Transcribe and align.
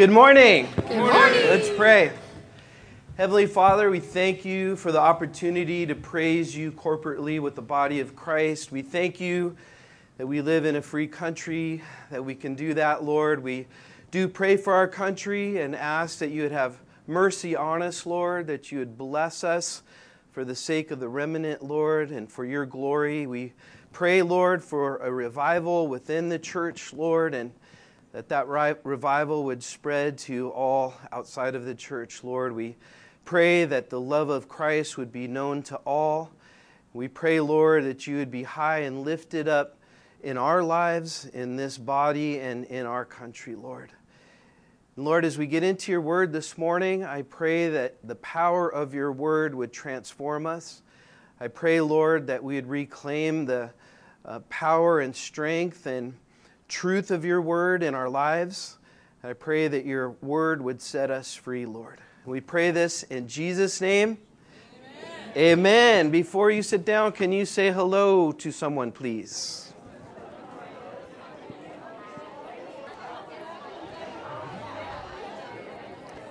Good 0.00 0.10
morning. 0.10 0.66
Good 0.88 0.96
morning. 0.96 1.12
Let's 1.12 1.68
pray. 1.68 2.10
Heavenly 3.18 3.44
Father, 3.44 3.90
we 3.90 4.00
thank 4.00 4.46
you 4.46 4.76
for 4.76 4.92
the 4.92 4.98
opportunity 4.98 5.84
to 5.84 5.94
praise 5.94 6.56
you 6.56 6.72
corporately 6.72 7.38
with 7.38 7.54
the 7.54 7.60
body 7.60 8.00
of 8.00 8.16
Christ. 8.16 8.72
We 8.72 8.80
thank 8.80 9.20
you 9.20 9.58
that 10.16 10.26
we 10.26 10.40
live 10.40 10.64
in 10.64 10.76
a 10.76 10.80
free 10.80 11.06
country, 11.06 11.82
that 12.10 12.24
we 12.24 12.34
can 12.34 12.54
do 12.54 12.72
that, 12.72 13.04
Lord. 13.04 13.42
We 13.42 13.66
do 14.10 14.26
pray 14.26 14.56
for 14.56 14.72
our 14.72 14.88
country 14.88 15.60
and 15.60 15.76
ask 15.76 16.18
that 16.20 16.30
you 16.30 16.44
would 16.44 16.52
have 16.52 16.78
mercy 17.06 17.54
on 17.54 17.82
us, 17.82 18.06
Lord, 18.06 18.46
that 18.46 18.72
you 18.72 18.78
would 18.78 18.96
bless 18.96 19.44
us 19.44 19.82
for 20.32 20.46
the 20.46 20.54
sake 20.54 20.90
of 20.90 20.98
the 20.98 21.10
remnant, 21.10 21.62
Lord, 21.62 22.10
and 22.10 22.32
for 22.32 22.46
your 22.46 22.64
glory. 22.64 23.26
We 23.26 23.52
pray, 23.92 24.22
Lord, 24.22 24.64
for 24.64 24.96
a 24.96 25.12
revival 25.12 25.88
within 25.88 26.30
the 26.30 26.38
church, 26.38 26.94
Lord, 26.94 27.34
and 27.34 27.52
that 28.12 28.28
that 28.28 28.48
revival 28.48 29.44
would 29.44 29.62
spread 29.62 30.18
to 30.18 30.50
all 30.50 30.94
outside 31.12 31.54
of 31.54 31.64
the 31.64 31.74
church, 31.74 32.24
Lord. 32.24 32.54
We 32.54 32.76
pray 33.24 33.64
that 33.64 33.90
the 33.90 34.00
love 34.00 34.30
of 34.30 34.48
Christ 34.48 34.98
would 34.98 35.12
be 35.12 35.28
known 35.28 35.62
to 35.64 35.76
all. 35.86 36.32
We 36.92 37.06
pray, 37.06 37.40
Lord, 37.40 37.84
that 37.84 38.06
you 38.08 38.16
would 38.16 38.30
be 38.30 38.42
high 38.42 38.80
and 38.80 39.02
lifted 39.02 39.46
up 39.46 39.76
in 40.22 40.36
our 40.36 40.62
lives, 40.62 41.24
in 41.26 41.56
this 41.56 41.78
body, 41.78 42.40
and 42.40 42.64
in 42.64 42.84
our 42.84 43.04
country, 43.04 43.54
Lord. 43.54 43.92
Lord, 44.96 45.24
as 45.24 45.38
we 45.38 45.46
get 45.46 45.62
into 45.62 45.92
your 45.92 46.00
word 46.00 46.32
this 46.32 46.58
morning, 46.58 47.04
I 47.04 47.22
pray 47.22 47.70
that 47.70 47.96
the 48.06 48.16
power 48.16 48.68
of 48.68 48.92
your 48.92 49.12
word 49.12 49.54
would 49.54 49.72
transform 49.72 50.46
us. 50.46 50.82
I 51.38 51.46
pray, 51.46 51.80
Lord, 51.80 52.26
that 52.26 52.42
we 52.42 52.56
would 52.56 52.66
reclaim 52.66 53.46
the 53.46 53.70
uh, 54.24 54.40
power 54.50 55.00
and 55.00 55.14
strength 55.14 55.86
and 55.86 56.14
truth 56.70 57.10
of 57.10 57.24
your 57.24 57.42
word 57.42 57.82
in 57.82 57.94
our 57.94 58.08
lives. 58.08 58.78
I 59.22 59.34
pray 59.34 59.68
that 59.68 59.84
your 59.84 60.10
word 60.22 60.62
would 60.62 60.80
set 60.80 61.10
us 61.10 61.34
free, 61.34 61.66
Lord. 61.66 62.00
We 62.24 62.40
pray 62.40 62.70
this 62.70 63.02
in 63.02 63.28
Jesus' 63.28 63.80
name. 63.80 64.16
Amen. 65.36 65.58
Amen. 65.58 66.10
Before 66.10 66.50
you 66.50 66.62
sit 66.62 66.86
down, 66.86 67.12
can 67.12 67.32
you 67.32 67.44
say 67.44 67.70
hello 67.70 68.32
to 68.32 68.52
someone, 68.52 68.92
please? 68.92 69.72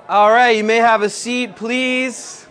All 0.07 0.31
right, 0.31 0.57
you 0.57 0.63
may 0.63 0.77
have 0.77 1.03
a 1.03 1.09
seat, 1.09 1.55
please. 1.55 2.47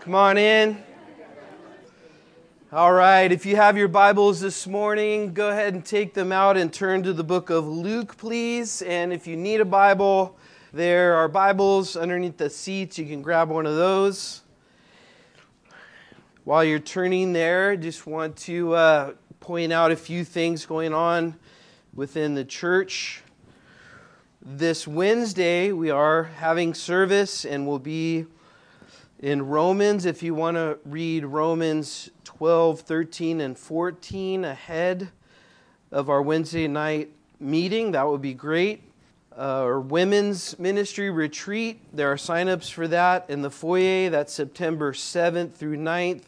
Come 0.00 0.14
on 0.16 0.38
in. 0.38 0.85
All 2.72 2.92
right, 2.92 3.30
if 3.30 3.46
you 3.46 3.54
have 3.54 3.78
your 3.78 3.86
Bibles 3.86 4.40
this 4.40 4.66
morning, 4.66 5.32
go 5.32 5.50
ahead 5.50 5.74
and 5.74 5.86
take 5.86 6.14
them 6.14 6.32
out 6.32 6.56
and 6.56 6.72
turn 6.72 7.04
to 7.04 7.12
the 7.12 7.22
book 7.22 7.48
of 7.48 7.64
Luke, 7.64 8.16
please. 8.16 8.82
And 8.82 9.12
if 9.12 9.28
you 9.28 9.36
need 9.36 9.60
a 9.60 9.64
Bible, 9.64 10.36
there 10.72 11.14
are 11.14 11.28
Bibles 11.28 11.96
underneath 11.96 12.38
the 12.38 12.50
seats. 12.50 12.98
You 12.98 13.06
can 13.06 13.22
grab 13.22 13.50
one 13.50 13.66
of 13.66 13.76
those. 13.76 14.42
While 16.42 16.64
you're 16.64 16.80
turning 16.80 17.32
there, 17.32 17.76
just 17.76 18.04
want 18.04 18.36
to 18.38 18.74
uh, 18.74 19.12
point 19.38 19.72
out 19.72 19.92
a 19.92 19.96
few 19.96 20.24
things 20.24 20.66
going 20.66 20.92
on 20.92 21.36
within 21.94 22.34
the 22.34 22.44
church. 22.44 23.22
This 24.42 24.88
Wednesday, 24.88 25.70
we 25.70 25.90
are 25.90 26.24
having 26.24 26.74
service 26.74 27.44
and 27.44 27.64
we'll 27.64 27.78
be 27.78 28.26
in 29.20 29.46
Romans. 29.46 30.04
If 30.04 30.22
you 30.22 30.34
want 30.34 30.56
to 30.56 30.78
read 30.84 31.24
Romans 31.24 32.10
12, 32.24 32.80
13, 32.80 33.40
and 33.40 33.58
14 33.58 34.44
ahead 34.44 35.10
of 35.90 36.10
our 36.10 36.20
Wednesday 36.20 36.68
night 36.68 37.10
meeting, 37.40 37.92
that 37.92 38.06
would 38.06 38.22
be 38.22 38.34
great. 38.34 38.82
Uh, 39.36 39.62
our 39.62 39.80
women's 39.80 40.58
ministry 40.58 41.10
retreat, 41.10 41.80
there 41.92 42.10
are 42.10 42.16
sign-ups 42.16 42.70
for 42.70 42.88
that 42.88 43.28
in 43.28 43.42
the 43.42 43.50
foyer. 43.50 44.08
That's 44.08 44.32
September 44.32 44.92
7th 44.92 45.52
through 45.54 45.76
9th. 45.76 46.22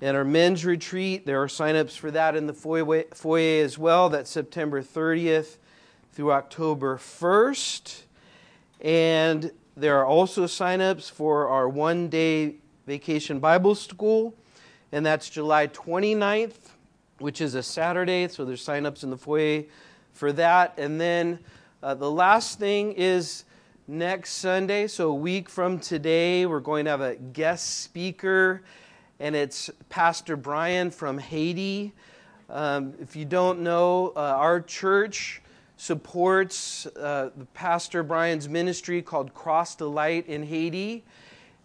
And 0.00 0.16
our 0.16 0.24
men's 0.24 0.64
retreat, 0.64 1.26
there 1.26 1.42
are 1.42 1.48
sign-ups 1.48 1.96
for 1.96 2.10
that 2.10 2.36
in 2.36 2.46
the 2.46 2.52
foyer, 2.52 3.04
foyer 3.14 3.64
as 3.64 3.78
well. 3.78 4.08
That's 4.10 4.30
September 4.30 4.82
30th 4.82 5.56
through 6.12 6.32
October 6.32 6.98
1st. 6.98 8.02
And 8.80 9.50
there 9.80 9.98
are 9.98 10.06
also 10.06 10.46
sign-ups 10.46 11.08
for 11.08 11.48
our 11.48 11.68
one-day 11.68 12.56
vacation 12.86 13.38
Bible 13.38 13.74
school 13.74 14.34
and 14.92 15.04
that's 15.04 15.28
July 15.28 15.66
29th, 15.66 16.70
which 17.18 17.40
is 17.40 17.54
a 17.54 17.62
Saturday. 17.62 18.28
So 18.28 18.44
there's 18.44 18.64
signups 18.64 19.02
in 19.02 19.10
the 19.10 19.18
foyer 19.18 19.64
for 20.12 20.32
that. 20.32 20.74
And 20.78 21.00
then 21.00 21.40
uh, 21.82 21.94
the 21.94 22.10
last 22.10 22.58
thing 22.58 22.92
is 22.92 23.44
next 23.86 24.32
Sunday, 24.32 24.86
so 24.86 25.10
a 25.10 25.14
week 25.14 25.48
from 25.48 25.78
today, 25.78 26.46
we're 26.46 26.60
going 26.60 26.84
to 26.84 26.90
have 26.90 27.00
a 27.00 27.16
guest 27.16 27.80
speaker, 27.80 28.62
and 29.18 29.34
it's 29.34 29.70
Pastor 29.88 30.36
Brian 30.36 30.90
from 30.90 31.18
Haiti. 31.18 31.94
Um, 32.50 32.94
if 33.00 33.16
you 33.16 33.24
don't 33.24 33.60
know, 33.60 34.12
uh, 34.14 34.20
our 34.20 34.60
church 34.60 35.42
supports 35.78 36.84
uh, 36.86 37.30
Pastor 37.54 38.02
Brian's 38.02 38.50
ministry 38.50 39.00
called 39.00 39.32
Cross 39.32 39.76
the 39.76 39.88
Light 39.88 40.26
in 40.28 40.42
Haiti, 40.42 41.04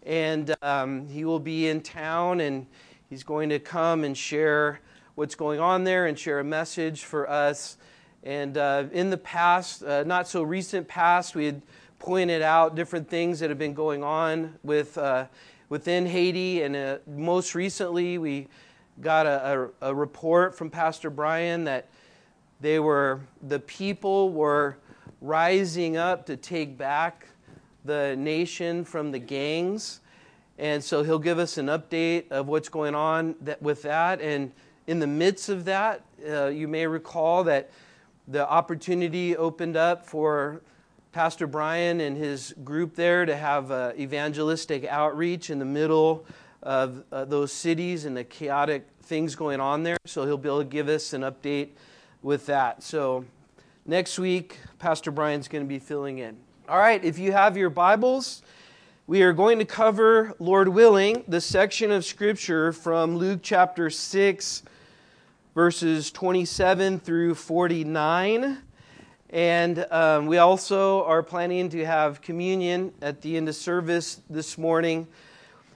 and 0.05 0.55
um, 0.61 1.09
he 1.09 1.25
will 1.25 1.39
be 1.39 1.67
in 1.67 1.81
town 1.81 2.39
and 2.39 2.65
He's 3.13 3.23
going 3.23 3.49
to 3.49 3.59
come 3.59 4.03
and 4.03 4.17
share 4.17 4.79
what's 5.13 5.35
going 5.35 5.59
on 5.59 5.83
there 5.83 6.07
and 6.07 6.17
share 6.17 6.39
a 6.39 6.43
message 6.43 7.03
for 7.03 7.29
us. 7.29 7.77
And 8.23 8.57
uh, 8.57 8.85
in 8.91 9.11
the 9.11 9.17
past, 9.17 9.83
uh, 9.83 10.03
not 10.03 10.27
so 10.27 10.41
recent 10.41 10.87
past, 10.87 11.35
we 11.35 11.45
had 11.45 11.61
pointed 11.99 12.41
out 12.41 12.73
different 12.73 13.07
things 13.07 13.39
that 13.39 13.51
have 13.51 13.59
been 13.59 13.75
going 13.75 14.03
on 14.03 14.55
with, 14.63 14.97
uh, 14.97 15.27
within 15.69 16.07
Haiti. 16.07 16.63
And 16.63 16.75
uh, 16.75 16.97
most 17.05 17.53
recently, 17.53 18.17
we 18.17 18.47
got 18.99 19.27
a, 19.27 19.69
a, 19.81 19.89
a 19.91 19.93
report 19.93 20.57
from 20.57 20.71
Pastor 20.71 21.11
Brian 21.11 21.65
that 21.65 21.89
they 22.63 22.79
were, 22.79 23.19
the 23.41 23.59
people 23.59 24.29
were 24.29 24.77
rising 25.19 25.97
up 25.97 26.25
to 26.25 26.37
take 26.37 26.77
back 26.77 27.27
the 27.83 28.15
nation 28.15 28.85
from 28.85 29.11
the 29.11 29.19
gangs. 29.19 29.99
And 30.57 30.81
so 30.81 31.03
he'll 31.03 31.19
give 31.19 31.39
us 31.39 31.57
an 31.57 31.65
update 31.65 32.31
of 32.31 32.47
what's 32.47 32.69
going 32.69 32.95
on 32.95 33.35
that, 33.41 33.61
with 33.61 33.81
that. 33.81 34.21
And 34.21 34.53
in 34.87 34.99
the 34.99 35.07
midst 35.07 35.49
of 35.49 35.65
that, 35.65 36.05
uh, 36.25 36.47
you 36.47 36.69
may 36.69 36.87
recall 36.87 37.43
that 37.43 37.69
the 38.29 38.49
opportunity 38.49 39.35
opened 39.35 39.75
up 39.75 40.05
for 40.05 40.61
Pastor 41.11 41.47
Brian 41.47 41.99
and 41.99 42.15
his 42.15 42.55
group 42.63 42.95
there 42.95 43.25
to 43.25 43.35
have 43.35 43.71
uh, 43.71 43.91
evangelistic 43.99 44.85
outreach 44.85 45.49
in 45.49 45.59
the 45.59 45.65
middle 45.65 46.25
of 46.61 47.03
uh, 47.11 47.25
those 47.25 47.51
cities 47.51 48.05
and 48.05 48.15
the 48.15 48.23
chaotic 48.23 48.87
things 49.01 49.35
going 49.35 49.59
on 49.59 49.83
there. 49.83 49.97
So 50.05 50.25
he'll 50.25 50.37
be 50.37 50.47
able 50.47 50.59
to 50.59 50.65
give 50.65 50.87
us 50.87 51.11
an 51.11 51.23
update 51.23 51.71
with 52.23 52.45
that. 52.47 52.81
So 52.81 53.25
next 53.85 54.17
week, 54.17 54.57
Pastor 54.79 55.11
Brian's 55.11 55.47
going 55.47 55.63
to 55.63 55.67
be 55.67 55.79
filling 55.79 56.19
in. 56.19 56.37
All 56.67 56.79
right, 56.79 57.03
if 57.03 57.19
you 57.19 57.33
have 57.33 57.57
your 57.57 57.69
Bibles, 57.69 58.41
we 59.05 59.21
are 59.21 59.33
going 59.33 59.59
to 59.59 59.65
cover, 59.65 60.33
Lord 60.39 60.69
willing, 60.69 61.25
the 61.27 61.41
section 61.41 61.91
of 61.91 62.05
Scripture 62.05 62.71
from 62.71 63.17
Luke 63.17 63.41
chapter 63.43 63.89
6, 63.89 64.63
verses 65.53 66.09
27 66.09 66.99
through 66.99 67.35
49. 67.35 68.57
And 69.29 69.85
um, 69.91 70.27
we 70.27 70.37
also 70.37 71.03
are 71.03 71.21
planning 71.21 71.67
to 71.69 71.85
have 71.85 72.21
communion 72.21 72.93
at 73.01 73.21
the 73.21 73.35
end 73.35 73.49
of 73.49 73.55
service 73.55 74.21
this 74.29 74.57
morning. 74.57 75.07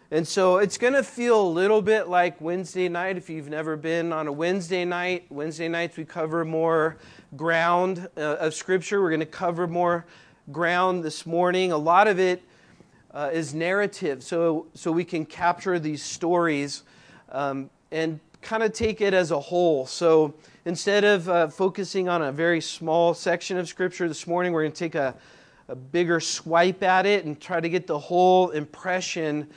And 0.09 0.25
so 0.25 0.59
it's 0.59 0.77
going 0.77 0.93
to 0.93 1.03
feel 1.03 1.41
a 1.41 1.49
little 1.49 1.81
bit 1.81 2.07
like 2.07 2.39
Wednesday 2.39 2.87
night 2.87 3.17
if 3.17 3.29
you've 3.29 3.49
never 3.49 3.75
been 3.75 4.13
on 4.13 4.27
a 4.27 4.31
Wednesday 4.31 4.85
night. 4.85 5.25
Wednesday 5.29 5.67
nights 5.67 5.97
we 5.97 6.05
cover 6.05 6.45
more 6.45 6.95
ground 7.35 8.07
uh, 8.15 8.37
of 8.39 8.53
Scripture. 8.53 9.01
We're 9.01 9.09
going 9.09 9.19
to 9.19 9.25
cover 9.25 9.67
more 9.67 10.05
ground 10.49 11.03
this 11.03 11.25
morning. 11.25 11.73
A 11.73 11.77
lot 11.77 12.07
of 12.07 12.21
it 12.21 12.41
uh, 13.13 13.31
is 13.33 13.53
narrative, 13.53 14.23
so, 14.23 14.67
so 14.73 14.93
we 14.93 15.03
can 15.03 15.25
capture 15.25 15.77
these 15.77 16.03
stories 16.03 16.83
um, 17.33 17.69
and 17.91 18.21
kind 18.41 18.63
of 18.63 18.71
take 18.71 19.01
it 19.01 19.13
as 19.13 19.31
a 19.31 19.39
whole. 19.39 19.85
So 19.85 20.33
instead 20.63 21.03
of 21.03 21.27
uh, 21.27 21.47
focusing 21.49 22.07
on 22.07 22.21
a 22.21 22.31
very 22.31 22.61
small 22.61 23.13
section 23.13 23.57
of 23.57 23.67
Scripture 23.67 24.07
this 24.07 24.25
morning, 24.25 24.53
we're 24.53 24.63
going 24.63 24.71
to 24.71 24.79
take 24.79 24.95
a, 24.95 25.13
a 25.67 25.75
bigger 25.75 26.21
swipe 26.21 26.81
at 26.81 27.05
it 27.05 27.25
and 27.25 27.41
try 27.41 27.59
to 27.59 27.67
get 27.67 27.87
the 27.87 27.99
whole 27.99 28.51
impression 28.51 29.49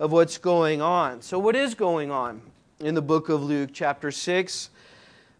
of 0.00 0.10
what's 0.10 0.38
going 0.38 0.80
on. 0.80 1.20
So, 1.20 1.38
what 1.38 1.54
is 1.54 1.74
going 1.74 2.10
on 2.10 2.40
in 2.80 2.94
the 2.94 3.02
book 3.02 3.28
of 3.28 3.44
Luke, 3.44 3.68
chapter 3.72 4.10
6, 4.10 4.70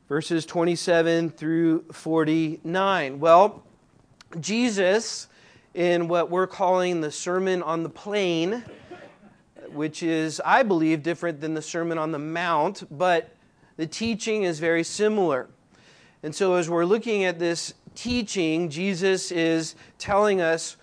verses 0.07 0.45
27 0.45 1.31
through 1.31 1.85
49? 1.91 3.19
Well, 3.19 3.65
Jesus 4.39 5.29
in 5.73 6.09
what 6.09 6.31
we're 6.31 6.47
calling 6.47 7.01
the 7.01 7.11
Sermon 7.11 7.63
on 7.63 7.83
the 7.83 7.89
Plain, 7.89 8.63
which 9.73 10.03
is, 10.03 10.43
I 10.45 10.63
believe, 10.63 11.03
different 11.03 11.41
than 11.41 11.55
the 11.55 11.63
Sermon 11.63 11.97
on 11.97 12.13
the 12.13 12.19
Mount, 12.19 12.83
but 12.91 13.35
the 13.79 13.87
teaching 13.87 14.43
is 14.43 14.61
very 14.61 14.85
similar. 14.85 15.49
And 16.23 16.35
so, 16.35 16.57
as 16.57 16.69
we're 16.69 16.85
looking 16.85 17.25
at 17.25 17.39
this 17.39 17.73
teaching, 17.95 18.69
Jesus 18.69 19.33
is 19.33 19.75
telling 19.97 20.43
us 20.43 20.77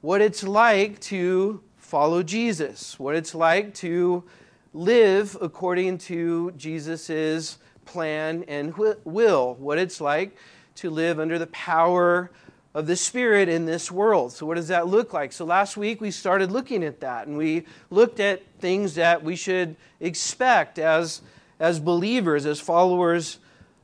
what 0.00 0.22
it's 0.22 0.42
like 0.42 1.00
to 1.00 1.60
follow 1.84 2.22
Jesus, 2.22 2.98
what 2.98 3.14
it's 3.14 3.34
like 3.34 3.74
to 3.74 4.24
live 4.72 5.36
according 5.40 5.98
to 5.98 6.50
Jesus' 6.52 7.58
plan 7.84 8.42
and 8.48 8.74
will, 9.04 9.54
what 9.56 9.78
it's 9.78 10.00
like 10.00 10.34
to 10.76 10.88
live 10.88 11.20
under 11.20 11.38
the 11.38 11.46
power 11.48 12.30
of 12.72 12.86
the 12.86 12.96
Spirit 12.96 13.50
in 13.50 13.66
this 13.66 13.92
world. 13.92 14.32
So, 14.32 14.46
what 14.46 14.54
does 14.54 14.68
that 14.68 14.88
look 14.88 15.12
like? 15.12 15.30
So, 15.30 15.44
last 15.44 15.76
week 15.76 16.00
we 16.00 16.10
started 16.10 16.50
looking 16.50 16.82
at 16.82 17.00
that 17.00 17.26
and 17.26 17.36
we 17.36 17.66
looked 17.90 18.18
at 18.18 18.42
things 18.60 18.94
that 18.94 19.22
we 19.22 19.36
should 19.36 19.76
expect 20.00 20.78
as, 20.78 21.20
as 21.60 21.78
believers, 21.78 22.46
as 22.46 22.60
followers 22.60 23.38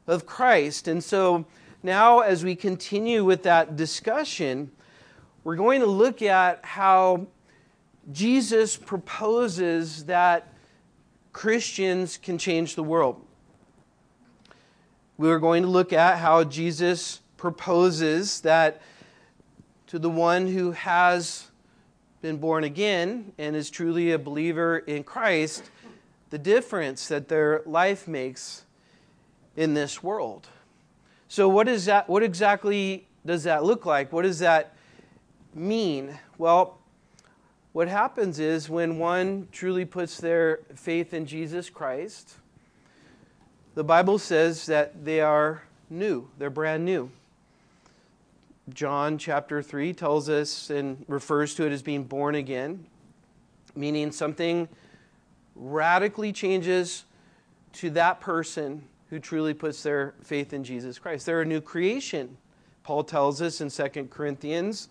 of 0.06 0.24
Christ. 0.24 0.88
And 0.88 1.04
so, 1.04 1.44
now 1.82 2.20
as 2.20 2.44
we 2.44 2.56
continue 2.56 3.26
with 3.26 3.42
that 3.42 3.76
discussion, 3.76 4.70
we're 5.44 5.56
going 5.56 5.80
to 5.80 5.86
look 5.86 6.22
at 6.22 6.64
how 6.64 7.26
Jesus 8.12 8.76
proposes 8.76 10.06
that 10.06 10.52
Christians 11.32 12.16
can 12.16 12.38
change 12.38 12.74
the 12.74 12.82
world. 12.82 13.24
We 15.16 15.30
are 15.30 15.38
going 15.38 15.62
to 15.62 15.68
look 15.68 15.92
at 15.92 16.18
how 16.18 16.44
Jesus 16.44 17.20
proposes 17.36 18.40
that 18.40 18.80
to 19.88 19.98
the 19.98 20.10
one 20.10 20.46
who 20.46 20.72
has 20.72 21.50
been 22.22 22.38
born 22.38 22.64
again 22.64 23.32
and 23.38 23.54
is 23.54 23.70
truly 23.70 24.12
a 24.12 24.18
believer 24.18 24.78
in 24.78 25.04
Christ, 25.04 25.70
the 26.30 26.38
difference 26.38 27.08
that 27.08 27.28
their 27.28 27.62
life 27.66 28.08
makes 28.08 28.64
in 29.56 29.74
this 29.74 30.02
world. 30.02 30.48
So, 31.28 31.48
what 31.48 31.68
is 31.68 31.84
that? 31.84 32.08
What 32.08 32.22
exactly 32.22 33.06
does 33.24 33.44
that 33.44 33.62
look 33.64 33.86
like? 33.86 34.12
What 34.12 34.22
does 34.22 34.40
that 34.40 34.74
mean? 35.54 36.18
Well, 36.38 36.79
what 37.72 37.88
happens 37.88 38.38
is 38.38 38.68
when 38.68 38.98
one 38.98 39.48
truly 39.52 39.84
puts 39.84 40.18
their 40.18 40.60
faith 40.74 41.14
in 41.14 41.26
Jesus 41.26 41.70
Christ, 41.70 42.34
the 43.74 43.84
Bible 43.84 44.18
says 44.18 44.66
that 44.66 45.04
they 45.04 45.20
are 45.20 45.62
new, 45.88 46.28
they're 46.38 46.50
brand 46.50 46.84
new. 46.84 47.10
John 48.74 49.18
chapter 49.18 49.62
3 49.62 49.92
tells 49.94 50.28
us 50.28 50.70
and 50.70 51.04
refers 51.08 51.54
to 51.56 51.66
it 51.66 51.72
as 51.72 51.82
being 51.82 52.04
born 52.04 52.34
again, 52.34 52.86
meaning 53.74 54.12
something 54.12 54.68
radically 55.54 56.32
changes 56.32 57.04
to 57.74 57.90
that 57.90 58.20
person 58.20 58.84
who 59.10 59.18
truly 59.18 59.54
puts 59.54 59.82
their 59.82 60.14
faith 60.22 60.52
in 60.52 60.62
Jesus 60.62 60.98
Christ. 60.98 61.26
They're 61.26 61.42
a 61.42 61.46
new 61.46 61.60
creation. 61.60 62.36
Paul 62.82 63.04
tells 63.04 63.42
us 63.42 63.60
in 63.60 63.70
2 63.70 64.08
Corinthians 64.10 64.88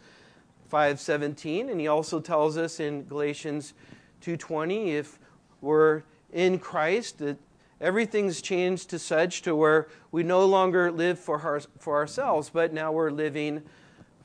5:17 0.69 1.69
and 1.69 1.79
he 1.79 1.87
also 1.87 2.19
tells 2.19 2.57
us 2.57 2.79
in 2.79 3.05
Galatians 3.05 3.73
2:20 4.21 4.93
if 4.93 5.19
we're 5.61 6.03
in 6.31 6.59
Christ 6.59 7.19
that 7.19 7.37
everything's 7.81 8.41
changed 8.41 8.89
to 8.89 8.99
such 8.99 9.41
to 9.43 9.55
where 9.55 9.87
we 10.11 10.23
no 10.23 10.45
longer 10.45 10.91
live 10.91 11.17
for, 11.17 11.41
our, 11.41 11.59
for 11.79 11.95
ourselves, 11.95 12.49
but 12.49 12.73
now 12.73 12.91
we're 12.91 13.11
living 13.11 13.63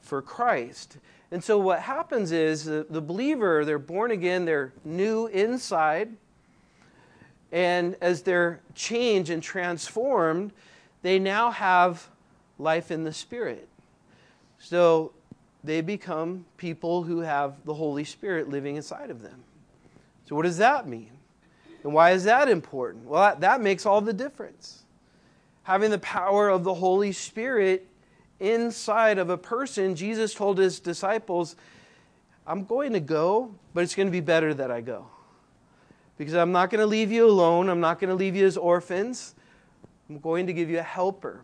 for 0.01 0.21
Christ. 0.21 0.99
And 1.31 1.43
so 1.43 1.59
what 1.59 1.81
happens 1.81 2.33
is 2.33 2.65
the, 2.65 2.87
the 2.89 3.01
believer, 3.01 3.65
they're 3.65 3.79
born 3.79 4.11
again, 4.11 4.45
they're 4.45 4.73
new 4.85 5.27
inside, 5.29 6.11
and 7.51 7.97
as 8.01 8.23
they're 8.23 8.61
changed 8.75 9.31
and 9.31 9.43
transformed, 9.43 10.53
they 11.03 11.19
now 11.19 11.51
have 11.51 12.09
life 12.59 12.91
in 12.91 13.05
the 13.05 13.13
Spirit. 13.13 13.69
So 14.59 15.13
they 15.65 15.81
become 15.81 16.45
people 16.59 17.03
who 17.03 17.21
have 17.21 17.65
the 17.65 17.75
Holy 17.75 18.05
Spirit 18.05 18.51
living 18.51 18.77
inside 18.77 19.11
of 19.11 19.23
them. 19.23 19.43
So, 20.27 20.37
what 20.37 20.43
does 20.43 20.59
that 20.59 20.87
mean? 20.87 21.11
And 21.83 21.93
why 21.93 22.11
is 22.11 22.25
that 22.25 22.49
important? 22.49 23.07
Well, 23.07 23.23
that, 23.23 23.41
that 23.41 23.61
makes 23.61 23.87
all 23.87 24.01
the 24.01 24.13
difference. 24.13 24.85
Having 25.65 25.91
the 25.91 25.99
power 25.99 26.51
of 26.51 26.65
the 26.65 26.75
Holy 26.75 27.13
Spirit 27.13 27.87
inside 28.41 29.19
of 29.19 29.31
a 29.31 29.39
person, 29.39 29.95
Jesus 29.95 30.35
told 30.35 30.59
his 30.59 30.81
disciples, 30.81 31.57
I'm 32.47 32.65
going 32.65 32.93
to 32.93 33.01
go, 33.01 33.55
but 33.73 33.83
it's 33.83 33.95
going 33.95 34.07
to 34.07 34.13
be 34.13 34.21
better 34.21 34.53
that 34.53 34.71
I 34.71 34.83
go. 34.83 35.07
Because 36.19 36.35
I'm 36.35 36.53
not 36.53 36.71
going 36.71 36.81
to 36.81 36.87
leave 36.87 37.11
you 37.11 37.27
alone. 37.27 37.69
I'm 37.69 37.81
not 37.81 37.99
going 37.99 38.11
to 38.11 38.15
leave 38.15 38.37
you 38.37 38.47
as 38.47 38.57
orphans. 38.57 39.35
I'm 40.09 40.19
going 40.19 40.47
to 40.47 40.53
give 40.53 40.69
you 40.69 40.79
a 40.79 40.83
helper. 40.83 41.43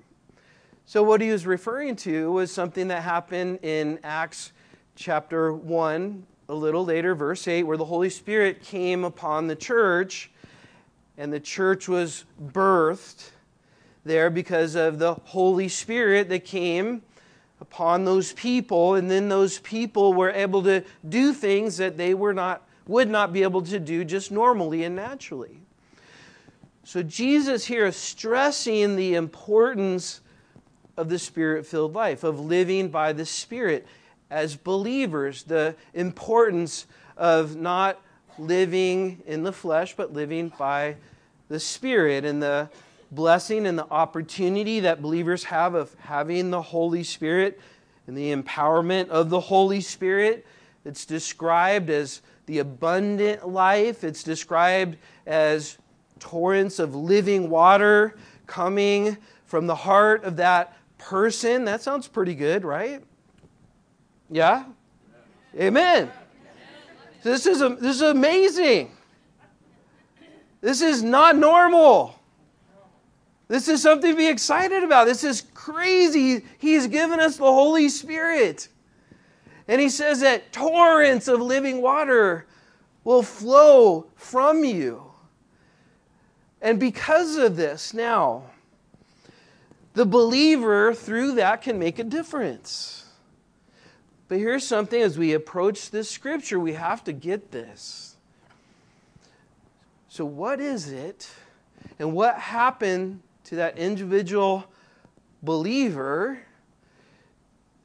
So, 0.90 1.04
what 1.04 1.20
he 1.20 1.30
was 1.30 1.46
referring 1.46 1.94
to 1.98 2.32
was 2.32 2.50
something 2.50 2.88
that 2.88 3.04
happened 3.04 3.60
in 3.62 4.00
Acts 4.02 4.50
chapter 4.96 5.52
1, 5.52 6.26
a 6.48 6.52
little 6.52 6.84
later, 6.84 7.14
verse 7.14 7.46
8, 7.46 7.62
where 7.62 7.76
the 7.76 7.84
Holy 7.84 8.10
Spirit 8.10 8.60
came 8.64 9.04
upon 9.04 9.46
the 9.46 9.54
church, 9.54 10.32
and 11.16 11.32
the 11.32 11.38
church 11.38 11.86
was 11.88 12.24
birthed 12.42 13.30
there 14.04 14.30
because 14.30 14.74
of 14.74 14.98
the 14.98 15.14
Holy 15.14 15.68
Spirit 15.68 16.28
that 16.28 16.44
came 16.44 17.02
upon 17.60 18.04
those 18.04 18.32
people, 18.32 18.96
and 18.96 19.08
then 19.08 19.28
those 19.28 19.60
people 19.60 20.12
were 20.12 20.30
able 20.30 20.64
to 20.64 20.82
do 21.08 21.32
things 21.32 21.76
that 21.76 21.98
they 21.98 22.14
were 22.14 22.34
not, 22.34 22.66
would 22.88 23.08
not 23.08 23.32
be 23.32 23.44
able 23.44 23.62
to 23.62 23.78
do 23.78 24.04
just 24.04 24.32
normally 24.32 24.82
and 24.82 24.96
naturally. 24.96 25.60
So, 26.82 27.00
Jesus 27.04 27.66
here 27.66 27.86
is 27.86 27.94
stressing 27.94 28.96
the 28.96 29.14
importance 29.14 30.20
of 30.96 31.08
the 31.08 31.18
spirit 31.18 31.66
filled 31.66 31.94
life, 31.94 32.24
of 32.24 32.40
living 32.40 32.88
by 32.88 33.12
the 33.12 33.26
Spirit 33.26 33.86
as 34.30 34.56
believers, 34.56 35.42
the 35.42 35.74
importance 35.94 36.86
of 37.16 37.56
not 37.56 38.00
living 38.38 39.22
in 39.26 39.42
the 39.42 39.52
flesh, 39.52 39.94
but 39.96 40.12
living 40.12 40.52
by 40.58 40.96
the 41.48 41.60
Spirit, 41.60 42.24
and 42.24 42.42
the 42.42 42.70
blessing 43.10 43.66
and 43.66 43.76
the 43.76 43.90
opportunity 43.90 44.80
that 44.80 45.02
believers 45.02 45.44
have 45.44 45.74
of 45.74 45.94
having 45.94 46.50
the 46.50 46.62
Holy 46.62 47.02
Spirit 47.02 47.60
and 48.06 48.16
the 48.16 48.34
empowerment 48.34 49.08
of 49.08 49.30
the 49.30 49.40
Holy 49.40 49.80
Spirit. 49.80 50.46
It's 50.84 51.04
described 51.04 51.90
as 51.90 52.22
the 52.46 52.60
abundant 52.60 53.48
life, 53.48 54.04
it's 54.04 54.22
described 54.22 54.96
as 55.26 55.76
torrents 56.18 56.78
of 56.78 56.94
living 56.94 57.50
water 57.50 58.16
coming 58.46 59.16
from 59.44 59.66
the 59.66 59.74
heart 59.74 60.24
of 60.24 60.36
that 60.36 60.76
person. 61.00 61.64
That 61.64 61.82
sounds 61.82 62.06
pretty 62.06 62.34
good, 62.34 62.64
right? 62.64 63.02
Yeah? 64.30 64.64
Amen. 65.58 66.10
This 67.22 67.46
is, 67.46 67.58
this 67.58 67.96
is 67.96 68.02
amazing. 68.02 68.92
This 70.60 70.80
is 70.80 71.02
not 71.02 71.36
normal. 71.36 72.18
This 73.48 73.66
is 73.66 73.82
something 73.82 74.12
to 74.12 74.16
be 74.16 74.28
excited 74.28 74.84
about. 74.84 75.06
This 75.06 75.24
is 75.24 75.44
crazy. 75.54 76.44
He's 76.58 76.86
given 76.86 77.18
us 77.18 77.36
the 77.36 77.44
Holy 77.44 77.88
Spirit. 77.88 78.68
And 79.66 79.80
he 79.80 79.88
says 79.88 80.20
that 80.20 80.52
torrents 80.52 81.28
of 81.28 81.40
living 81.40 81.82
water 81.82 82.46
will 83.02 83.22
flow 83.22 84.06
from 84.14 84.64
you. 84.64 85.02
And 86.62 86.78
because 86.78 87.36
of 87.36 87.56
this, 87.56 87.94
now, 87.94 88.49
the 90.00 90.06
believer 90.06 90.94
through 90.94 91.32
that 91.32 91.60
can 91.60 91.78
make 91.78 91.98
a 91.98 92.04
difference. 92.04 93.04
But 94.28 94.38
here's 94.38 94.66
something 94.66 95.02
as 95.02 95.18
we 95.18 95.34
approach 95.34 95.90
this 95.90 96.08
scripture, 96.08 96.58
we 96.58 96.72
have 96.72 97.04
to 97.04 97.12
get 97.12 97.50
this. 97.50 98.16
So, 100.08 100.24
what 100.24 100.58
is 100.58 100.90
it, 100.90 101.28
and 101.98 102.14
what 102.14 102.38
happened 102.38 103.20
to 103.44 103.56
that 103.56 103.76
individual 103.76 104.64
believer 105.42 106.38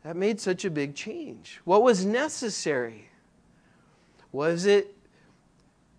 that 0.06 0.16
made 0.16 0.40
such 0.40 0.64
a 0.64 0.70
big 0.70 0.96
change? 0.96 1.60
What 1.66 1.84
was 1.84 2.06
necessary? 2.06 3.10
Was 4.32 4.66
it 4.66 4.96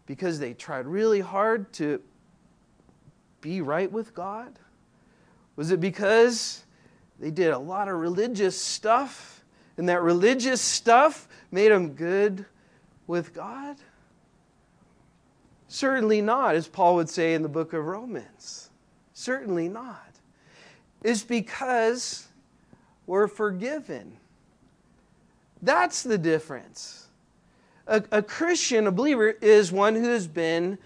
because 0.07 0.39
they 0.39 0.55
tried 0.55 0.87
really 0.87 1.21
hard 1.21 1.75
to 1.75 2.01
be 3.43 3.61
right 3.61 3.93
with 3.93 4.15
God? 4.15 4.59
Was 5.57 5.71
it 5.71 5.81
because 5.81 6.63
they 7.19 7.31
did 7.31 7.51
a 7.51 7.59
lot 7.59 7.89
of 7.89 7.97
religious 7.97 8.61
stuff 8.61 9.45
and 9.77 9.89
that 9.89 10.03
religious 10.03 10.61
stuff 10.61 11.29
made 11.51 11.73
them 11.73 11.95
good 11.95 12.45
with 13.07 13.35
God? 13.35 13.77
Certainly 15.69 16.23
not, 16.23 16.55
as 16.55 16.69
Paul 16.69 16.97
would 16.97 17.09
say 17.09 17.35
in 17.35 17.43
the 17.43 17.49
book 17.49 17.73
of 17.73 17.85
Romans. 17.85 18.71
Certainly 19.13 19.69
not. 19.69 20.13
It's 21.03 21.23
because 21.23 22.29
we're 23.07 23.29
forgiven. 23.29 24.17
That's 25.63 26.03
the 26.03 26.19
difference. 26.19 27.09
A, 27.87 28.03
a, 28.11 28.23
Christian, 28.23 28.87
a 28.87 28.93
believer, 28.93 29.31
is 29.41 29.73
one 29.73 29.95
who 29.95 30.09
has 30.11 30.27
been 30.27 30.79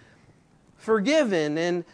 forgiven. 0.76 1.58
And 1.58 1.84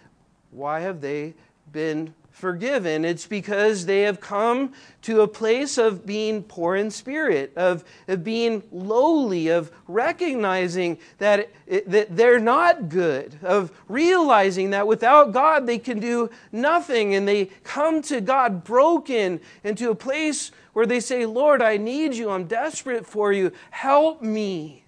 why 0.50 0.80
have 0.80 1.00
they 1.00 1.35
been 1.73 2.14
forgiven. 2.36 3.06
It's 3.06 3.26
because 3.26 3.86
they 3.86 4.02
have 4.02 4.20
come 4.20 4.74
to 5.02 5.22
a 5.22 5.28
place 5.28 5.78
of 5.78 6.04
being 6.04 6.42
poor 6.42 6.76
in 6.76 6.90
spirit, 6.90 7.50
of, 7.56 7.82
of 8.08 8.24
being 8.24 8.62
lowly, 8.70 9.48
of 9.48 9.70
recognizing 9.88 10.98
that, 11.16 11.48
it, 11.66 11.90
that 11.90 12.14
they're 12.14 12.38
not 12.38 12.90
good, 12.90 13.38
of 13.42 13.72
realizing 13.88 14.68
that 14.70 14.86
without 14.86 15.32
God 15.32 15.66
they 15.66 15.78
can 15.78 15.98
do 15.98 16.28
nothing. 16.52 17.14
And 17.14 17.26
they 17.26 17.46
come 17.64 18.02
to 18.02 18.20
God 18.20 18.64
broken 18.64 19.40
into 19.64 19.90
a 19.90 19.94
place 19.94 20.50
where 20.74 20.84
they 20.84 21.00
say, 21.00 21.24
Lord, 21.24 21.62
I 21.62 21.78
need 21.78 22.12
you. 22.12 22.28
I'm 22.28 22.44
desperate 22.44 23.06
for 23.06 23.32
you. 23.32 23.50
Help 23.70 24.20
me. 24.20 24.84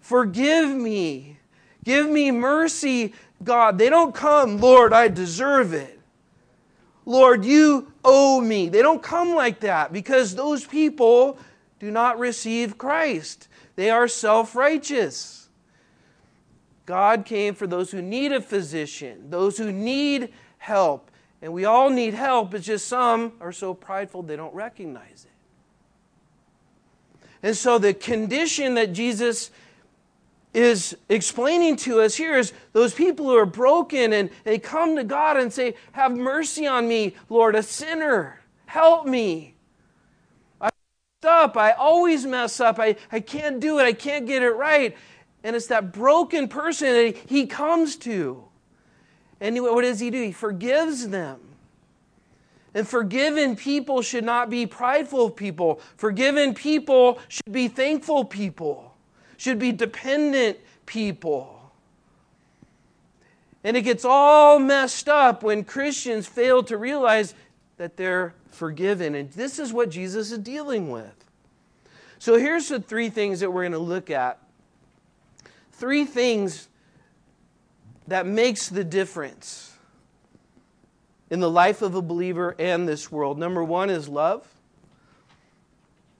Forgive 0.00 0.70
me. 0.70 1.36
Give 1.84 2.08
me 2.08 2.30
mercy, 2.30 3.12
God. 3.44 3.76
They 3.76 3.90
don't 3.90 4.14
come, 4.14 4.58
Lord, 4.60 4.94
I 4.94 5.08
deserve 5.08 5.74
it. 5.74 5.99
Lord, 7.10 7.44
you 7.44 7.92
owe 8.04 8.40
me. 8.40 8.68
They 8.68 8.82
don't 8.82 9.02
come 9.02 9.34
like 9.34 9.58
that 9.60 9.92
because 9.92 10.36
those 10.36 10.64
people 10.64 11.38
do 11.80 11.90
not 11.90 12.20
receive 12.20 12.78
Christ. 12.78 13.48
They 13.74 13.90
are 13.90 14.06
self 14.06 14.54
righteous. 14.54 15.48
God 16.86 17.24
came 17.24 17.56
for 17.56 17.66
those 17.66 17.90
who 17.90 18.00
need 18.00 18.30
a 18.30 18.40
physician, 18.40 19.28
those 19.28 19.58
who 19.58 19.72
need 19.72 20.32
help. 20.58 21.10
And 21.42 21.52
we 21.52 21.64
all 21.64 21.90
need 21.90 22.14
help. 22.14 22.54
It's 22.54 22.66
just 22.66 22.86
some 22.86 23.32
are 23.40 23.50
so 23.50 23.74
prideful 23.74 24.22
they 24.22 24.36
don't 24.36 24.54
recognize 24.54 25.26
it. 25.26 25.32
And 27.42 27.56
so 27.56 27.78
the 27.78 27.92
condition 27.92 28.74
that 28.74 28.92
Jesus 28.92 29.50
is 30.52 30.96
explaining 31.08 31.76
to 31.76 32.00
us 32.00 32.16
here 32.16 32.36
is 32.36 32.52
those 32.72 32.92
people 32.92 33.26
who 33.26 33.36
are 33.36 33.46
broken 33.46 34.12
and 34.12 34.30
they 34.44 34.58
come 34.58 34.96
to 34.96 35.04
God 35.04 35.36
and 35.36 35.52
say, 35.52 35.74
Have 35.92 36.16
mercy 36.16 36.66
on 36.66 36.88
me, 36.88 37.14
Lord, 37.28 37.54
a 37.54 37.62
sinner. 37.62 38.40
Help 38.66 39.06
me. 39.06 39.54
I 40.60 40.66
messed 40.66 41.32
up. 41.32 41.56
I 41.56 41.72
always 41.72 42.26
mess 42.26 42.60
up. 42.60 42.78
I, 42.80 42.96
I 43.12 43.20
can't 43.20 43.60
do 43.60 43.78
it. 43.78 43.84
I 43.84 43.92
can't 43.92 44.26
get 44.26 44.42
it 44.42 44.50
right. 44.50 44.96
And 45.44 45.54
it's 45.54 45.68
that 45.68 45.92
broken 45.92 46.48
person 46.48 46.88
that 46.88 47.16
he 47.26 47.46
comes 47.46 47.96
to. 47.96 48.44
And 49.40 49.60
what 49.62 49.82
does 49.82 50.00
he 50.00 50.10
do? 50.10 50.20
He 50.22 50.32
forgives 50.32 51.08
them. 51.08 51.40
And 52.74 52.86
forgiven 52.86 53.56
people 53.56 54.02
should 54.02 54.24
not 54.24 54.50
be 54.50 54.66
prideful 54.66 55.30
people. 55.30 55.80
Forgiven 55.96 56.54
people 56.54 57.18
should 57.28 57.50
be 57.50 57.68
thankful 57.68 58.24
people 58.24 58.89
should 59.40 59.58
be 59.58 59.72
dependent 59.72 60.58
people. 60.84 61.72
And 63.64 63.74
it 63.74 63.80
gets 63.80 64.04
all 64.04 64.58
messed 64.58 65.08
up 65.08 65.42
when 65.42 65.64
Christians 65.64 66.26
fail 66.26 66.62
to 66.64 66.76
realize 66.76 67.32
that 67.78 67.96
they're 67.96 68.34
forgiven. 68.50 69.14
And 69.14 69.30
this 69.32 69.58
is 69.58 69.72
what 69.72 69.88
Jesus 69.88 70.30
is 70.30 70.40
dealing 70.40 70.90
with. 70.90 71.24
So 72.18 72.38
here's 72.38 72.68
the 72.68 72.80
three 72.80 73.08
things 73.08 73.40
that 73.40 73.50
we're 73.50 73.62
going 73.62 73.72
to 73.72 73.78
look 73.78 74.10
at. 74.10 74.38
Three 75.72 76.04
things 76.04 76.68
that 78.08 78.26
makes 78.26 78.68
the 78.68 78.84
difference 78.84 79.74
in 81.30 81.40
the 81.40 81.50
life 81.50 81.80
of 81.80 81.94
a 81.94 82.02
believer 82.02 82.54
and 82.58 82.86
this 82.86 83.10
world. 83.10 83.38
Number 83.38 83.64
1 83.64 83.88
is 83.88 84.06
love. 84.06 84.46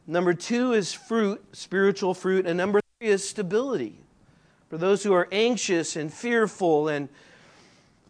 Number 0.07 0.33
2 0.33 0.73
is 0.73 0.95
fruit, 0.95 1.45
spiritual 1.53 2.15
fruit, 2.15 2.47
and 2.47 2.57
number 2.57 2.80
is 3.01 3.27
stability. 3.27 3.99
For 4.69 4.77
those 4.77 5.03
who 5.03 5.15
are 5.15 5.27
anxious 5.33 5.97
and 5.97 6.13
fearful 6.13 6.89
and 6.89 7.09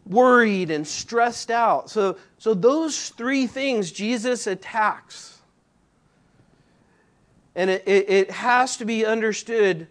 worried 0.05 0.69
and 0.69 0.85
stressed 0.85 1.49
out. 1.49 1.89
So, 1.89 2.17
so 2.37 2.53
those 2.53 3.09
three 3.09 3.47
things 3.47 3.91
Jesus 3.91 4.47
attacks. 4.47 5.39
And 7.55 7.69
it, 7.69 7.83
it, 7.87 8.09
it 8.09 8.31
has 8.31 8.75
to 8.77 8.85
be 8.85 9.05
understood 9.05 9.87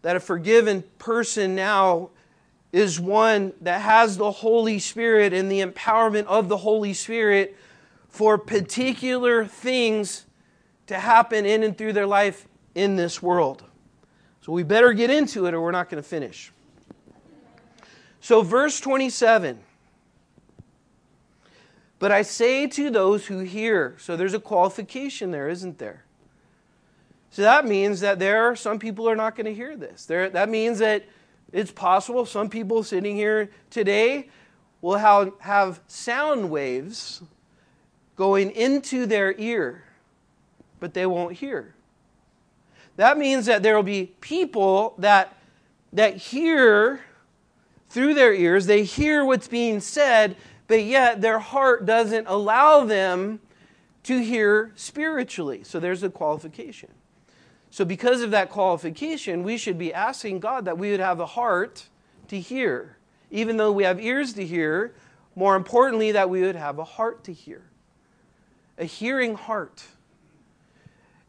that 0.00 0.16
a 0.16 0.20
forgiven 0.20 0.82
person 0.98 1.54
now 1.54 2.08
is 2.72 2.98
one 2.98 3.52
that 3.60 3.82
has 3.82 4.16
the 4.16 4.30
Holy 4.30 4.78
Spirit 4.78 5.34
and 5.34 5.52
the 5.52 5.60
empowerment 5.60 6.24
of 6.24 6.48
the 6.48 6.56
Holy 6.56 6.94
Spirit 6.94 7.54
for 8.08 8.38
particular 8.38 9.44
things 9.44 10.24
to 10.86 10.98
happen 10.98 11.44
in 11.44 11.62
and 11.62 11.76
through 11.76 11.92
their 11.92 12.06
life 12.06 12.48
in 12.74 12.96
this 12.96 13.22
world. 13.22 13.62
So 14.44 14.52
we 14.52 14.62
better 14.62 14.92
get 14.92 15.08
into 15.08 15.46
it 15.46 15.54
or 15.54 15.60
we're 15.62 15.70
not 15.70 15.88
going 15.88 16.02
to 16.02 16.06
finish. 16.06 16.52
So, 18.20 18.42
verse 18.42 18.78
27. 18.78 19.58
But 21.98 22.12
I 22.12 22.20
say 22.20 22.66
to 22.66 22.90
those 22.90 23.24
who 23.24 23.38
hear. 23.38 23.96
So 23.98 24.18
there's 24.18 24.34
a 24.34 24.38
qualification 24.38 25.30
there, 25.30 25.48
isn't 25.48 25.78
there? 25.78 26.04
So 27.30 27.40
that 27.40 27.64
means 27.64 28.00
that 28.00 28.18
there 28.18 28.44
are 28.44 28.54
some 28.54 28.78
people 28.78 29.08
are 29.08 29.16
not 29.16 29.34
going 29.34 29.46
to 29.46 29.54
hear 29.54 29.78
this. 29.78 30.04
There, 30.04 30.28
that 30.28 30.50
means 30.50 30.78
that 30.80 31.06
it's 31.50 31.72
possible 31.72 32.26
some 32.26 32.50
people 32.50 32.82
sitting 32.82 33.16
here 33.16 33.50
today 33.70 34.28
will 34.82 34.98
have, 34.98 35.32
have 35.38 35.80
sound 35.86 36.50
waves 36.50 37.22
going 38.14 38.50
into 38.50 39.06
their 39.06 39.32
ear, 39.38 39.84
but 40.80 40.92
they 40.92 41.06
won't 41.06 41.32
hear. 41.32 41.74
That 42.96 43.18
means 43.18 43.46
that 43.46 43.62
there 43.62 43.74
will 43.74 43.82
be 43.82 44.12
people 44.20 44.94
that, 44.98 45.36
that 45.92 46.16
hear 46.16 47.00
through 47.88 48.14
their 48.14 48.34
ears, 48.34 48.66
they 48.66 48.82
hear 48.82 49.24
what's 49.24 49.46
being 49.46 49.80
said, 49.80 50.36
but 50.66 50.82
yet 50.82 51.20
their 51.20 51.38
heart 51.38 51.86
doesn't 51.86 52.26
allow 52.26 52.84
them 52.84 53.40
to 54.04 54.18
hear 54.18 54.72
spiritually. 54.74 55.62
So 55.64 55.78
there's 55.78 56.02
a 56.02 56.10
qualification. 56.10 56.90
So, 57.70 57.84
because 57.84 58.20
of 58.20 58.30
that 58.30 58.50
qualification, 58.50 59.42
we 59.42 59.56
should 59.58 59.78
be 59.78 59.92
asking 59.92 60.38
God 60.38 60.64
that 60.66 60.78
we 60.78 60.92
would 60.92 61.00
have 61.00 61.18
a 61.18 61.26
heart 61.26 61.88
to 62.28 62.38
hear. 62.38 62.98
Even 63.32 63.56
though 63.56 63.72
we 63.72 63.82
have 63.82 64.00
ears 64.00 64.32
to 64.34 64.46
hear, 64.46 64.94
more 65.34 65.56
importantly, 65.56 66.12
that 66.12 66.30
we 66.30 66.42
would 66.42 66.54
have 66.54 66.78
a 66.78 66.84
heart 66.84 67.24
to 67.24 67.32
hear. 67.32 67.62
A 68.78 68.84
hearing 68.84 69.34
heart. 69.34 69.84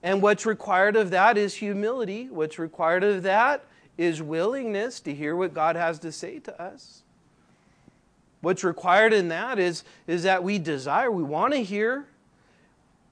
And 0.05 0.21
what's 0.21 0.45
required 0.45 0.95
of 0.95 1.09
that 1.09 1.35
is 1.35 1.55
humility. 1.55 2.29
What's 2.29 2.59
required 2.59 3.03
of 3.03 3.23
that 3.23 3.65
is 3.97 4.21
willingness 4.21 4.99
to 4.99 5.15
hear 5.15 5.35
what 5.35 5.55
God 5.55 5.75
has 5.75 5.97
to 5.99 6.11
say 6.11 6.37
to 6.41 6.61
us. 6.61 7.01
What's 8.41 8.63
required 8.63 9.13
in 9.13 9.29
that 9.29 9.57
is, 9.57 9.83
is 10.05 10.21
that 10.21 10.43
we 10.43 10.59
desire, 10.59 11.09
we 11.09 11.23
want 11.23 11.53
to 11.53 11.63
hear. 11.63 12.05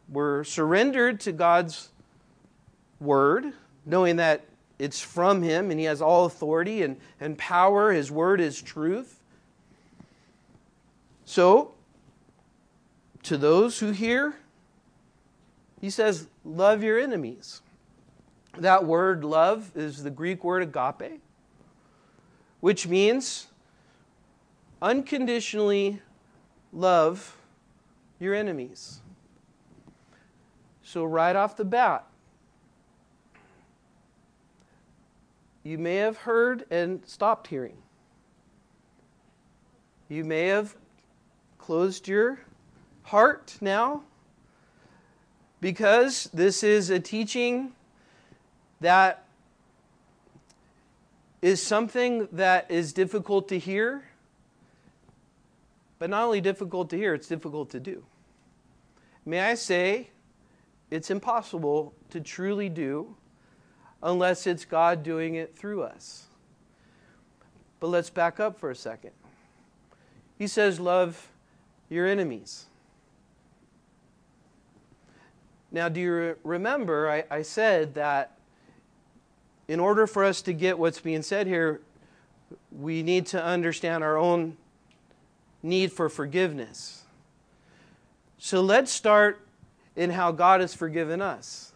We're 0.08 0.44
surrendered 0.44 1.20
to 1.22 1.32
God's 1.32 1.90
word, 3.00 3.54
knowing 3.88 4.18
that 4.18 4.46
it's 4.78 5.02
from 5.02 5.42
Him 5.42 5.72
and 5.72 5.80
He 5.80 5.88
has 5.88 6.00
all 6.00 6.26
authority 6.26 6.84
and, 6.84 6.98
and 7.20 7.36
power. 7.40 7.92
His 7.92 8.12
word 8.12 8.40
is 8.40 8.62
truth. 8.62 9.20
So, 11.26 11.74
to 13.24 13.36
those 13.36 13.80
who 13.80 13.90
hear, 13.90 14.36
he 15.84 15.90
says, 15.90 16.30
Love 16.46 16.82
your 16.82 16.98
enemies. 16.98 17.62
That 18.58 18.86
word 18.86 19.25
love 19.25 19.70
is 19.75 20.02
the 20.02 20.10
Greek 20.10 20.42
word 20.42 20.63
agape, 20.63 21.20
which 22.62 22.88
means 22.88 23.48
unconditionally 24.82 26.02
love 26.72 27.36
your 28.18 28.34
enemies. 28.34 29.02
So, 30.84 31.04
right 31.04 31.36
off 31.36 31.58
the 31.58 31.66
bat, 31.66 32.08
you 35.63 35.78
may 35.78 35.96
have 35.96 36.16
heard 36.16 36.63
and 36.72 37.06
stopped 37.06 37.48
hearing. 37.48 37.75
You 40.08 40.24
may 40.24 40.48
have 40.48 40.78
closed 41.58 42.08
your 42.08 42.40
heart 43.02 43.58
now 43.60 44.04
because 45.63 46.25
this 46.34 46.62
is 46.62 46.89
a 46.89 47.00
teaching 47.00 47.72
that 48.82 49.24
is 51.41 51.63
something 51.63 52.27
that 52.34 52.70
is 52.70 52.91
difficult 52.91 53.48
to 53.48 53.58
hear, 53.58 54.03
but 56.00 56.10
not 56.10 56.25
only 56.25 56.41
difficult 56.41 56.89
to 56.89 56.98
hear, 56.98 57.13
it's 57.13 57.29
difficult 57.29 57.70
to 57.70 57.79
do. 57.79 58.03
May 59.25 59.39
I 59.39 59.53
say, 59.53 60.10
it's 60.91 61.10
impossible 61.10 61.93
to 62.10 62.20
truly 62.20 62.67
do 62.67 63.15
unless 64.01 64.46
it's 64.46 64.65
God 64.65 65.01
doing 65.01 65.36
it 65.36 65.55
through 65.55 65.84
us. 65.84 66.25
But 67.79 67.88
let's 67.88 68.10
back 68.10 68.41
up 68.41 68.60
for 68.60 68.70
a 68.70 68.75
second. 68.75 69.12
He 70.38 70.48
says, 70.48 70.82
Love 70.82 71.29
your 71.89 72.05
enemies. 72.05 72.65
Now, 75.74 75.89
do 75.89 76.00
you 76.00 76.38
remember 76.44 77.10
I, 77.10 77.25
I 77.30 77.42
said 77.42 77.96
that 77.96 78.38
in 79.68 79.80
order 79.80 80.08
for 80.08 80.24
us 80.24 80.42
to 80.44 80.53
get 80.53 80.77
what's 80.77 81.00
being 81.01 81.24
said 81.24 81.48
here, 81.48 81.82
we 82.72 83.01
need 83.03 83.25
to 83.27 83.44
understand 83.44 84.03
our 84.03 84.18
own 84.18 84.56
need 85.63 85.92
for 85.92 86.10
forgiveness. 86.10 87.03
So 88.38 88.62
let's 88.62 88.92
start 88.92 89.46
in 89.96 90.12
how 90.12 90.32
God 90.32 90.62
has 90.62 90.74
forgiven 90.74 91.22
us. 91.22 91.72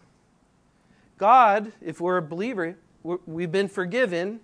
God, 1.17 1.71
if 1.81 1.99
we're 1.99 2.17
a 2.17 2.21
believer, 2.21 2.75
we've 3.03 3.51
been 3.51 3.67
forgiven 3.67 4.41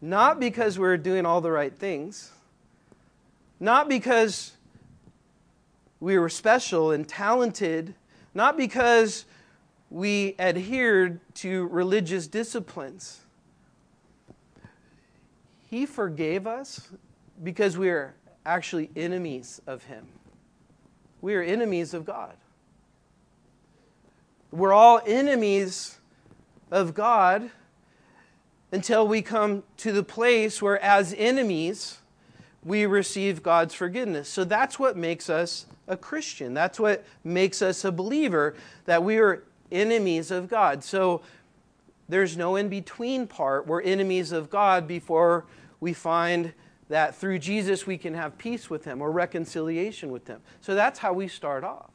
not 0.00 0.38
because 0.38 0.78
we're 0.78 0.96
doing 0.96 1.24
all 1.24 1.40
the 1.40 1.50
right 1.50 1.74
things, 1.74 2.32
not 3.58 3.88
because 3.88 4.52
we 6.00 6.18
were 6.18 6.28
special 6.28 6.90
and 6.90 7.08
talented, 7.08 7.94
not 8.34 8.56
because 8.56 9.24
we 9.90 10.34
adhered 10.38 11.20
to 11.34 11.66
religious 11.68 12.26
disciplines. 12.26 13.20
He 15.68 15.86
forgave 15.86 16.46
us 16.46 16.88
because 17.42 17.76
we 17.76 17.90
are 17.90 18.14
actually 18.44 18.90
enemies 18.96 19.60
of 19.66 19.84
Him. 19.84 20.06
We 21.20 21.34
are 21.34 21.42
enemies 21.42 21.94
of 21.94 22.04
God. 22.04 22.34
We're 24.50 24.72
all 24.72 25.00
enemies 25.06 25.98
of 26.70 26.94
God 26.94 27.50
until 28.70 29.06
we 29.06 29.22
come 29.22 29.62
to 29.78 29.92
the 29.92 30.02
place 30.02 30.60
where, 30.60 30.82
as 30.82 31.14
enemies, 31.16 32.01
we 32.64 32.86
receive 32.86 33.42
God's 33.42 33.74
forgiveness. 33.74 34.28
So 34.28 34.44
that's 34.44 34.78
what 34.78 34.96
makes 34.96 35.28
us 35.28 35.66
a 35.88 35.96
Christian. 35.96 36.54
That's 36.54 36.78
what 36.78 37.04
makes 37.24 37.60
us 37.60 37.84
a 37.84 37.92
believer, 37.92 38.54
that 38.84 39.02
we 39.02 39.18
are 39.18 39.42
enemies 39.70 40.30
of 40.30 40.48
God. 40.48 40.84
So 40.84 41.22
there's 42.08 42.36
no 42.36 42.56
in 42.56 42.68
between 42.68 43.26
part. 43.26 43.66
We're 43.66 43.82
enemies 43.82 44.32
of 44.32 44.50
God 44.50 44.86
before 44.86 45.44
we 45.80 45.92
find 45.92 46.52
that 46.88 47.16
through 47.16 47.38
Jesus 47.38 47.86
we 47.86 47.96
can 47.96 48.14
have 48.14 48.36
peace 48.38 48.68
with 48.68 48.84
Him 48.84 49.00
or 49.00 49.10
reconciliation 49.10 50.12
with 50.12 50.26
Him. 50.26 50.40
So 50.60 50.74
that's 50.74 50.98
how 50.98 51.12
we 51.12 51.26
start 51.26 51.64
off. 51.64 51.90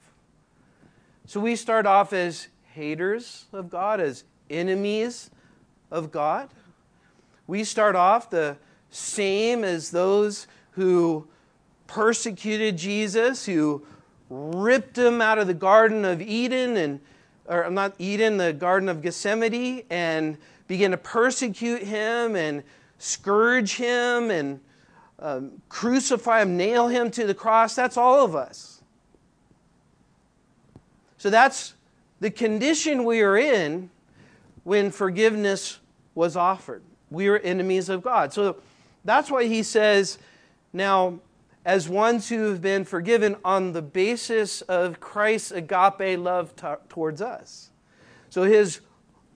So 1.25 1.39
we 1.39 1.55
start 1.55 1.85
off 1.85 2.13
as 2.13 2.47
haters 2.73 3.45
of 3.53 3.69
God, 3.69 3.99
as 3.99 4.23
enemies 4.49 5.29
of 5.91 6.11
God. 6.11 6.49
We 7.45 7.63
start 7.63 7.95
off 7.95 8.29
the 8.29 8.57
same 8.89 9.63
as 9.63 9.91
those 9.91 10.47
who 10.77 11.27
persecuted 11.87 12.77
Jesus, 12.77 13.45
who 13.45 13.85
ripped 14.29 14.97
him 14.97 15.21
out 15.21 15.39
of 15.39 15.47
the 15.47 15.53
Garden 15.53 16.05
of 16.05 16.21
Eden 16.21 16.77
and 16.77 16.99
or 17.47 17.69
not 17.69 17.93
Eden, 17.97 18.37
the 18.37 18.53
Garden 18.53 18.89
of 18.89 19.01
Gethsemane, 19.01 19.83
and 19.89 20.37
began 20.67 20.91
to 20.91 20.97
persecute 20.97 21.81
him 21.81 22.35
and 22.35 22.61
scourge 22.99 23.75
him 23.75 24.29
and 24.29 24.59
um, 25.19 25.61
crucify 25.69 26.41
him, 26.41 26.57
nail 26.57 26.87
him 26.87 27.09
to 27.11 27.25
the 27.25 27.33
cross. 27.33 27.73
That's 27.73 27.97
all 27.97 28.23
of 28.23 28.35
us. 28.35 28.81
So 31.17 31.29
that's 31.29 31.73
the 32.19 32.29
condition 32.29 33.03
we 33.03 33.21
are 33.21 33.37
in 33.37 33.89
when 34.63 34.91
forgiveness 34.91 35.79
was 36.13 36.35
offered. 36.35 36.83
We 37.09 37.29
were 37.29 37.39
enemies 37.39 37.89
of 37.89 38.03
God. 38.03 38.33
So 38.33 38.57
that's 39.05 39.31
why 39.31 39.45
he 39.45 39.63
says, 39.63 40.17
now, 40.77 41.19
as 41.65 41.89
ones 41.89 42.29
who 42.29 42.49
have 42.49 42.61
been 42.61 42.85
forgiven 42.85 43.35
on 43.43 43.73
the 43.73 43.81
basis 43.81 44.61
of 44.61 44.99
Christ's 44.99 45.51
agape 45.51 46.17
love 46.17 46.55
t- 46.55 46.67
towards 46.87 47.21
us. 47.21 47.71
So 48.29 48.43
his 48.43 48.79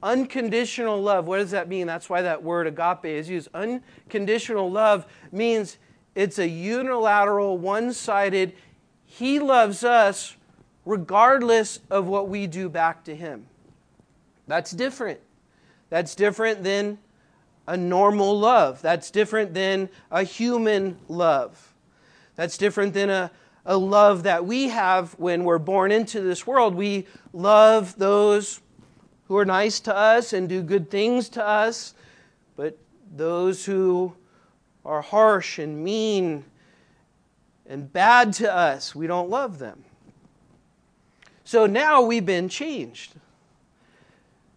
unconditional 0.01 1.01
love, 1.01 1.27
what 1.27 1.38
does 1.38 1.51
that 1.51 1.67
mean? 1.67 1.88
That's 1.88 2.10
why 2.10 2.21
that 2.21 2.43
word 2.43 2.67
agape 2.67 3.05
is 3.05 3.29
used. 3.29 3.50
Unconditional 3.53 4.71
love 4.71 5.05
means 5.31 5.77
it's 6.15 6.39
a 6.39 6.48
unilateral, 6.48 7.57
one 7.57 7.93
sided, 7.93 8.53
he 9.05 9.39
loves 9.39 9.83
us 9.83 10.36
regardless 10.86 11.79
of 11.89 12.07
what 12.07 12.27
we 12.27 12.48
do 12.48 12.69
back 12.69 13.03
to 13.03 13.15
him. 13.15 13.45
That's 14.47 14.71
different. 14.71 15.19
That's 15.89 16.15
different 16.15 16.63
than 16.63 16.97
a 17.67 17.78
normal 17.78 18.38
love. 18.38 18.82
That's 18.82 19.12
different 19.12 19.54
than 19.54 19.89
a 20.10 20.24
human 20.24 20.97
love. 21.08 21.74
That's 22.36 22.58
different 22.58 22.93
than 22.93 23.10
a, 23.10 23.32
a 23.65 23.78
love 23.78 24.24
that 24.24 24.45
we 24.45 24.69
have 24.69 25.13
when 25.13 25.43
we're 25.43 25.60
born 25.60 25.91
into 25.91 26.21
this 26.21 26.47
world. 26.47 26.76
We 26.76 27.06
love 27.34 27.97
those 27.97 28.62
who 29.28 29.38
are 29.38 29.45
nice 29.45 29.80
to 29.82 29.95
us 29.95 30.34
and 30.34 30.50
do 30.50 30.62
good 30.62 30.89
things 30.89 31.30
to 31.30 31.45
us, 31.45 31.93
but 32.56 32.78
those 33.15 33.65
who 33.65 34.13
are 34.84 35.02
harsh 35.02 35.60
and 35.60 35.84
mean 35.84 36.43
and 37.67 37.91
bad 37.93 38.34
to 38.34 38.54
us, 38.54 38.93
we 38.93 39.08
don't 39.08 39.30
love 39.30 39.60
them. 39.60 39.86
So 41.43 41.65
now 41.65 42.02
we've 42.02 42.26
been 42.26 42.50
changed. 42.50 43.13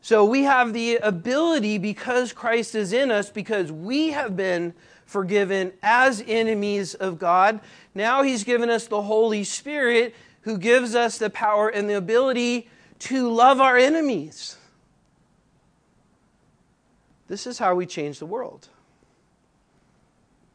So 0.04 0.26
we 0.26 0.42
have 0.42 0.74
the 0.74 0.96
ability, 0.96 1.78
because 1.78 2.34
Christ 2.34 2.74
is 2.74 2.92
in 2.92 3.10
us, 3.10 3.30
because 3.30 3.72
we 3.72 4.10
have 4.10 4.36
been 4.36 4.74
forgiven 5.06 5.72
as 5.82 6.22
enemies 6.26 6.92
of 6.92 7.18
God. 7.18 7.58
Now 7.94 8.22
He's 8.22 8.44
given 8.44 8.68
us 8.68 8.86
the 8.86 9.00
Holy 9.00 9.44
Spirit 9.44 10.14
who 10.42 10.58
gives 10.58 10.94
us 10.94 11.16
the 11.16 11.30
power 11.30 11.70
and 11.70 11.88
the 11.88 11.94
ability 11.94 12.68
to 12.98 13.30
love 13.30 13.62
our 13.62 13.78
enemies. 13.78 14.58
This 17.26 17.46
is 17.46 17.58
how 17.58 17.74
we 17.74 17.86
change 17.86 18.18
the 18.18 18.26
world. 18.26 18.68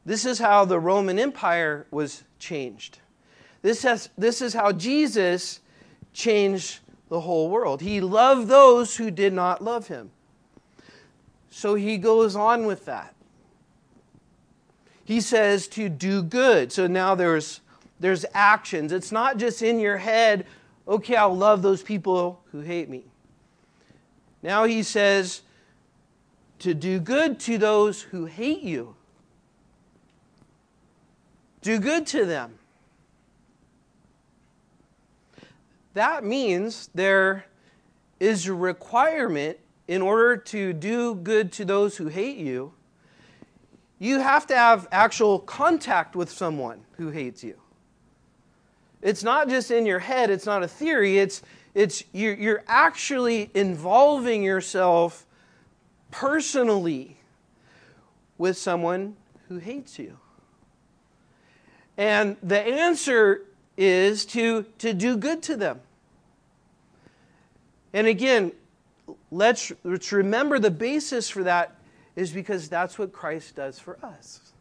This 0.06 0.26
is 0.26 0.38
how 0.38 0.64
the 0.66 0.80
Roman 0.80 1.18
Empire 1.18 1.88
was 1.90 2.24
changed. 2.38 3.00
This, 3.64 3.82
has, 3.82 4.12
this 4.16 4.44
is 4.44 4.54
how 4.54 4.74
Jesus 4.74 5.60
changed 6.14 6.82
the 7.10 7.22
whole 7.22 7.50
world. 7.50 7.82
He 7.82 8.00
loved 8.00 8.48
those 8.48 8.96
who 8.96 9.12
did 9.12 9.34
not 9.34 9.64
love 9.64 9.88
him. 9.88 10.12
So 11.50 11.76
he 11.76 11.98
goes 11.98 12.36
on 12.36 12.66
with 12.66 12.86
that. 12.86 13.16
He 15.04 15.20
says 15.20 15.68
to 15.70 15.90
do 15.90 16.22
good. 16.22 16.72
So 16.72 16.86
now 16.86 17.16
there's 17.16 17.62
there's 18.00 18.26
actions. 18.34 18.92
It's 18.92 19.12
not 19.12 19.38
just 19.38 19.62
in 19.62 19.80
your 19.80 19.98
head, 19.98 20.46
okay, 20.88 21.16
I'll 21.16 21.36
love 21.36 21.62
those 21.62 21.84
people 21.84 22.42
who 22.52 22.62
hate 22.62 22.90
me. 22.90 23.04
Now 24.42 24.64
he 24.64 24.84
says 24.84 25.42
to 26.60 26.74
do 26.74 27.00
good 27.00 27.40
to 27.42 27.58
those 27.58 28.04
who 28.04 28.26
hate 28.26 28.62
you. 28.62 28.96
Do 31.62 31.80
good 31.80 32.08
to 32.08 32.26
them. 32.26 32.59
That 36.00 36.24
means 36.24 36.90
there 36.96 37.44
is 38.22 38.48
a 38.48 38.54
requirement 38.54 39.60
in 39.90 40.02
order 40.02 40.38
to 40.38 40.72
do 40.72 41.14
good 41.14 41.52
to 41.52 41.66
those 41.66 41.98
who 41.98 42.08
hate 42.08 42.38
you. 42.38 42.72
You 44.00 44.20
have 44.20 44.48
to 44.48 44.56
have 44.56 44.88
actual 44.94 45.40
contact 45.40 46.16
with 46.16 46.30
someone 46.30 46.86
who 46.94 47.10
hates 47.10 47.44
you. 47.44 47.60
It's 49.02 49.24
not 49.24 49.50
just 49.50 49.72
in 49.72 49.86
your 49.86 50.00
head, 50.00 50.30
it's 50.30 50.46
not 50.46 50.64
a 50.64 50.70
theory, 50.70 51.20
it's, 51.20 51.42
it's 51.74 52.06
you're, 52.14 52.34
you're 52.34 52.64
actually 52.66 53.52
involving 53.54 54.42
yourself 54.42 55.26
personally 56.12 57.18
with 58.38 58.58
someone 58.58 59.18
who 59.50 59.58
hates 59.58 60.00
you. 60.00 60.18
And 61.98 62.38
the 62.42 62.60
answer 62.60 63.42
is 63.76 64.26
to, 64.28 64.64
to 64.78 64.94
do 64.94 65.18
good 65.18 65.44
to 65.44 65.58
them. 65.58 65.82
And 67.94 68.08
again, 68.08 68.52
let's, 69.32 69.72
let's 69.84 70.12
remember 70.12 70.60
the 70.60 70.72
basis 70.72 71.30
for 71.30 71.44
that 71.44 71.76
is 72.16 72.32
because 72.32 72.70
that's 72.70 73.00
what 73.00 73.12
Christ 73.14 73.56
does 73.56 73.80
for 73.80 73.98
us. 74.04 74.54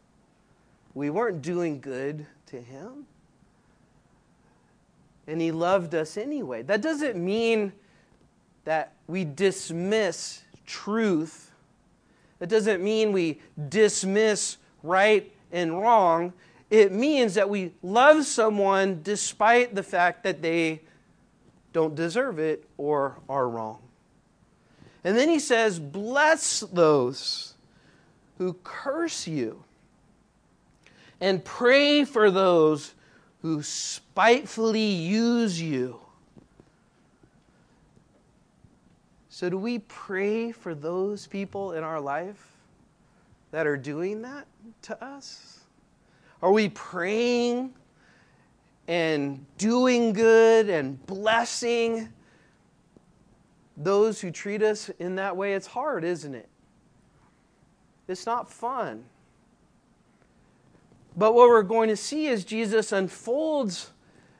We 0.93 1.09
weren't 1.09 1.41
doing 1.41 1.79
good 1.79 2.25
to 2.47 2.59
him. 2.59 3.05
And 5.27 5.39
he 5.39 5.51
loved 5.51 5.93
us 5.93 6.17
anyway. 6.17 6.63
That 6.63 6.81
doesn't 6.81 7.15
mean 7.15 7.71
that 8.65 8.93
we 9.07 9.25
dismiss 9.25 10.41
truth. 10.65 11.51
That 12.39 12.49
doesn't 12.49 12.83
mean 12.83 13.11
we 13.11 13.39
dismiss 13.69 14.57
right 14.81 15.31
and 15.51 15.79
wrong. 15.79 16.33
It 16.69 16.91
means 16.91 17.33
that 17.35 17.49
we 17.49 17.73
love 17.83 18.25
someone 18.25 19.01
despite 19.03 19.75
the 19.75 19.83
fact 19.83 20.23
that 20.23 20.41
they 20.41 20.81
don't 21.73 21.95
deserve 21.95 22.39
it 22.39 22.65
or 22.77 23.17
are 23.27 23.47
wrong. 23.47 23.79
And 25.03 25.17
then 25.17 25.29
he 25.29 25.39
says, 25.39 25.79
Bless 25.79 26.61
those 26.61 27.53
who 28.37 28.53
curse 28.63 29.27
you, 29.27 29.63
and 31.19 31.43
pray 31.43 32.05
for 32.05 32.31
those 32.31 32.93
who 33.41 33.61
spitefully 33.61 34.81
use 34.81 35.61
you. 35.61 35.99
So, 39.29 39.49
do 39.49 39.57
we 39.57 39.79
pray 39.79 40.51
for 40.51 40.75
those 40.75 41.27
people 41.27 41.73
in 41.73 41.83
our 41.83 42.01
life 42.01 42.45
that 43.51 43.65
are 43.65 43.77
doing 43.77 44.21
that 44.23 44.45
to 44.83 45.03
us? 45.03 45.59
Are 46.41 46.51
we 46.51 46.69
praying 46.69 47.73
and 48.89 49.45
doing 49.59 50.13
good 50.13 50.67
and 50.67 51.05
blessing 51.05 52.09
those 53.77 54.19
who 54.19 54.31
treat 54.31 54.63
us 54.63 54.89
in 54.97 55.15
that 55.15 55.37
way? 55.37 55.53
It's 55.53 55.67
hard, 55.67 56.03
isn't 56.03 56.33
it? 56.33 56.49
It's 58.07 58.25
not 58.25 58.51
fun. 58.51 59.03
But 61.15 61.35
what 61.35 61.49
we're 61.49 61.61
going 61.61 61.89
to 61.89 61.95
see 61.95 62.29
as 62.29 62.43
Jesus 62.43 62.91
unfolds 62.91 63.91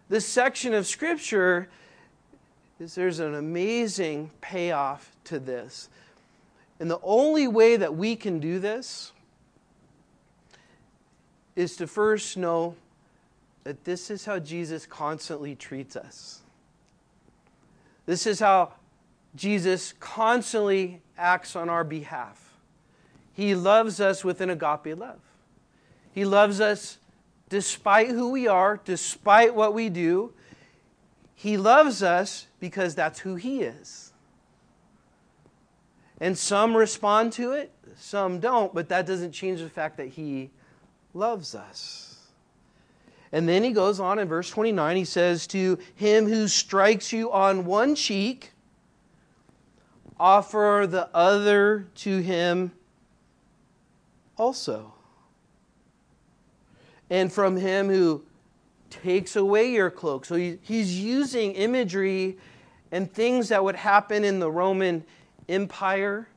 this 0.10 0.26
section 0.26 0.74
of 0.74 0.88
Scripture 0.88 1.70
is 2.80 2.96
there's 2.96 3.20
an 3.20 3.36
amazing 3.36 4.32
payoff 4.42 5.16
to 5.26 5.38
this. 5.38 5.90
And 6.80 6.90
the 6.90 7.00
only 7.04 7.48
way 7.48 7.76
that 7.76 7.96
we 7.96 8.16
can 8.16 8.40
do 8.40 8.58
this 8.58 9.12
is 11.56 11.76
to 11.76 11.86
first 11.86 12.36
know 12.36 12.76
that 13.70 13.84
this 13.84 14.10
is 14.10 14.26
how 14.26 14.40
Jesus 14.40 14.88
constantly 14.88 15.54
treats 15.54 15.96
us. 15.96 16.42
This 18.08 18.26
is 18.26 18.40
how 18.40 18.74
Jesus 19.36 19.94
constantly 20.00 21.04
acts 21.16 21.56
on 21.56 21.70
our 21.70 21.84
behalf. 21.84 22.56
He 23.32 23.54
loves 23.54 24.02
us 24.02 24.26
with 24.26 24.42
an 24.42 24.50
agape 24.50 24.98
love. 24.98 25.20
He 26.12 26.26
loves 26.26 26.60
us 26.60 26.98
despite 27.48 28.08
who 28.08 28.32
we 28.32 28.48
are, 28.48 28.82
despite 28.86 29.54
what 29.54 29.76
we 29.76 29.90
do. 29.90 30.34
He 31.36 31.56
loves 31.56 32.02
us 32.02 32.48
because 32.60 32.96
that's 32.96 33.20
who 33.20 33.36
He 33.36 33.62
is. 33.62 34.14
And 36.20 36.36
some 36.36 36.76
respond 36.76 37.34
to 37.34 37.52
it, 37.52 37.72
some 38.00 38.40
don't, 38.40 38.74
but 38.74 38.90
that 38.90 39.06
doesn't 39.06 39.34
change 39.34 39.62
the 39.62 39.70
fact 39.70 39.98
that 39.98 40.08
He 40.08 40.50
loves 41.14 41.54
us. 41.54 42.09
And 43.32 43.48
then 43.48 43.64
he 43.64 43.72
goes 43.72 44.00
on 44.00 44.18
in 44.20 44.28
verse 44.28 44.50
29, 44.50 44.98
he 44.98 45.06
says, 45.06 45.46
To 45.48 45.78
him 45.96 46.28
who 46.28 46.48
strikes 46.48 47.14
you 47.14 47.32
on 47.32 47.66
one 47.66 47.96
cheek, 47.96 48.52
offer 50.20 50.88
the 50.90 51.10
other 51.14 51.88
to 51.96 52.18
him 52.20 52.72
also. 54.38 54.94
And 57.10 57.32
from 57.32 57.58
him 57.58 57.88
who 57.88 58.24
takes 58.90 59.36
away 59.36 59.72
your 59.72 59.92
cloak. 59.92 60.26
So 60.26 60.36
he's 60.36 61.00
using 61.00 61.54
imagery 61.54 62.38
and 62.92 63.12
things 63.12 63.50
that 63.50 63.64
would 63.64 63.76
happen 63.76 64.24
in 64.24 64.40
the 64.40 64.50
Roman 64.50 65.04
Empire 65.48 66.28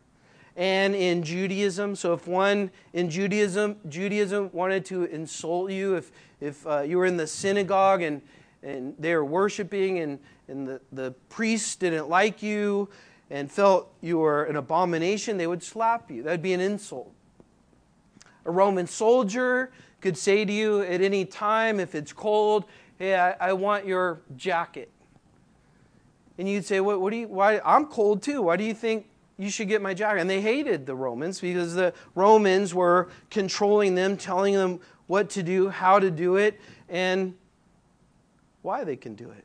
and 0.57 0.95
in 0.95 1.23
Judaism. 1.23 1.97
So 1.97 2.13
if 2.13 2.27
one 2.27 2.71
in 2.93 3.09
Judaism, 3.09 3.77
Judaism 3.89 4.51
wanted 4.53 4.85
to 4.87 5.05
insult 5.05 5.71
you, 5.71 5.97
if, 5.97 6.13
if 6.41 6.67
uh, 6.67 6.81
you 6.81 6.99
were 6.99 7.07
in 7.07 7.17
the 7.17 7.27
synagogue 7.27 8.03
and, 8.03 8.21
and 8.63 8.95
they 8.99 9.15
were 9.15 9.25
worshiping 9.25 9.99
and, 9.99 10.19
and 10.49 10.69
the, 10.69 10.81
the 10.93 11.13
priest 11.29 11.81
didn't 11.81 12.09
like 12.09 12.43
you 12.43 12.89
and 13.31 13.51
felt 13.51 13.91
you 14.03 14.19
were 14.19 14.45
an 14.45 14.57
abomination, 14.57 15.39
they 15.39 15.47
would 15.47 15.63
slap 15.63 16.11
you. 16.11 16.23
That 16.23 16.31
would 16.33 16.43
be 16.43 16.53
an 16.53 16.61
insult. 16.61 17.11
A 18.45 18.51
Roman 18.51 18.87
soldier 18.87 19.73
could 20.01 20.19
say 20.19 20.45
to 20.45 20.53
you 20.53 20.83
at 20.83 21.01
any 21.01 21.25
time, 21.25 21.81
if 21.81 21.95
it's 21.95 22.13
cold, 22.13 22.65
hey, 22.99 23.15
I, 23.15 23.31
I 23.41 23.53
want 23.55 23.87
your 23.87 24.21
jacket. 24.37 24.91
And 26.37 26.49
you'd 26.49 26.65
say, 26.65 26.81
what, 26.81 27.01
what 27.01 27.11
do 27.11 27.19
you, 27.19 27.29
why, 27.29 27.61
I'm 27.65 27.87
cold 27.87 28.23
too. 28.23 28.43
Why 28.43 28.57
do 28.57 28.65
you 28.65 28.75
think 28.75 29.07
you 29.39 29.51
should 29.51 29.69
get 29.69 29.83
my 29.83 29.95
jacket? 29.95 30.21
And 30.21 30.31
they 30.31 30.41
hated 30.41 30.87
the 30.87 30.95
Romans 30.95 31.41
because 31.41 31.75
the 31.75 31.95
Romans 32.15 32.75
were 32.75 33.09
controlling 33.31 33.95
them, 33.95 34.17
telling 34.17 34.55
them 34.55 34.81
what 35.07 35.31
to 35.31 35.43
do, 35.43 35.69
how 35.69 35.99
to 35.99 36.11
do 36.11 36.37
it, 36.37 36.61
and 36.89 37.35
why 38.63 38.85
they 38.85 38.97
can 38.97 39.15
do 39.15 39.31
it. 39.31 39.45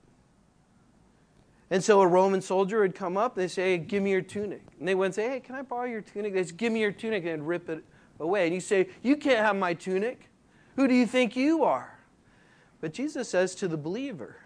And 1.70 1.84
so 1.84 2.02
a 2.02 2.08
Roman 2.08 2.42
soldier 2.42 2.80
would 2.80 2.96
come 2.96 3.18
up, 3.18 3.36
they 3.36 3.48
say, 3.48 3.78
Give 3.78 4.02
me 4.02 4.12
your 4.12 4.22
tunic. 4.22 4.62
And 4.80 4.88
they 4.88 4.96
wouldn't 4.96 5.16
say, 5.16 5.30
Hey, 5.30 5.40
can 5.40 5.56
I 5.56 5.62
borrow 5.62 5.86
your 5.86 6.02
tunic? 6.02 6.34
They 6.34 6.44
say, 6.44 6.54
Give 6.56 6.72
me 6.72 6.80
your 6.80 6.92
tunic, 6.92 7.26
and 7.26 7.48
rip 7.48 7.70
it 7.70 7.84
away. 8.20 8.46
And 8.46 8.54
you 8.54 8.62
say, 8.62 8.88
You 9.04 9.18
can't 9.18 9.40
have 9.40 9.56
my 9.56 9.74
tunic. 9.74 10.30
Who 10.76 10.88
do 10.88 10.94
you 10.94 11.06
think 11.06 11.36
you 11.36 11.64
are? 11.64 11.98
But 12.80 12.94
Jesus 12.94 13.30
says 13.30 13.56
to 13.56 13.68
the 13.68 13.78
believer, 13.78 14.38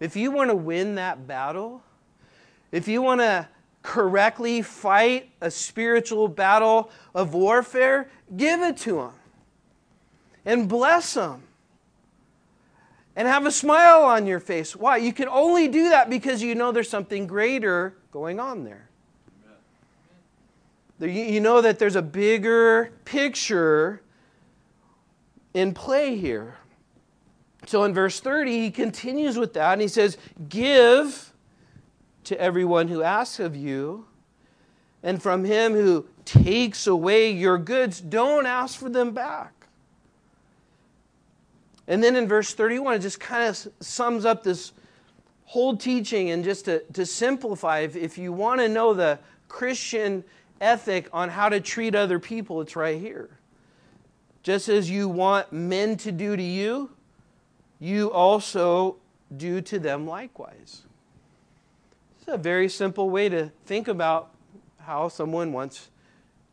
if 0.00 0.16
you 0.16 0.32
want 0.32 0.50
to 0.50 0.56
win 0.56 0.96
that 0.96 1.26
battle, 1.26 1.82
if 2.72 2.88
you 2.88 3.00
want 3.00 3.20
to 3.20 3.48
correctly 3.84 4.62
fight 4.62 5.30
a 5.42 5.50
spiritual 5.50 6.26
battle 6.26 6.90
of 7.14 7.34
warfare, 7.34 8.08
give 8.34 8.62
it 8.62 8.78
to 8.78 8.98
him 8.98 9.12
and 10.44 10.68
bless 10.68 11.14
him 11.14 11.42
and 13.14 13.28
have 13.28 13.44
a 13.46 13.50
smile 13.50 14.02
on 14.02 14.26
your 14.26 14.40
face. 14.40 14.74
Why? 14.74 14.96
You 14.96 15.12
can 15.12 15.28
only 15.28 15.68
do 15.68 15.90
that 15.90 16.08
because 16.10 16.42
you 16.42 16.54
know 16.54 16.72
there's 16.72 16.88
something 16.88 17.26
greater 17.26 17.94
going 18.10 18.40
on 18.40 18.64
there. 18.64 18.88
You 20.98 21.40
know 21.40 21.60
that 21.60 21.78
there's 21.78 21.96
a 21.96 22.02
bigger 22.02 22.90
picture 23.04 24.00
in 25.52 25.74
play 25.74 26.16
here. 26.16 26.56
So 27.66 27.84
in 27.84 27.92
verse 27.92 28.18
30, 28.18 28.60
he 28.62 28.70
continues 28.70 29.36
with 29.36 29.52
that 29.54 29.74
and 29.74 29.82
he 29.82 29.88
says, 29.88 30.16
Give 30.48 31.33
to 32.24 32.40
everyone 32.40 32.88
who 32.88 33.02
asks 33.02 33.40
of 33.40 33.56
you, 33.56 34.06
and 35.02 35.22
from 35.22 35.44
him 35.44 35.74
who 35.74 36.06
takes 36.24 36.86
away 36.86 37.30
your 37.30 37.58
goods, 37.58 38.00
don't 38.00 38.46
ask 38.46 38.78
for 38.78 38.88
them 38.88 39.12
back. 39.12 39.52
And 41.86 42.02
then 42.02 42.16
in 42.16 42.26
verse 42.26 42.54
31, 42.54 42.94
it 42.94 42.98
just 43.00 43.20
kind 43.20 43.48
of 43.48 43.68
sums 43.80 44.24
up 44.24 44.42
this 44.42 44.72
whole 45.44 45.76
teaching. 45.76 46.30
And 46.30 46.42
just 46.42 46.64
to, 46.64 46.80
to 46.94 47.04
simplify, 47.04 47.80
if, 47.80 47.96
if 47.96 48.16
you 48.16 48.32
want 48.32 48.60
to 48.60 48.68
know 48.68 48.94
the 48.94 49.18
Christian 49.48 50.24
ethic 50.60 51.08
on 51.12 51.28
how 51.28 51.50
to 51.50 51.60
treat 51.60 51.94
other 51.94 52.18
people, 52.18 52.62
it's 52.62 52.74
right 52.74 52.98
here. 52.98 53.38
Just 54.42 54.68
as 54.68 54.90
you 54.90 55.08
want 55.08 55.52
men 55.52 55.96
to 55.98 56.12
do 56.12 56.36
to 56.36 56.42
you, 56.42 56.90
you 57.78 58.10
also 58.10 58.96
do 59.36 59.60
to 59.60 59.78
them 59.78 60.06
likewise. 60.06 60.83
It's 62.26 62.32
a 62.32 62.38
very 62.38 62.70
simple 62.70 63.10
way 63.10 63.28
to 63.28 63.52
think 63.66 63.86
about 63.86 64.30
how 64.80 65.08
someone 65.08 65.52
wants 65.52 65.90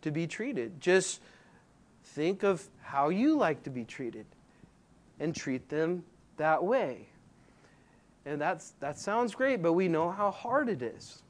to 0.01 0.11
be 0.11 0.27
treated. 0.27 0.81
Just 0.81 1.21
think 2.03 2.43
of 2.43 2.67
how 2.81 3.07
you 3.07 3.37
like 3.37 3.63
to 3.63 3.69
be 3.69 3.85
treated 3.85 4.25
and 5.17 5.33
treat 5.33 5.69
them 5.69 6.03
that 6.35 6.61
way. 6.61 7.07
And 8.25 8.41
that's, 8.41 8.71
that 8.81 8.99
sounds 8.99 9.33
great, 9.33 9.61
but 9.61 9.71
we 9.71 9.87
know 9.87 10.11
how 10.11 10.29
hard 10.29 10.67
it 10.67 10.81
is. 10.81 11.21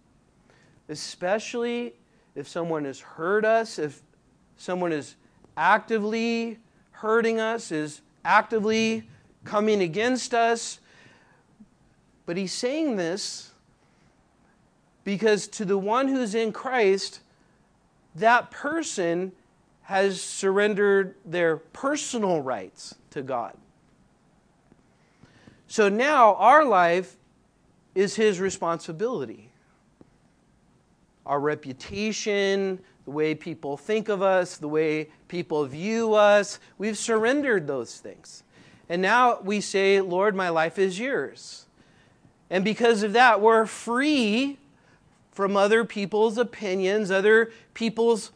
Especially 0.90 1.94
if 2.34 2.48
someone 2.48 2.86
has 2.86 3.00
hurt 3.00 3.46
us, 3.46 3.78
if 3.78 4.02
someone 4.58 4.92
is 4.92 5.18
actively 5.56 6.58
hurting 6.90 7.40
us, 7.40 7.72
is 7.72 8.02
actively 8.26 9.08
coming 9.44 9.84
against 9.84 10.34
us. 10.34 10.80
But 12.26 12.38
he's 12.38 12.54
saying 12.54 12.96
this 12.96 13.51
because 15.12 15.46
to 15.50 15.66
the 15.66 15.78
one 15.78 16.08
who's 16.08 16.34
in 16.34 16.54
Christ, 16.54 17.20
that 18.16 18.50
person 18.50 19.34
has 19.82 20.22
surrendered 20.22 21.16
their 21.26 21.58
personal 21.58 22.40
rights 22.40 22.96
to 23.10 23.22
God. 23.22 23.58
So 25.68 25.90
now 25.90 26.36
our 26.36 26.64
life 26.64 27.18
is 27.94 28.16
his 28.16 28.40
responsibility. 28.40 29.50
Our 31.26 31.42
reputation, 31.42 32.80
the 33.04 33.12
way 33.12 33.36
people 33.36 33.76
think 33.76 34.08
of 34.08 34.22
us, 34.22 34.56
the 34.56 34.70
way 34.70 35.10
people 35.28 35.66
view 35.66 36.14
us. 36.14 36.58
We've 36.78 36.98
surrendered 36.98 37.68
those 37.68 37.98
things. 37.98 38.44
And 38.88 39.02
now 39.02 39.42
we 39.42 39.60
say, 39.60 40.00
Lord, 40.00 40.38
my 40.38 40.48
life 40.48 40.80
is 40.80 40.98
yours. 40.98 41.66
And 42.50 42.64
because 42.64 43.04
of 43.04 43.12
that, 43.12 43.42
we're 43.42 43.66
free 43.66 44.58
from 45.42 45.58
other 45.58 45.84
people's 45.84 46.38
opinions, 46.38 47.10
other 47.10 47.52
people's 47.74 48.32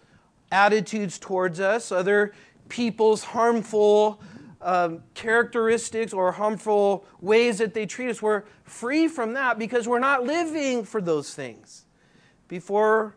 attitudes 0.52 1.20
towards 1.20 1.60
us, 1.60 1.92
other 1.92 2.34
people's 2.68 3.26
harmful 3.26 4.20
um, 4.60 5.04
characteristics 5.14 6.14
or 6.14 6.32
harmful 6.32 7.06
ways 7.22 7.60
that 7.60 7.76
they 7.76 7.86
treat 7.86 8.10
us. 8.10 8.24
We're 8.24 8.42
free 8.64 9.08
from 9.08 9.34
that 9.34 9.60
because 9.60 9.88
we're 9.88 10.00
not 10.00 10.24
living 10.24 10.84
for 10.84 11.00
those 11.00 11.36
things. 11.36 11.86
Before 12.48 13.16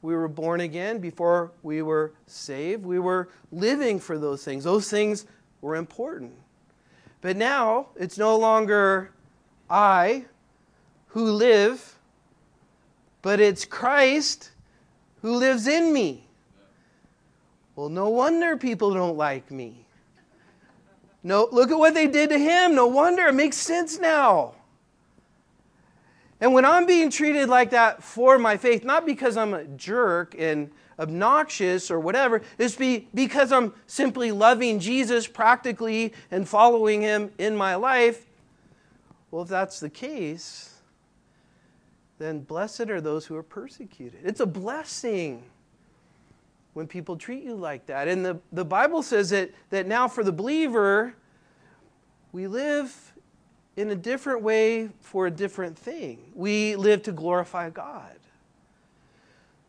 we 0.00 0.14
were 0.14 0.28
born 0.28 0.62
again, 0.62 0.98
before 0.98 1.52
we 1.62 1.82
were 1.82 2.14
saved, 2.26 2.86
we 2.86 2.98
were 2.98 3.28
living 3.52 4.00
for 4.00 4.16
those 4.16 4.44
things. 4.44 4.64
Those 4.64 4.88
things 4.88 5.26
were 5.60 5.76
important. 5.76 6.32
But 7.20 7.36
now 7.36 7.88
it's 7.96 8.16
no 8.16 8.34
longer 8.38 9.10
I 9.68 10.24
who 11.08 11.32
live, 11.32 11.96
but 13.26 13.40
it's 13.40 13.64
Christ 13.64 14.52
who 15.20 15.34
lives 15.34 15.66
in 15.66 15.92
me. 15.92 16.28
Well, 17.74 17.88
no 17.88 18.08
wonder 18.08 18.56
people 18.56 18.94
don't 18.94 19.16
like 19.16 19.50
me. 19.50 19.84
No, 21.24 21.48
look 21.50 21.72
at 21.72 21.76
what 21.76 21.92
they 21.92 22.06
did 22.06 22.30
to 22.30 22.38
him. 22.38 22.76
No 22.76 22.86
wonder. 22.86 23.26
It 23.26 23.32
makes 23.32 23.56
sense 23.56 23.98
now. 23.98 24.54
And 26.40 26.54
when 26.54 26.64
I'm 26.64 26.86
being 26.86 27.10
treated 27.10 27.48
like 27.48 27.70
that 27.70 28.00
for 28.00 28.38
my 28.38 28.56
faith, 28.56 28.84
not 28.84 29.04
because 29.04 29.36
I'm 29.36 29.54
a 29.54 29.64
jerk 29.64 30.36
and 30.38 30.70
obnoxious 30.96 31.90
or 31.90 31.98
whatever, 31.98 32.42
it's 32.58 32.76
be, 32.76 33.08
because 33.12 33.50
I'm 33.50 33.74
simply 33.88 34.30
loving 34.30 34.78
Jesus 34.78 35.26
practically 35.26 36.12
and 36.30 36.48
following 36.48 37.00
him 37.00 37.32
in 37.38 37.56
my 37.56 37.74
life. 37.74 38.24
Well, 39.32 39.42
if 39.42 39.48
that's 39.48 39.80
the 39.80 39.90
case, 39.90 40.75
then 42.18 42.40
blessed 42.40 42.88
are 42.88 43.00
those 43.00 43.26
who 43.26 43.36
are 43.36 43.42
persecuted. 43.42 44.20
It's 44.24 44.40
a 44.40 44.46
blessing 44.46 45.42
when 46.72 46.86
people 46.86 47.16
treat 47.16 47.42
you 47.42 47.54
like 47.54 47.86
that. 47.86 48.08
And 48.08 48.24
the, 48.24 48.38
the 48.52 48.64
Bible 48.64 49.02
says 49.02 49.30
that, 49.30 49.50
that 49.70 49.86
now 49.86 50.08
for 50.08 50.22
the 50.22 50.32
believer, 50.32 51.14
we 52.32 52.46
live 52.46 53.14
in 53.76 53.90
a 53.90 53.94
different 53.94 54.42
way 54.42 54.90
for 55.00 55.26
a 55.26 55.30
different 55.30 55.78
thing. 55.78 56.18
We 56.34 56.76
live 56.76 57.02
to 57.04 57.12
glorify 57.12 57.70
God. 57.70 58.16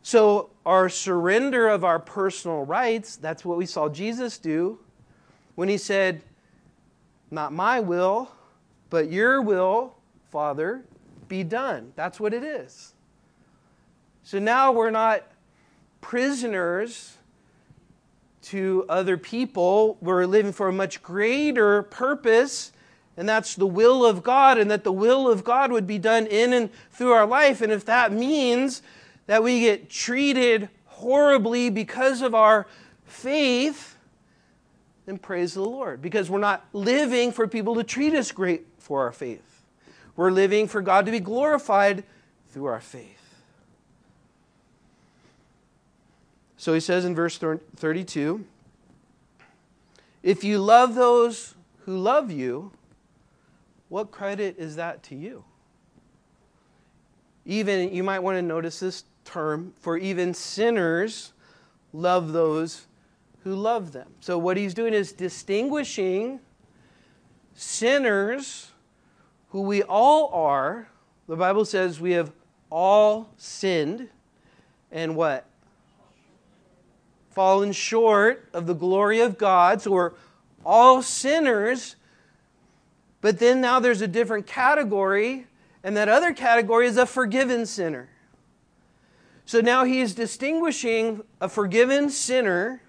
So, 0.02 0.50
our 0.64 0.88
surrender 0.88 1.68
of 1.68 1.84
our 1.84 1.98
personal 1.98 2.64
rights, 2.64 3.16
that's 3.16 3.44
what 3.44 3.58
we 3.58 3.66
saw 3.66 3.88
Jesus 3.88 4.38
do 4.38 4.78
when 5.54 5.68
he 5.68 5.76
said, 5.76 6.22
Not 7.30 7.52
my 7.52 7.80
will, 7.80 8.30
but 8.88 9.10
your 9.10 9.42
will, 9.42 9.94
Father, 10.30 10.84
be 11.28 11.44
done. 11.44 11.92
That's 11.96 12.18
what 12.18 12.32
it 12.34 12.42
is. 12.42 12.94
So 14.22 14.38
now 14.38 14.72
we're 14.72 14.90
not 14.90 15.24
prisoners 16.00 17.16
to 18.42 18.84
other 18.88 19.16
people. 19.16 19.98
We're 20.00 20.26
living 20.26 20.52
for 20.52 20.68
a 20.68 20.72
much 20.72 21.02
greater 21.02 21.82
purpose, 21.82 22.72
and 23.16 23.28
that's 23.28 23.54
the 23.54 23.66
will 23.66 24.04
of 24.06 24.22
God, 24.22 24.58
and 24.58 24.70
that 24.70 24.84
the 24.84 24.92
will 24.92 25.30
of 25.30 25.44
God 25.44 25.72
would 25.72 25.86
be 25.86 25.98
done 25.98 26.26
in 26.26 26.52
and 26.52 26.70
through 26.92 27.12
our 27.12 27.26
life. 27.26 27.60
And 27.60 27.72
if 27.72 27.84
that 27.86 28.12
means 28.12 28.82
that 29.26 29.42
we 29.42 29.60
get 29.60 29.90
treated 29.90 30.68
horribly 30.86 31.70
because 31.70 32.22
of 32.22 32.34
our 32.34 32.66
faith, 33.04 33.96
then 35.06 35.18
praise 35.18 35.54
the 35.54 35.62
Lord. 35.62 36.02
Because 36.02 36.28
we're 36.30 36.38
not 36.38 36.66
living 36.72 37.32
for 37.32 37.48
people 37.48 37.74
to 37.76 37.84
treat 37.84 38.14
us 38.14 38.30
great 38.30 38.66
for 38.78 39.02
our 39.02 39.12
faith. 39.12 39.57
We're 40.18 40.32
living 40.32 40.66
for 40.66 40.82
God 40.82 41.06
to 41.06 41.12
be 41.12 41.20
glorified 41.20 42.02
through 42.50 42.64
our 42.64 42.80
faith. 42.80 43.36
So 46.56 46.74
he 46.74 46.80
says 46.80 47.04
in 47.04 47.14
verse 47.14 47.38
32 47.38 48.44
If 50.24 50.42
you 50.42 50.58
love 50.58 50.96
those 50.96 51.54
who 51.84 51.96
love 51.96 52.32
you, 52.32 52.72
what 53.88 54.10
credit 54.10 54.56
is 54.58 54.74
that 54.74 55.04
to 55.04 55.14
you? 55.14 55.44
Even, 57.46 57.94
you 57.94 58.02
might 58.02 58.18
want 58.18 58.38
to 58.38 58.42
notice 58.42 58.80
this 58.80 59.04
term, 59.24 59.72
for 59.78 59.96
even 59.96 60.34
sinners 60.34 61.32
love 61.92 62.32
those 62.32 62.86
who 63.44 63.54
love 63.54 63.92
them. 63.92 64.08
So 64.18 64.36
what 64.36 64.56
he's 64.56 64.74
doing 64.74 64.94
is 64.94 65.12
distinguishing 65.12 66.40
sinners 67.54 68.72
who 69.50 69.62
we 69.62 69.82
all 69.82 70.28
are. 70.32 70.88
The 71.26 71.36
Bible 71.36 71.64
says 71.64 72.00
we 72.00 72.12
have 72.12 72.32
all 72.70 73.30
sinned 73.36 74.08
and 74.90 75.16
what? 75.16 75.46
Fallen 77.30 77.72
short 77.72 78.48
of 78.52 78.66
the 78.66 78.74
glory 78.74 79.20
of 79.20 79.38
God. 79.38 79.82
So 79.82 79.90
we're 79.90 80.12
all 80.64 81.02
sinners. 81.02 81.96
But 83.20 83.38
then 83.38 83.60
now 83.60 83.80
there's 83.80 84.00
a 84.00 84.08
different 84.08 84.46
category, 84.46 85.46
and 85.82 85.96
that 85.96 86.08
other 86.08 86.32
category 86.32 86.86
is 86.86 86.96
a 86.96 87.06
forgiven 87.06 87.66
sinner. 87.66 88.08
So 89.44 89.60
now 89.60 89.84
he 89.84 90.00
is 90.00 90.14
distinguishing 90.14 91.22
a 91.40 91.48
forgiven 91.48 92.10
sinner 92.10 92.82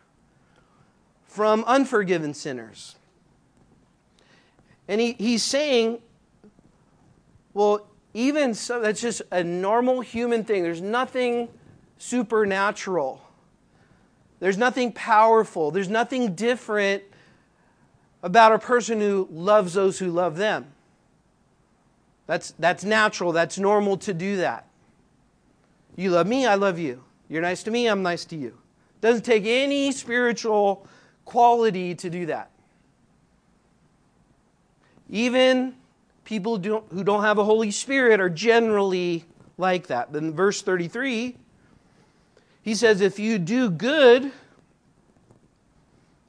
from 1.25 1.63
unforgiven 1.65 2.33
sinners. 2.33 2.95
And 4.87 4.99
he, 4.99 5.13
he's 5.13 5.43
saying 5.43 5.99
well, 7.59 7.85
even 8.13 8.53
so, 8.53 8.79
that's 8.79 9.01
just 9.01 9.21
a 9.31 9.43
normal 9.43 9.99
human 9.99 10.45
thing. 10.45 10.63
There's 10.63 10.79
nothing 10.79 11.49
supernatural, 11.97 13.21
there's 14.39 14.57
nothing 14.57 14.93
powerful, 14.93 15.69
there's 15.69 15.89
nothing 15.89 16.35
different 16.35 17.03
about 18.23 18.53
a 18.53 18.59
person 18.59 19.01
who 19.01 19.27
loves 19.29 19.73
those 19.73 19.99
who 19.99 20.09
love 20.09 20.37
them. 20.37 20.67
That's, 22.27 22.51
that's 22.59 22.85
natural, 22.85 23.33
that's 23.33 23.59
normal 23.59 23.97
to 23.97 24.13
do 24.13 24.37
that. 24.37 24.65
You 25.97 26.11
love 26.11 26.27
me, 26.27 26.45
I 26.45 26.55
love 26.55 26.79
you. 26.79 27.03
You're 27.27 27.41
nice 27.41 27.61
to 27.63 27.71
me, 27.71 27.87
I'm 27.87 28.01
nice 28.01 28.23
to 28.25 28.37
you. 28.37 28.57
Doesn't 29.01 29.25
take 29.25 29.43
any 29.45 29.91
spiritual 29.91 30.87
quality 31.25 31.93
to 31.95 32.09
do 32.09 32.25
that. 32.27 32.51
Even 35.09 35.75
people 36.29 36.59
who 36.59 37.03
don't 37.03 37.23
have 37.23 37.39
a 37.39 37.43
Holy 37.43 37.71
Spirit 37.71 38.19
are 38.19 38.29
generally 38.29 39.25
like 39.57 39.87
that. 39.87 40.13
Then, 40.13 40.31
verse 40.31 40.61
33, 40.61 41.35
he 42.61 42.75
says, 42.75 43.01
If 43.01 43.17
you 43.17 43.39
do 43.39 43.71
good 43.71 44.31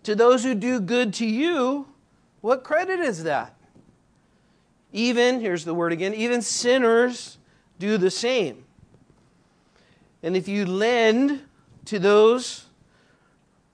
to 0.04 0.14
those 0.14 0.42
who 0.42 0.54
do 0.54 0.80
good 0.80 1.12
to 1.14 1.26
you, 1.26 1.86
what 2.40 2.64
credit 2.64 2.98
is 2.98 3.24
that? 3.24 3.54
Even, 4.90 5.38
here's 5.38 5.66
the 5.66 5.74
word 5.74 5.92
again, 5.92 6.14
even 6.14 6.40
sinners 6.40 7.36
do 7.78 7.98
the 7.98 8.10
same. 8.10 8.64
And 10.22 10.34
if 10.34 10.48
you 10.48 10.64
lend 10.64 11.42
to 11.84 11.98
those 11.98 12.64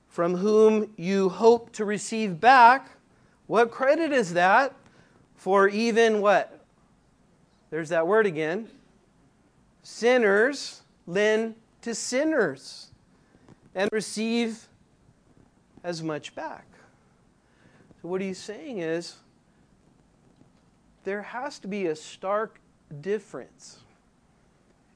from 0.09 0.39
whom 0.39 0.93
you 0.97 1.29
hope 1.29 1.71
to 1.75 1.85
receive 1.85 2.41
back, 2.41 2.91
what 3.47 3.71
credit 3.71 4.11
is 4.11 4.33
that? 4.35 4.75
For 5.47 5.69
even 5.69 6.23
what? 6.23 6.59
There's 7.71 7.91
that 7.91 8.09
word 8.09 8.27
again. 8.27 8.69
Sinners 9.85 10.81
lend 11.07 11.55
to 11.83 11.95
sinners 11.95 12.91
and 13.73 13.89
receive 13.93 14.67
as 15.85 16.03
much 16.03 16.35
back. 16.35 16.67
So, 18.03 18.09
what 18.09 18.23
he's 18.23 18.41
saying 18.41 18.79
is 18.79 19.19
there 21.05 21.23
has 21.23 21.61
to 21.61 21.69
be 21.69 21.87
a 21.87 21.95
stark 21.95 22.59
difference 23.01 23.79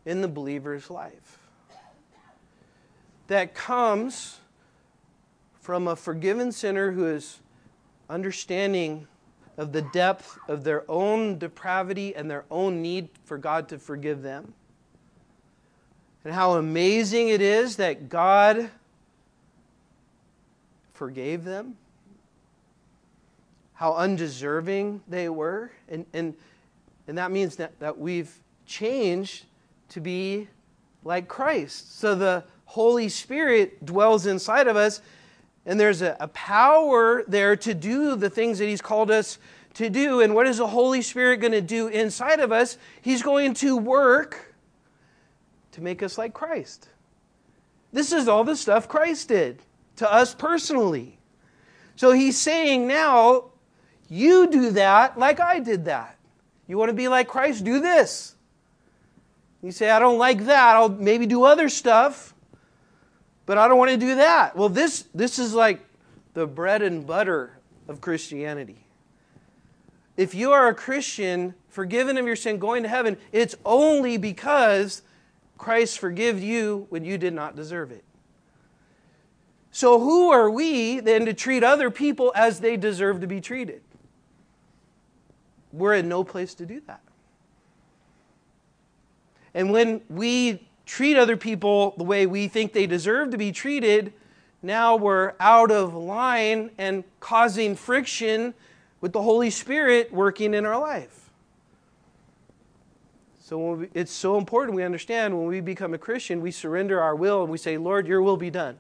in 0.05 0.21
the 0.21 0.27
believer's 0.27 0.91
life 0.91 1.39
that 3.29 3.55
comes 3.55 4.41
from 5.61 5.87
a 5.87 5.95
forgiven 5.95 6.51
sinner 6.51 6.91
who 6.91 7.07
is 7.07 7.39
understanding 8.09 9.07
of 9.61 9.73
the 9.73 9.83
depth 9.83 10.39
of 10.49 10.65
their 10.65 10.91
own 10.91 11.37
depravity 11.37 12.17
and 12.17 12.31
their 12.31 12.47
own 12.51 12.81
need 12.81 13.11
for 13.27 13.37
God 13.37 13.69
to 13.69 13.79
forgive 13.79 14.23
them. 14.23 14.55
And 16.25 16.33
how 16.33 16.53
amazing 16.53 17.29
it 17.29 17.43
is 17.43 17.77
that 17.77 18.09
God 18.09 18.71
forgave 20.95 21.45
them. 21.45 21.77
How 23.75 23.93
undeserving 23.97 25.03
they 25.07 25.29
were. 25.29 25.71
And, 25.91 26.07
and, 26.15 26.33
and 27.07 27.19
that 27.19 27.31
means 27.31 27.57
that, 27.57 27.79
that 27.81 27.99
we've 27.99 28.35
changed 28.65 29.45
to 29.91 30.01
be 30.01 30.49
like 31.05 31.29
Christ. 31.29 31.99
So 31.99 32.15
the 32.15 32.45
Holy 32.65 33.11
Spirit 33.11 33.85
dwells 33.85 34.25
inside 34.25 34.69
of 34.69 34.77
us 34.77 35.03
and 35.67 35.79
there's 35.79 36.03
a, 36.03 36.17
a 36.21 36.29
power 36.29 37.23
there 37.29 37.57
to 37.57 37.75
do 37.75 38.17
the 38.17 38.31
things 38.31 38.59
that 38.59 38.67
He's 38.67 38.81
called 38.81 39.11
us 39.11 39.39
to 39.75 39.91
do. 39.91 40.21
And 40.21 40.35
what 40.35 40.47
is 40.47 40.59
the 40.59 40.67
Holy 40.67 41.03
Spirit 41.03 41.39
going 41.39 41.53
to 41.53 41.61
do 41.61 41.89
inside 41.89 42.41
of 42.41 42.53
us? 42.53 42.79
He's 43.03 43.23
going 43.23 43.55
to 43.55 43.77
work 43.77 44.55
to 45.73 45.81
make 45.81 46.03
us 46.03 46.19
like 46.19 46.35
Christ. 46.35 46.89
This 47.93 48.13
is 48.13 48.29
all 48.29 48.45
the 48.45 48.57
stuff 48.57 48.89
Christ 48.89 49.29
did 49.29 49.63
to 49.97 50.11
us 50.11 50.35
personally. 50.35 51.19
So 51.97 52.13
He's 52.13 52.39
saying 52.39 52.87
now, 52.87 53.51
you 54.09 54.49
do 54.49 54.71
that 54.73 55.19
like 55.19 55.41
I 55.41 55.61
did 55.61 55.85
that. 55.85 56.17
You 56.67 56.79
want 56.79 56.89
to 56.89 56.95
be 56.95 57.09
like 57.09 57.29
Christ? 57.29 57.65
Do 57.65 57.81
this. 57.81 58.35
You 59.63 59.73
say, 59.73 59.91
I 59.91 59.99
don't 59.99 60.19
like 60.19 60.47
that. 60.47 60.77
I'll 60.77 60.89
maybe 60.89 61.27
do 61.27 61.45
other 61.45 61.69
stuff 61.69 62.35
but 63.51 63.59
I 63.59 63.67
don't 63.67 63.79
want 63.79 63.91
to 63.91 63.97
do 63.97 64.15
that. 64.15 64.55
Well, 64.55 64.69
this, 64.69 65.07
this 65.13 65.41
is 65.41 65.55
like 65.55 65.81
the 66.35 66.47
bread 66.47 66.83
and 66.83 67.05
butter 67.05 67.59
of 67.89 68.01
Christianity. 68.01 68.87
If 70.17 70.37
you 70.37 70.53
are 70.53 70.69
a 70.69 70.75
Christian, 70.75 71.57
forgiven 71.69 72.17
of 72.17 72.27
your 72.27 72.37
sin, 72.37 72.59
going 72.59 72.85
to 72.85 72.89
heaven, 72.89 73.17
it's 73.33 73.57
only 73.65 74.19
because 74.19 75.03
Christ 75.59 75.99
forgave 75.99 76.41
you 76.41 76.87
when 76.91 77.05
you 77.05 77.19
did 77.19 77.35
not 77.35 77.57
deserve 77.57 77.91
it. 77.91 78.05
So, 79.73 79.99
who 79.99 80.31
are 80.31 80.49
we 80.49 81.01
then 81.01 81.27
to 81.27 81.35
treat 81.35 81.65
other 81.65 81.91
people 81.91 82.33
as 82.37 82.61
they 82.61 82.77
deserve 82.77 83.21
to 83.21 83.27
be 83.27 83.41
treated? 83.41 83.83
We're 85.73 85.95
in 85.95 86.09
no 86.09 86.23
place 86.23 86.55
to 86.55 86.67
do 86.67 86.81
that. 86.87 87.03
And 89.55 89.73
when 89.73 90.03
we 90.09 90.70
treat 90.91 91.17
other 91.17 91.37
people 91.37 91.95
the 91.99 92.03
way 92.03 92.27
we 92.27 92.49
think 92.49 92.73
they 92.73 92.85
deserve 92.85 93.31
to 93.31 93.39
be 93.39 93.53
treated, 93.53 94.13
now 94.61 94.97
we're 94.97 95.35
out 95.39 95.71
of 95.71 95.95
line 95.95 96.69
and 96.79 97.05
causing 97.21 97.77
friction 97.77 98.53
with 99.01 99.13
the 99.13 99.23
Holy 99.23 99.51
Spirit 99.51 100.13
working 100.13 100.53
in 100.53 100.67
our 100.67 100.81
life. 100.81 101.31
So 103.39 103.75
we, 103.75 103.89
it's 103.95 104.11
so 104.11 104.37
important 104.37 104.75
we 104.75 104.83
understand 104.83 105.39
when 105.39 105.47
we 105.47 105.61
become 105.61 105.95
a 105.95 105.99
Christian, 105.99 106.41
we 106.41 106.51
surrender 106.51 107.01
our 107.01 107.15
will 107.15 107.43
and 107.43 107.53
we 107.53 107.59
say, 107.59 107.79
Lord, 107.79 108.09
your 108.09 108.21
will 108.21 108.37
be 108.37 108.51
done. 108.51 108.77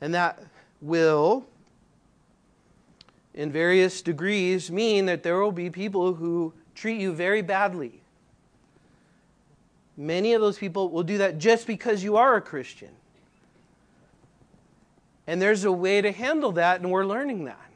And 0.00 0.14
that 0.14 0.40
will, 0.80 1.44
in 3.34 3.50
various 3.50 4.00
degrees, 4.00 4.70
mean 4.70 5.06
that 5.06 5.24
there 5.24 5.40
will 5.40 5.50
be 5.50 5.70
people 5.70 6.14
who 6.14 6.52
treat 6.76 7.00
you 7.00 7.12
very 7.12 7.42
badly. 7.42 8.03
Many 9.96 10.32
of 10.32 10.40
those 10.40 10.58
people 10.58 10.88
will 10.88 11.02
do 11.02 11.18
that 11.18 11.38
just 11.38 11.66
because 11.66 12.02
you 12.02 12.16
are 12.16 12.36
a 12.36 12.40
Christian. 12.40 12.90
And 15.26 15.40
there's 15.40 15.64
a 15.64 15.72
way 15.72 16.02
to 16.02 16.12
handle 16.12 16.52
that, 16.52 16.80
and 16.80 16.90
we're 16.90 17.06
learning 17.06 17.44
that. 17.44 17.70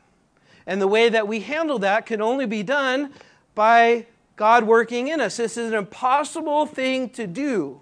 And 0.67 0.83
the 0.83 0.89
way 0.89 1.09
that 1.09 1.27
we 1.27 1.41
handle 1.41 1.79
that 1.79 2.05
can 2.05 2.21
only 2.21 2.45
be 2.45 2.63
done 2.63 3.13
by 3.55 4.07
God 4.37 4.65
working 4.65 5.09
in 5.09 5.21
us. 5.21 5.37
This 5.37 5.57
is 5.57 5.73
an 5.73 5.79
impossible 5.79 6.67
thing 6.67 7.09
to 7.11 7.27
do. 7.27 7.81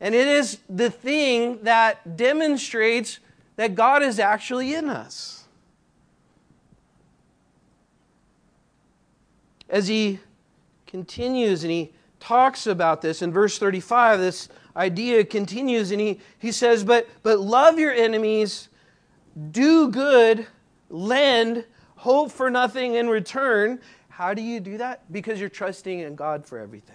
And 0.00 0.14
it 0.14 0.28
is 0.28 0.60
the 0.68 0.90
thing 0.90 1.64
that 1.64 2.16
demonstrates 2.16 3.18
that 3.56 3.74
God 3.74 4.02
is 4.02 4.20
actually 4.20 4.72
in 4.72 4.88
us. 4.88 5.44
As 9.68 9.88
he 9.88 10.20
continues 10.86 11.64
and 11.64 11.72
he 11.72 11.92
talks 12.20 12.66
about 12.66 13.02
this 13.02 13.22
in 13.22 13.32
verse 13.32 13.58
35, 13.58 14.18
this 14.18 14.48
idea 14.76 15.24
continues 15.24 15.90
and 15.90 16.00
he, 16.00 16.20
he 16.38 16.52
says, 16.52 16.84
but, 16.84 17.08
but 17.22 17.40
love 17.40 17.78
your 17.78 17.92
enemies, 17.92 18.68
do 19.50 19.88
good, 19.88 20.46
lend, 20.88 21.64
hope 21.96 22.30
for 22.30 22.50
nothing 22.50 22.94
in 22.94 23.08
return. 23.08 23.80
How 24.08 24.34
do 24.34 24.42
you 24.42 24.60
do 24.60 24.78
that? 24.78 25.10
Because 25.12 25.40
you're 25.40 25.48
trusting 25.48 26.00
in 26.00 26.14
God 26.14 26.46
for 26.46 26.58
everything. 26.58 26.94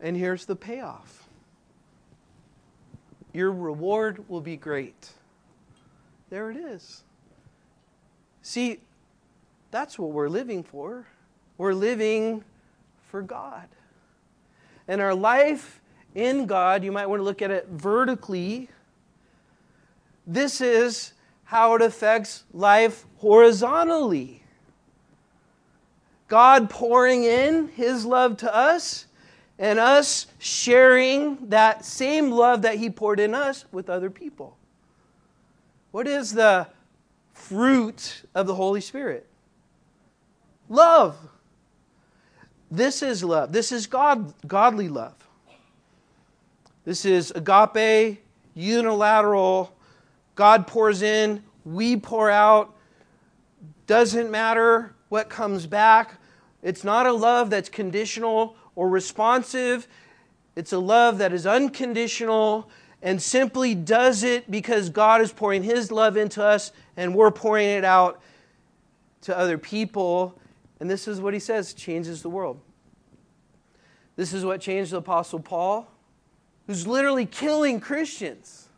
And 0.00 0.16
here's 0.16 0.44
the 0.44 0.56
payoff 0.56 1.24
your 3.32 3.52
reward 3.52 4.28
will 4.28 4.40
be 4.40 4.56
great. 4.56 5.10
There 6.30 6.50
it 6.50 6.56
is. 6.56 7.02
See, 8.42 8.80
that's 9.70 9.98
what 9.98 10.10
we're 10.10 10.28
living 10.28 10.62
for. 10.62 11.06
We're 11.58 11.74
living 11.74 12.42
for 13.08 13.22
God. 13.22 13.68
And 14.86 15.00
our 15.00 15.14
life 15.14 15.80
in 16.14 16.46
God, 16.46 16.84
you 16.84 16.92
might 16.92 17.06
want 17.06 17.20
to 17.20 17.24
look 17.24 17.42
at 17.42 17.50
it 17.50 17.68
vertically. 17.68 18.68
This 20.26 20.60
is 20.60 21.12
how 21.44 21.74
it 21.74 21.82
affects 21.82 22.44
life 22.52 23.04
horizontally. 23.16 24.42
God 26.28 26.68
pouring 26.68 27.24
in 27.24 27.68
His 27.68 28.04
love 28.04 28.36
to 28.38 28.54
us, 28.54 29.06
and 29.58 29.78
us 29.78 30.26
sharing 30.38 31.48
that 31.48 31.84
same 31.84 32.30
love 32.30 32.62
that 32.62 32.76
He 32.76 32.90
poured 32.90 33.18
in 33.18 33.34
us 33.34 33.64
with 33.72 33.90
other 33.90 34.10
people. 34.10 34.56
What 35.90 36.06
is 36.06 36.32
the 36.32 36.68
fruit 37.32 38.22
of 38.34 38.46
the 38.46 38.54
Holy 38.54 38.80
Spirit? 38.80 39.26
Love. 40.68 41.16
This 42.70 43.02
is 43.02 43.24
love. 43.24 43.52
This 43.52 43.72
is 43.72 43.86
God, 43.86 44.34
godly 44.46 44.88
love. 44.88 45.14
This 46.84 47.04
is 47.04 47.32
agape, 47.32 48.22
unilateral. 48.54 49.74
God 50.34 50.66
pours 50.66 51.02
in, 51.02 51.42
we 51.64 51.96
pour 51.96 52.30
out. 52.30 52.74
Doesn't 53.86 54.30
matter 54.30 54.94
what 55.08 55.28
comes 55.28 55.66
back. 55.66 56.20
It's 56.62 56.84
not 56.84 57.06
a 57.06 57.12
love 57.12 57.50
that's 57.50 57.68
conditional 57.68 58.56
or 58.74 58.88
responsive. 58.88 59.88
It's 60.56 60.72
a 60.72 60.78
love 60.78 61.18
that 61.18 61.32
is 61.32 61.46
unconditional 61.46 62.68
and 63.02 63.22
simply 63.22 63.74
does 63.74 64.24
it 64.24 64.50
because 64.50 64.90
God 64.90 65.20
is 65.20 65.32
pouring 65.32 65.62
His 65.62 65.92
love 65.92 66.16
into 66.16 66.42
us 66.42 66.72
and 66.96 67.14
we're 67.14 67.30
pouring 67.30 67.68
it 67.68 67.84
out 67.84 68.20
to 69.22 69.36
other 69.36 69.56
people. 69.56 70.38
And 70.80 70.88
this 70.88 71.08
is 71.08 71.20
what 71.20 71.34
he 71.34 71.40
says 71.40 71.74
changes 71.74 72.22
the 72.22 72.30
world. 72.30 72.60
This 74.16 74.32
is 74.32 74.44
what 74.44 74.60
changed 74.60 74.92
the 74.92 74.98
Apostle 74.98 75.40
Paul, 75.40 75.88
who's 76.66 76.86
literally 76.86 77.26
killing 77.26 77.80
Christians. 77.80 78.68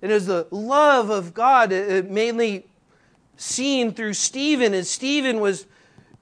It 0.00 0.10
is 0.10 0.26
the 0.26 0.46
love 0.50 1.10
of 1.10 1.34
God, 1.34 1.70
mainly 1.70 2.66
seen 3.36 3.92
through 3.92 4.14
Stephen, 4.14 4.74
as 4.74 4.90
Stephen 4.90 5.40
was 5.40 5.66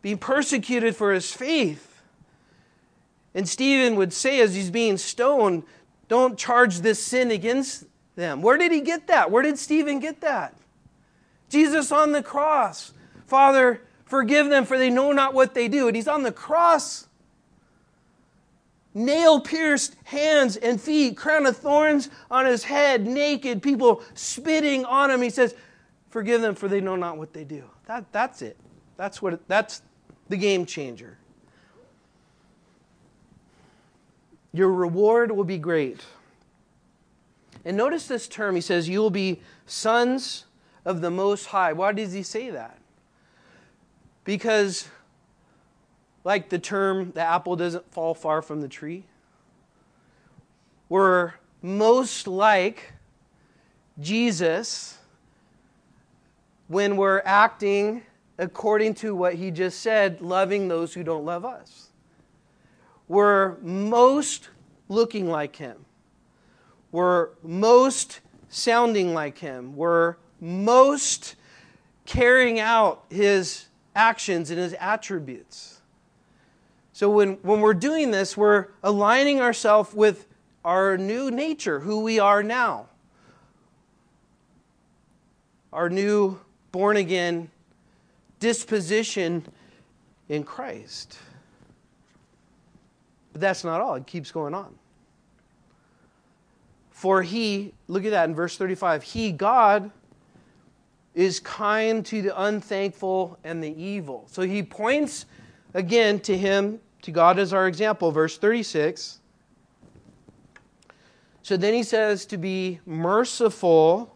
being 0.02 0.18
persecuted 0.18 0.94
for 0.94 1.12
his 1.12 1.32
faith. 1.32 2.02
And 3.34 3.48
Stephen 3.48 3.96
would 3.96 4.12
say, 4.12 4.40
as 4.40 4.54
he's 4.54 4.70
being 4.70 4.96
stoned, 4.96 5.62
don't 6.08 6.38
charge 6.38 6.80
this 6.80 7.02
sin 7.02 7.30
against 7.30 7.84
them. 8.16 8.42
Where 8.42 8.58
did 8.58 8.72
he 8.72 8.80
get 8.80 9.06
that? 9.06 9.30
Where 9.30 9.42
did 9.42 9.58
Stephen 9.58 10.00
get 10.00 10.20
that? 10.20 10.54
Jesus 11.48 11.92
on 11.92 12.12
the 12.12 12.22
cross. 12.22 12.92
Father, 13.26 13.82
Forgive 14.10 14.50
them, 14.50 14.64
for 14.64 14.76
they 14.76 14.90
know 14.90 15.12
not 15.12 15.34
what 15.34 15.54
they 15.54 15.68
do. 15.68 15.86
And 15.86 15.94
he's 15.94 16.08
on 16.08 16.24
the 16.24 16.32
cross. 16.32 17.06
Nail 18.92 19.40
pierced 19.40 19.94
hands 20.02 20.56
and 20.56 20.80
feet, 20.80 21.16
crown 21.16 21.46
of 21.46 21.56
thorns 21.56 22.10
on 22.28 22.44
his 22.44 22.64
head, 22.64 23.06
naked, 23.06 23.62
people 23.62 24.02
spitting 24.14 24.84
on 24.84 25.12
him. 25.12 25.22
He 25.22 25.30
says, 25.30 25.54
Forgive 26.08 26.40
them, 26.40 26.56
for 26.56 26.66
they 26.66 26.80
know 26.80 26.96
not 26.96 27.18
what 27.18 27.32
they 27.32 27.44
do. 27.44 27.62
That, 27.86 28.10
that's 28.10 28.42
it. 28.42 28.56
That's, 28.96 29.22
what 29.22 29.46
that's 29.46 29.80
the 30.28 30.36
game 30.36 30.66
changer. 30.66 31.16
Your 34.52 34.72
reward 34.72 35.30
will 35.30 35.44
be 35.44 35.56
great. 35.58 36.00
And 37.64 37.76
notice 37.76 38.08
this 38.08 38.26
term. 38.26 38.56
He 38.56 38.60
says, 38.60 38.88
You 38.88 38.98
will 38.98 39.10
be 39.10 39.40
sons 39.66 40.46
of 40.84 41.00
the 41.00 41.12
Most 41.12 41.46
High. 41.46 41.72
Why 41.72 41.92
does 41.92 42.12
he 42.12 42.24
say 42.24 42.50
that? 42.50 42.79
Because, 44.30 44.86
like 46.22 46.50
the 46.50 46.58
term, 46.60 47.10
the 47.10 47.20
apple 47.20 47.56
doesn't 47.56 47.90
fall 47.90 48.14
far 48.14 48.42
from 48.42 48.60
the 48.60 48.68
tree, 48.68 49.02
we're 50.88 51.32
most 51.62 52.28
like 52.28 52.92
Jesus 53.98 54.98
when 56.68 56.96
we're 56.96 57.22
acting 57.24 58.02
according 58.38 58.94
to 58.94 59.16
what 59.16 59.34
he 59.34 59.50
just 59.50 59.80
said, 59.80 60.20
loving 60.20 60.68
those 60.68 60.94
who 60.94 61.02
don't 61.02 61.24
love 61.24 61.44
us. 61.44 61.88
We're 63.08 63.56
most 63.62 64.48
looking 64.88 65.28
like 65.28 65.56
him. 65.56 65.84
We're 66.92 67.30
most 67.42 68.20
sounding 68.48 69.12
like 69.12 69.38
him. 69.38 69.74
We're 69.74 70.14
most 70.40 71.34
carrying 72.06 72.60
out 72.60 73.06
his 73.10 73.66
actions 74.00 74.50
and 74.50 74.58
his 74.58 74.74
attributes. 74.80 75.82
So 76.94 77.10
when, 77.10 77.34
when 77.42 77.60
we're 77.60 77.74
doing 77.74 78.10
this, 78.10 78.34
we're 78.34 78.68
aligning 78.82 79.40
ourselves 79.40 79.92
with 79.92 80.26
our 80.64 80.96
new 80.96 81.30
nature, 81.30 81.80
who 81.80 82.00
we 82.00 82.18
are 82.18 82.42
now. 82.42 82.86
Our 85.72 85.90
new 85.90 86.40
born 86.72 86.96
again 86.96 87.50
disposition 88.38 89.44
in 90.30 90.44
Christ. 90.44 91.18
But 93.32 93.42
that's 93.42 93.64
not 93.64 93.82
all, 93.82 93.96
it 93.96 94.06
keeps 94.06 94.32
going 94.32 94.54
on. 94.54 94.74
For 96.90 97.22
he, 97.22 97.74
look 97.86 98.04
at 98.06 98.12
that 98.12 98.28
in 98.30 98.34
verse 98.34 98.56
35, 98.56 99.02
he, 99.02 99.30
God, 99.30 99.90
is 101.14 101.40
kind 101.40 102.04
to 102.06 102.22
the 102.22 102.40
unthankful 102.40 103.38
and 103.44 103.62
the 103.62 103.82
evil. 103.82 104.26
So 104.30 104.42
he 104.42 104.62
points 104.62 105.26
again 105.74 106.20
to 106.20 106.36
him, 106.36 106.80
to 107.02 107.10
God 107.10 107.38
as 107.38 107.52
our 107.52 107.66
example, 107.66 108.12
verse 108.12 108.38
36. 108.38 109.20
So 111.42 111.56
then 111.56 111.74
he 111.74 111.82
says 111.82 112.26
to 112.26 112.36
be 112.36 112.80
merciful. 112.86 114.14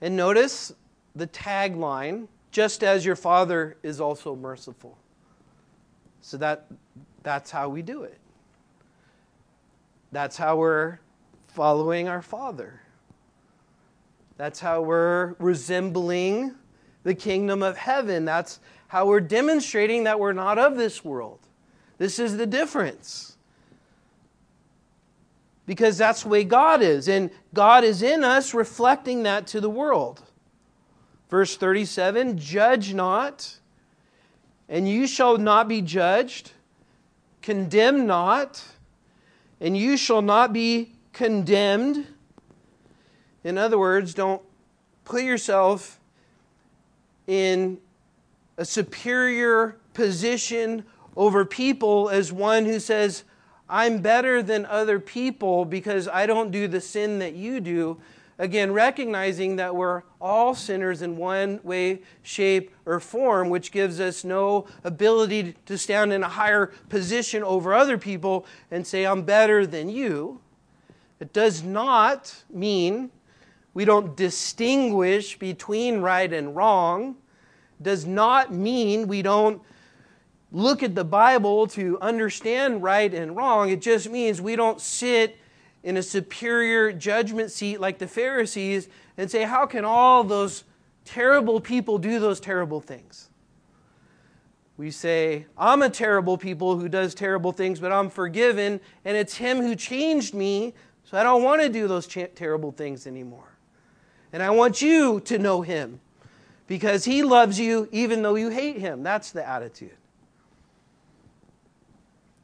And 0.00 0.16
notice 0.16 0.72
the 1.14 1.26
tagline 1.26 2.28
just 2.50 2.82
as 2.82 3.04
your 3.04 3.16
Father 3.16 3.76
is 3.82 4.00
also 4.00 4.34
merciful. 4.34 4.96
So 6.22 6.36
that, 6.38 6.66
that's 7.22 7.50
how 7.50 7.68
we 7.68 7.82
do 7.82 8.02
it. 8.02 8.18
That's 10.12 10.36
how 10.36 10.56
we're 10.56 10.98
following 11.48 12.08
our 12.08 12.22
Father. 12.22 12.80
That's 14.36 14.60
how 14.60 14.82
we're 14.82 15.34
resembling 15.38 16.54
the 17.02 17.14
kingdom 17.14 17.62
of 17.62 17.76
heaven. 17.76 18.24
That's 18.24 18.60
how 18.88 19.06
we're 19.06 19.20
demonstrating 19.20 20.04
that 20.04 20.20
we're 20.20 20.32
not 20.32 20.58
of 20.58 20.76
this 20.76 21.04
world. 21.04 21.40
This 21.98 22.18
is 22.18 22.36
the 22.36 22.46
difference. 22.46 23.36
Because 25.66 25.98
that's 25.98 26.22
the 26.22 26.28
way 26.28 26.44
God 26.44 26.82
is. 26.82 27.08
And 27.08 27.30
God 27.54 27.82
is 27.82 28.02
in 28.02 28.22
us, 28.22 28.54
reflecting 28.54 29.22
that 29.24 29.46
to 29.48 29.60
the 29.60 29.70
world. 29.70 30.22
Verse 31.28 31.56
37 31.56 32.38
Judge 32.38 32.94
not, 32.94 33.58
and 34.68 34.88
you 34.88 35.06
shall 35.06 35.38
not 35.38 35.68
be 35.68 35.82
judged. 35.82 36.52
Condemn 37.42 38.06
not, 38.06 38.62
and 39.60 39.76
you 39.76 39.96
shall 39.96 40.22
not 40.22 40.52
be 40.52 40.92
condemned. 41.12 42.06
In 43.46 43.58
other 43.58 43.78
words, 43.78 44.12
don't 44.12 44.42
put 45.04 45.22
yourself 45.22 46.00
in 47.28 47.78
a 48.58 48.64
superior 48.64 49.76
position 49.94 50.84
over 51.16 51.44
people 51.44 52.10
as 52.10 52.32
one 52.32 52.64
who 52.64 52.80
says, 52.80 53.22
I'm 53.68 53.98
better 53.98 54.42
than 54.42 54.66
other 54.66 54.98
people 54.98 55.64
because 55.64 56.08
I 56.08 56.26
don't 56.26 56.50
do 56.50 56.66
the 56.66 56.80
sin 56.80 57.20
that 57.20 57.34
you 57.34 57.60
do. 57.60 57.98
Again, 58.40 58.72
recognizing 58.72 59.54
that 59.56 59.76
we're 59.76 60.02
all 60.20 60.56
sinners 60.56 61.00
in 61.00 61.16
one 61.16 61.60
way, 61.62 62.00
shape, 62.24 62.74
or 62.84 62.98
form, 62.98 63.48
which 63.48 63.70
gives 63.70 64.00
us 64.00 64.24
no 64.24 64.66
ability 64.82 65.54
to 65.66 65.78
stand 65.78 66.12
in 66.12 66.24
a 66.24 66.28
higher 66.28 66.72
position 66.88 67.44
over 67.44 67.74
other 67.74 67.96
people 67.96 68.44
and 68.72 68.84
say, 68.84 69.06
I'm 69.06 69.22
better 69.22 69.64
than 69.68 69.88
you. 69.88 70.40
It 71.20 71.32
does 71.32 71.62
not 71.62 72.42
mean 72.50 73.12
we 73.76 73.84
don't 73.84 74.16
distinguish 74.16 75.38
between 75.38 76.00
right 76.00 76.32
and 76.32 76.56
wrong. 76.56 77.14
Does 77.82 78.06
not 78.06 78.50
mean 78.50 79.06
we 79.06 79.20
don't 79.20 79.60
look 80.50 80.82
at 80.82 80.94
the 80.94 81.04
Bible 81.04 81.66
to 81.66 81.98
understand 82.00 82.82
right 82.82 83.12
and 83.12 83.36
wrong. 83.36 83.68
It 83.68 83.82
just 83.82 84.08
means 84.08 84.40
we 84.40 84.56
don't 84.56 84.80
sit 84.80 85.36
in 85.82 85.98
a 85.98 86.02
superior 86.02 86.90
judgment 86.90 87.50
seat 87.50 87.78
like 87.78 87.98
the 87.98 88.08
Pharisees 88.08 88.88
and 89.18 89.30
say, 89.30 89.42
How 89.42 89.66
can 89.66 89.84
all 89.84 90.24
those 90.24 90.64
terrible 91.04 91.60
people 91.60 91.98
do 91.98 92.18
those 92.18 92.40
terrible 92.40 92.80
things? 92.80 93.28
We 94.78 94.90
say, 94.90 95.44
I'm 95.58 95.82
a 95.82 95.90
terrible 95.90 96.38
people 96.38 96.78
who 96.78 96.88
does 96.88 97.14
terrible 97.14 97.52
things, 97.52 97.78
but 97.78 97.92
I'm 97.92 98.08
forgiven, 98.08 98.80
and 99.04 99.18
it's 99.18 99.36
Him 99.36 99.60
who 99.60 99.76
changed 99.76 100.32
me, 100.32 100.72
so 101.04 101.18
I 101.18 101.22
don't 101.22 101.42
want 101.42 101.60
to 101.60 101.68
do 101.68 101.86
those 101.86 102.06
terrible 102.06 102.72
things 102.72 103.06
anymore. 103.06 103.55
And 104.36 104.42
I 104.42 104.50
want 104.50 104.82
you 104.82 105.20
to 105.20 105.38
know 105.38 105.62
Him 105.62 105.98
because 106.66 107.06
He 107.06 107.22
loves 107.22 107.58
you 107.58 107.88
even 107.90 108.20
though 108.20 108.34
you 108.34 108.50
hate 108.50 108.76
Him. 108.76 109.02
That's 109.02 109.30
the 109.30 109.48
attitude. 109.48 109.96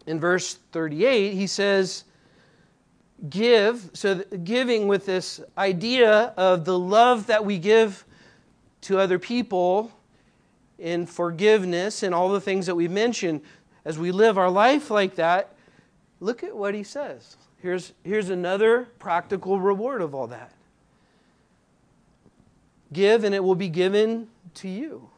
In 0.07 0.19
verse 0.19 0.55
38, 0.73 1.35
he 1.35 1.47
says, 1.47 2.05
give, 3.29 3.91
so 3.93 4.25
giving 4.43 4.89
with 4.89 5.05
this 5.05 5.43
idea 5.59 6.33
of 6.39 6.65
the 6.65 6.79
love 6.79 7.27
that 7.27 7.45
we 7.45 7.59
give 7.59 8.07
to 8.81 8.99
other 8.99 9.19
people 9.19 9.93
in 10.79 11.05
forgiveness 11.05 12.03
and 12.03 12.15
all 12.15 12.31
the 12.31 12.41
things 12.41 12.65
that 12.65 12.75
we 12.75 12.89
mentioned, 12.89 13.43
as 13.85 13.99
we 13.99 14.13
live 14.13 14.39
our 14.39 14.51
life 14.51 14.91
like 14.91 15.17
that, 15.17 15.55
look 16.21 16.43
at 16.43 16.57
what 16.57 16.75
he 16.75 16.85
says. 16.85 17.37
Here's, 17.59 17.93
here's 18.03 18.31
another 18.31 18.89
practical 18.99 19.61
reward 19.61 20.01
of 20.01 20.15
all 20.15 20.29
that. 20.29 20.53
Give, 22.93 23.25
and 23.25 23.35
it 23.35 23.43
will 23.43 23.55
be 23.55 23.69
given 23.69 24.29
to 24.55 24.69
you. 24.69 25.09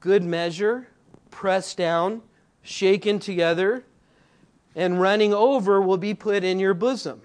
Good 0.00 0.24
measure, 0.24 0.88
pressed 1.30 1.76
down, 1.76 2.22
shaken 2.62 3.18
together 3.18 3.84
and 4.76 5.00
running 5.00 5.32
over 5.32 5.80
will 5.80 5.96
be 5.96 6.12
put 6.14 6.44
in 6.44 6.60
your 6.60 6.74
bosom. 6.74 7.22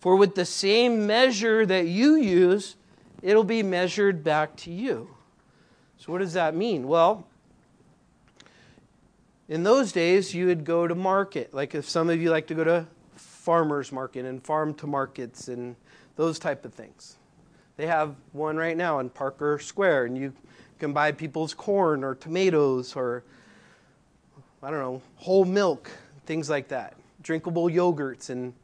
For 0.00 0.16
with 0.16 0.34
the 0.34 0.44
same 0.44 1.06
measure 1.06 1.64
that 1.64 1.86
you 1.86 2.16
use, 2.16 2.76
it'll 3.22 3.44
be 3.44 3.62
measured 3.62 4.22
back 4.24 4.56
to 4.56 4.70
you. 4.70 5.08
So, 5.98 6.12
what 6.12 6.18
does 6.18 6.34
that 6.34 6.54
mean? 6.54 6.88
Well, 6.88 7.26
in 9.48 9.62
those 9.62 9.92
days, 9.92 10.34
you 10.34 10.46
would 10.46 10.64
go 10.64 10.88
to 10.88 10.94
market. 10.94 11.54
Like 11.54 11.74
if 11.74 11.88
some 11.88 12.10
of 12.10 12.20
you 12.20 12.30
like 12.30 12.48
to 12.48 12.54
go 12.54 12.64
to 12.64 12.86
farmers 13.14 13.92
market 13.92 14.24
and 14.24 14.42
farm 14.42 14.74
to 14.74 14.86
markets 14.88 15.46
and 15.46 15.76
those 16.16 16.38
type 16.38 16.64
of 16.64 16.74
things. 16.74 17.16
They 17.76 17.86
have 17.86 18.14
one 18.32 18.56
right 18.56 18.76
now 18.76 19.00
in 19.00 19.10
Parker 19.10 19.58
Square, 19.58 20.06
and 20.06 20.16
you 20.16 20.32
can 20.78 20.92
buy 20.92 21.12
people's 21.12 21.54
corn 21.54 22.04
or 22.04 22.14
tomatoes 22.14 22.96
or, 22.96 23.22
I 24.62 24.70
don't 24.70 24.80
know, 24.80 25.02
whole 25.16 25.44
milk 25.44 25.90
things 26.24 26.50
like 26.50 26.68
that. 26.68 26.94
Drinkable 27.22 27.68
yogurts 27.68 28.30
and 28.30 28.54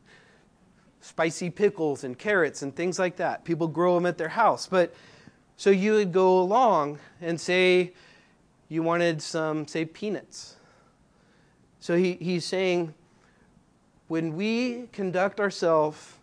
spicy 1.01 1.51
pickles 1.51 2.05
and 2.05 2.19
carrots 2.19 2.63
and 2.63 2.75
things 2.75 2.99
like 2.99 3.17
that. 3.17 3.45
People 3.45 3.69
grow 3.69 3.95
them 3.95 4.07
at 4.07 4.19
their 4.19 4.29
house. 4.29 4.67
But 4.67 4.95
so 5.57 5.71
you 5.71 5.93
would 5.93 6.13
go 6.13 6.41
along 6.41 6.99
and 7.21 7.41
say 7.41 7.93
you 8.69 8.83
wanted 8.83 9.21
some, 9.21 9.67
say, 9.67 9.85
peanuts. 9.85 10.57
So 11.81 11.97
he, 11.97 12.15
he's 12.15 12.45
saying 12.45 12.95
when 14.09 14.37
we 14.37 14.89
conduct 14.93 15.41
ourselves 15.41 16.15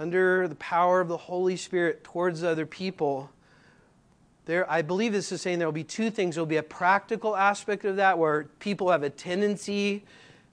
under 0.00 0.48
the 0.48 0.54
power 0.54 1.02
of 1.02 1.08
the 1.08 1.16
Holy 1.18 1.56
Spirit 1.56 2.02
towards 2.02 2.42
other 2.42 2.64
people, 2.64 3.28
there, 4.46 4.68
I 4.70 4.80
believe 4.80 5.12
this 5.12 5.30
is 5.30 5.42
saying 5.42 5.58
there 5.58 5.68
will 5.68 5.72
be 5.72 5.84
two 5.84 6.10
things. 6.10 6.34
There 6.36 6.40
will 6.40 6.46
be 6.46 6.56
a 6.56 6.62
practical 6.62 7.36
aspect 7.36 7.84
of 7.84 7.96
that 7.96 8.18
where 8.18 8.44
people 8.60 8.90
have 8.90 9.02
a 9.02 9.10
tendency 9.10 10.04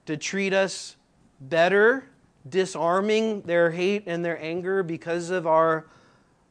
to 0.04 0.18
treat 0.18 0.52
us 0.52 0.96
better, 1.40 2.04
disarming 2.46 3.40
their 3.42 3.70
hate 3.70 4.02
and 4.06 4.22
their 4.22 4.38
anger 4.42 4.82
because 4.82 5.30
of 5.30 5.46
our 5.46 5.86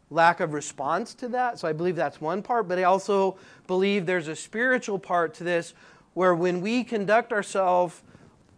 lack 0.10 0.40
of 0.40 0.54
response 0.54 1.14
to 1.14 1.28
that. 1.28 1.60
So 1.60 1.68
I 1.68 1.74
believe 1.74 1.96
that's 1.96 2.20
one 2.20 2.42
part, 2.42 2.68
but 2.68 2.80
I 2.80 2.84
also 2.84 3.38
believe 3.68 4.08
there's 4.08 4.28
a 4.28 4.36
spiritual 4.36 4.98
part 4.98 5.36
to 5.36 5.44
this 5.44 5.76
where 6.16 6.34
when 6.34 6.62
we 6.62 6.84
conduct 6.84 7.32
ourselves 7.32 8.02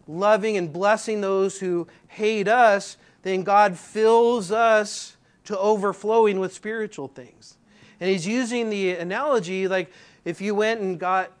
loving 0.08 0.56
and 0.56 0.72
blessing 0.72 1.20
those 1.20 1.60
who 1.60 1.86
hate 2.08 2.48
us, 2.48 2.96
then 3.22 3.42
God 3.42 3.78
fills 3.78 4.50
us 4.50 5.16
to 5.44 5.58
overflowing 5.58 6.40
with 6.40 6.52
spiritual 6.54 7.08
things. 7.08 7.56
And 8.00 8.08
he's 8.08 8.26
using 8.26 8.70
the 8.70 8.92
analogy 8.92 9.68
like 9.68 9.90
if 10.24 10.40
you 10.40 10.54
went 10.54 10.80
and 10.80 10.98
got 10.98 11.32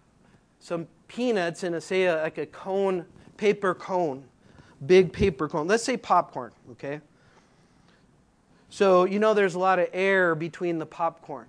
some 0.58 0.86
peanuts 1.08 1.64
in 1.64 1.74
a, 1.74 1.80
say, 1.80 2.04
a, 2.04 2.16
like 2.16 2.38
a 2.38 2.46
cone, 2.46 3.04
paper 3.36 3.74
cone, 3.74 4.24
big 4.86 5.12
paper 5.12 5.48
cone. 5.48 5.66
Let's 5.66 5.82
say 5.82 5.96
popcorn, 5.96 6.52
okay? 6.72 7.00
So, 8.68 9.04
you 9.04 9.18
know, 9.18 9.34
there's 9.34 9.54
a 9.54 9.58
lot 9.58 9.78
of 9.78 9.88
air 9.92 10.34
between 10.34 10.78
the 10.78 10.86
popcorn. 10.86 11.46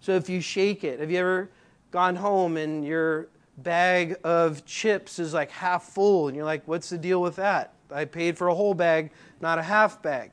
So, 0.00 0.12
if 0.12 0.28
you 0.28 0.40
shake 0.40 0.82
it, 0.82 0.98
have 0.98 1.10
you 1.10 1.18
ever 1.18 1.50
gone 1.90 2.16
home 2.16 2.56
and 2.56 2.84
your 2.84 3.28
bag 3.58 4.16
of 4.24 4.64
chips 4.64 5.18
is 5.18 5.34
like 5.34 5.50
half 5.50 5.84
full 5.84 6.28
and 6.28 6.36
you're 6.36 6.46
like, 6.46 6.66
what's 6.66 6.88
the 6.88 6.98
deal 6.98 7.20
with 7.20 7.36
that? 7.36 7.74
I 7.92 8.04
paid 8.04 8.38
for 8.38 8.48
a 8.48 8.54
whole 8.54 8.74
bag, 8.74 9.10
not 9.40 9.58
a 9.58 9.62
half 9.62 10.02
bag. 10.02 10.30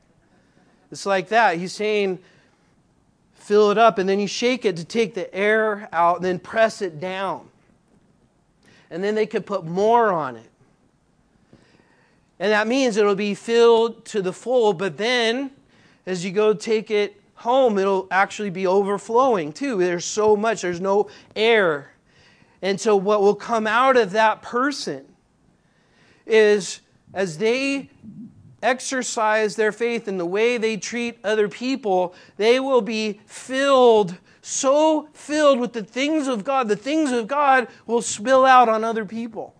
It's 0.90 1.06
like 1.06 1.28
that. 1.28 1.56
He's 1.58 1.72
saying, 1.72 2.18
fill 3.34 3.70
it 3.70 3.78
up, 3.78 3.98
and 3.98 4.08
then 4.08 4.20
you 4.20 4.26
shake 4.26 4.64
it 4.64 4.76
to 4.76 4.84
take 4.84 5.14
the 5.14 5.32
air 5.34 5.88
out, 5.92 6.16
and 6.16 6.24
then 6.24 6.38
press 6.38 6.82
it 6.82 7.00
down. 7.00 7.48
And 8.90 9.02
then 9.02 9.14
they 9.14 9.26
could 9.26 9.46
put 9.46 9.64
more 9.64 10.12
on 10.12 10.36
it. 10.36 10.50
And 12.38 12.52
that 12.52 12.66
means 12.68 12.96
it'll 12.96 13.14
be 13.14 13.34
filled 13.34 14.04
to 14.06 14.22
the 14.22 14.32
full, 14.32 14.72
but 14.72 14.96
then 14.96 15.50
as 16.06 16.24
you 16.24 16.30
go 16.30 16.54
take 16.54 16.90
it 16.90 17.20
home, 17.34 17.78
it'll 17.78 18.06
actually 18.10 18.50
be 18.50 18.66
overflowing 18.66 19.52
too. 19.52 19.78
There's 19.78 20.04
so 20.04 20.36
much, 20.36 20.62
there's 20.62 20.80
no 20.80 21.08
air. 21.36 21.92
And 22.62 22.80
so, 22.80 22.96
what 22.96 23.20
will 23.20 23.34
come 23.34 23.66
out 23.66 23.96
of 23.96 24.12
that 24.12 24.42
person 24.42 25.04
is 26.26 26.80
as 27.14 27.38
they 27.38 27.90
exercise 28.62 29.56
their 29.56 29.72
faith 29.72 30.08
in 30.08 30.18
the 30.18 30.26
way 30.26 30.58
they 30.58 30.76
treat 30.76 31.18
other 31.24 31.48
people, 31.48 32.14
they 32.36 32.58
will 32.58 32.80
be 32.80 33.20
filled, 33.26 34.16
so 34.42 35.08
filled 35.12 35.60
with 35.60 35.72
the 35.72 35.84
things 35.84 36.26
of 36.26 36.44
God, 36.44 36.68
the 36.68 36.76
things 36.76 37.12
of 37.12 37.28
God 37.28 37.68
will 37.86 38.02
spill 38.02 38.44
out 38.44 38.68
on 38.68 38.84
other 38.84 39.04
people. 39.04 39.54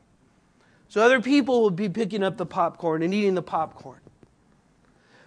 So 0.89 1.03
other 1.03 1.21
people 1.21 1.61
will 1.61 1.71
be 1.71 1.89
picking 1.89 2.23
up 2.23 2.37
the 2.37 2.47
popcorn 2.47 3.03
and 3.03 3.13
eating 3.13 3.35
the 3.35 3.43
popcorn. 3.43 4.01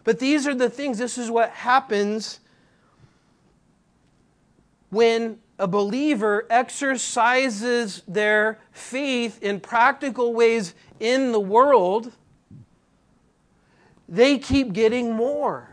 But 0.03 0.19
these 0.19 0.47
are 0.47 0.55
the 0.55 0.69
things, 0.69 0.97
this 0.97 1.17
is 1.17 1.29
what 1.29 1.51
happens 1.51 2.39
when 4.89 5.39
a 5.59 5.67
believer 5.67 6.47
exercises 6.49 8.01
their 8.07 8.59
faith 8.71 9.41
in 9.43 9.59
practical 9.59 10.33
ways 10.33 10.73
in 10.99 11.31
the 11.31 11.39
world, 11.39 12.11
they 14.11 14.37
keep 14.37 14.73
getting 14.73 15.13
more. 15.13 15.69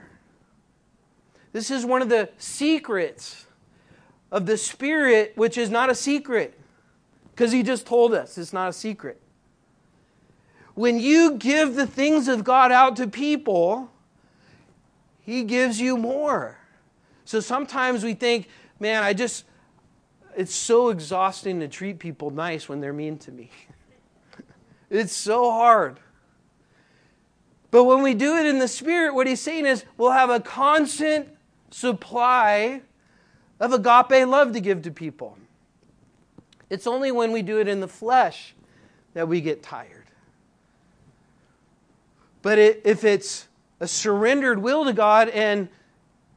This 1.53 1.73
is 1.73 1.85
one 1.85 2.03
of 2.03 2.09
the 2.09 2.31
secrets 2.39 3.47
of 4.31 4.47
the 4.47 4.57
Spirit, 4.57 5.33
which 5.35 5.59
is 5.59 5.71
not 5.71 5.91
a 5.91 5.95
secret, 5.95 6.59
because 7.33 7.51
He 7.51 7.65
just 7.65 7.85
told 7.85 8.15
us 8.15 8.39
it's 8.39 8.53
not 8.53 8.69
a 8.69 8.73
secret. 8.73 9.21
When 10.75 11.01
you 11.01 11.35
give 11.35 11.75
the 11.75 11.87
things 11.87 12.29
of 12.29 12.45
God 12.45 12.71
out 12.71 12.95
to 12.97 13.09
people, 13.09 13.91
He 15.21 15.43
gives 15.43 15.81
you 15.81 15.97
more. 15.97 16.59
So 17.25 17.41
sometimes 17.41 18.05
we 18.05 18.15
think, 18.15 18.49
man, 18.79 19.03
I 19.03 19.15
just, 19.15 19.47
it's 20.37 20.55
so 20.55 20.91
exhausting 20.91 21.59
to 21.59 21.67
treat 21.67 21.99
people 21.99 22.31
nice 22.31 22.69
when 22.69 22.81
they're 22.81 22.93
mean 22.93 23.19
to 23.19 23.33
me. 23.33 23.51
it's 24.91 25.13
so 25.13 25.51
hard. 25.51 25.99
But 27.71 27.85
when 27.85 28.03
we 28.03 28.15
do 28.15 28.37
it 28.37 28.47
in 28.47 28.59
the 28.59 28.69
Spirit, 28.69 29.15
what 29.15 29.27
he's 29.27 29.41
saying 29.41 29.67
is 29.67 29.85
we'll 29.97 30.13
have 30.13 30.31
a 30.31 30.41
constant 30.41 31.29
supply 31.71 32.81
of 33.61 33.73
agape 33.73 34.27
love 34.27 34.53
to 34.53 34.61
give 34.61 34.83
to 34.83 34.91
people. 34.91 35.37
It's 36.71 36.87
only 36.87 37.13
when 37.13 37.33
we 37.33 37.43
do 37.43 37.61
it 37.61 37.69
in 37.69 37.81
the 37.81 37.89
flesh 37.89 38.55
that 39.15 39.29
we 39.29 39.41
get 39.41 39.63
tired. 39.63 40.05
But 42.43 42.59
it, 42.59 42.83
if 42.85 43.05
it's 43.05 43.49
a 43.81 43.89
surrendered 43.89 44.63
will 44.63 44.85
to 44.85 44.93
God 44.93 45.29
and 45.29 45.69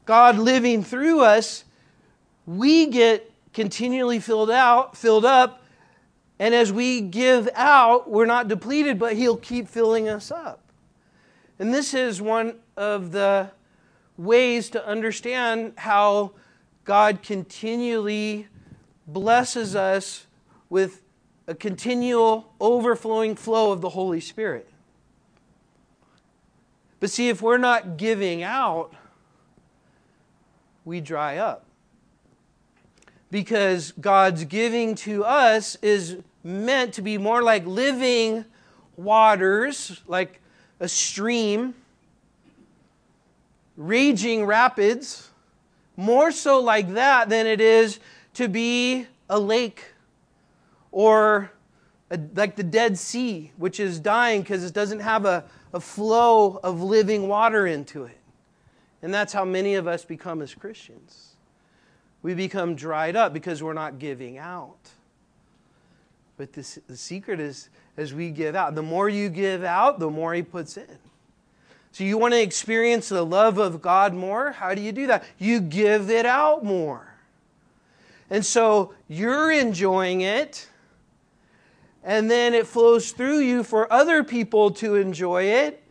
God 0.06 0.38
living 0.38 0.84
through 0.84 1.22
us, 1.22 1.64
we 2.46 2.88
get 2.88 3.32
continually 3.54 4.20
filled 4.20 4.52
out, 4.52 4.98
filled 4.98 5.26
up, 5.26 5.64
and 6.40 6.56
as 6.56 6.74
we 6.74 7.02
give 7.02 7.48
out, 7.54 8.10
we're 8.10 8.26
not 8.26 8.48
depleted, 8.48 8.98
but 8.98 9.16
He'll 9.16 9.38
keep 9.38 9.68
filling 9.68 10.10
us 10.10 10.32
up. 10.32 10.71
And 11.62 11.72
this 11.72 11.94
is 11.94 12.20
one 12.20 12.56
of 12.76 13.12
the 13.12 13.52
ways 14.18 14.72
to 14.72 14.84
understand 14.84 15.74
how 15.78 16.32
God 16.86 17.22
continually 17.22 18.48
blesses 19.06 19.76
us 19.76 20.26
with 20.72 21.04
a 21.46 21.54
continual 21.54 22.52
overflowing 22.60 23.36
flow 23.36 23.72
of 23.72 23.82
the 23.82 23.90
Holy 23.90 24.20
Spirit. 24.20 24.68
But 27.00 27.12
see, 27.12 27.30
if 27.30 27.44
we're 27.44 27.60
not 27.60 27.96
giving 27.96 28.42
out, 28.42 28.96
we 30.84 31.00
dry 31.00 31.38
up. 31.38 31.66
Because 33.30 33.92
God's 34.02 34.46
giving 34.46 34.96
to 34.96 35.24
us 35.26 35.78
is 35.84 36.18
meant 36.44 36.96
to 36.96 37.04
be 37.04 37.20
more 37.20 37.44
like 37.44 37.68
living 37.68 38.46
waters, 38.98 40.02
like 40.08 40.42
a 40.82 40.88
stream 40.90 41.76
raging 43.78 44.46
rapids, 44.46 45.30
more 45.96 46.32
so 46.32 46.60
like 46.60 46.94
that 46.94 47.30
than 47.30 47.46
it 47.46 47.62
is 47.62 48.00
to 48.34 48.50
be 48.50 49.06
a 49.30 49.40
lake 49.40 49.86
or 50.92 51.52
a, 52.10 52.20
like 52.36 52.56
the 52.56 52.64
Dead 52.64 52.98
Sea, 52.98 53.52
which 53.58 53.80
is 53.80 54.00
dying 54.00 54.42
because 54.42 54.64
it 54.64 54.74
doesn't 54.74 55.00
have 55.00 55.26
a, 55.26 55.46
a 55.72 55.80
flow 55.80 56.60
of 56.64 56.82
living 56.82 57.28
water 57.28 57.68
into 57.68 58.04
it. 58.04 58.18
And 59.04 59.14
that's 59.14 59.34
how 59.34 59.46
many 59.46 59.76
of 59.76 59.88
us 59.88 60.04
become 60.04 60.42
as 60.42 60.54
Christians. 60.54 61.36
We 62.24 62.34
become 62.34 62.76
dried 62.76 63.16
up 63.16 63.34
because 63.34 63.64
we're 63.64 63.74
not 63.74 64.00
giving 64.00 64.38
out. 64.38 64.78
But 66.42 66.54
this, 66.54 66.80
the 66.88 66.98
secret 66.98 67.40
is 67.40 67.70
as 67.98 68.16
we 68.16 68.32
give 68.32 68.56
out, 68.56 68.74
the 68.74 68.82
more 68.82 69.08
you 69.08 69.30
give 69.30 69.64
out, 69.64 70.00
the 70.00 70.10
more 70.10 70.34
He 70.34 70.42
puts 70.42 70.76
in. 70.76 70.98
So, 71.92 72.04
you 72.04 72.18
want 72.18 72.34
to 72.34 72.42
experience 72.42 73.10
the 73.10 73.24
love 73.24 73.60
of 73.60 73.80
God 73.80 74.16
more? 74.16 74.52
How 74.52 74.74
do 74.74 74.82
you 74.82 74.92
do 74.92 75.06
that? 75.06 75.24
You 75.38 75.60
give 75.62 76.10
it 76.10 76.26
out 76.26 76.66
more. 76.66 77.14
And 78.32 78.44
so 78.44 78.96
you're 79.08 79.52
enjoying 79.52 80.22
it, 80.22 80.68
and 82.04 82.32
then 82.32 82.56
it 82.56 82.66
flows 82.66 83.12
through 83.12 83.42
you 83.42 83.62
for 83.62 83.94
other 83.94 84.24
people 84.24 84.72
to 84.72 84.96
enjoy 84.96 85.44
it. 85.44 85.84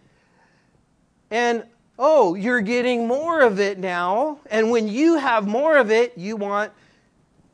And 1.30 1.62
oh, 1.96 2.34
you're 2.34 2.60
getting 2.60 3.06
more 3.06 3.40
of 3.40 3.60
it 3.60 3.78
now. 3.78 4.40
And 4.50 4.72
when 4.72 4.88
you 4.88 5.14
have 5.14 5.46
more 5.46 5.76
of 5.76 5.92
it, 5.92 6.18
you 6.18 6.34
want 6.34 6.72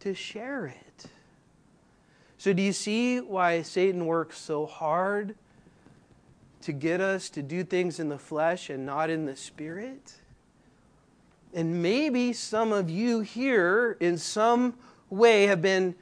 to 0.01 0.15
share 0.15 0.69
it. 0.69 0.86
So, 2.39 2.53
do 2.53 2.63
you 2.63 2.73
see 2.73 3.21
why 3.21 3.63
Satan 3.63 4.07
works 4.07 4.39
so 4.39 4.67
hard 4.67 5.35
to 6.67 6.73
get 6.73 7.01
us 7.01 7.31
to 7.31 7.43
do 7.45 7.63
things 7.63 8.01
in 8.01 8.09
the 8.09 8.19
flesh 8.19 8.71
and 8.71 8.85
not 8.85 9.09
in 9.09 9.25
the 9.25 9.37
spirit. 9.37 10.15
And 11.55 11.81
maybe 11.81 12.33
some 12.33 12.73
of 12.73 12.91
you 12.91 13.21
here, 13.21 13.97
in 14.01 14.19
some 14.19 14.75
way, 15.09 15.47
have 15.47 15.63
been 15.63 15.95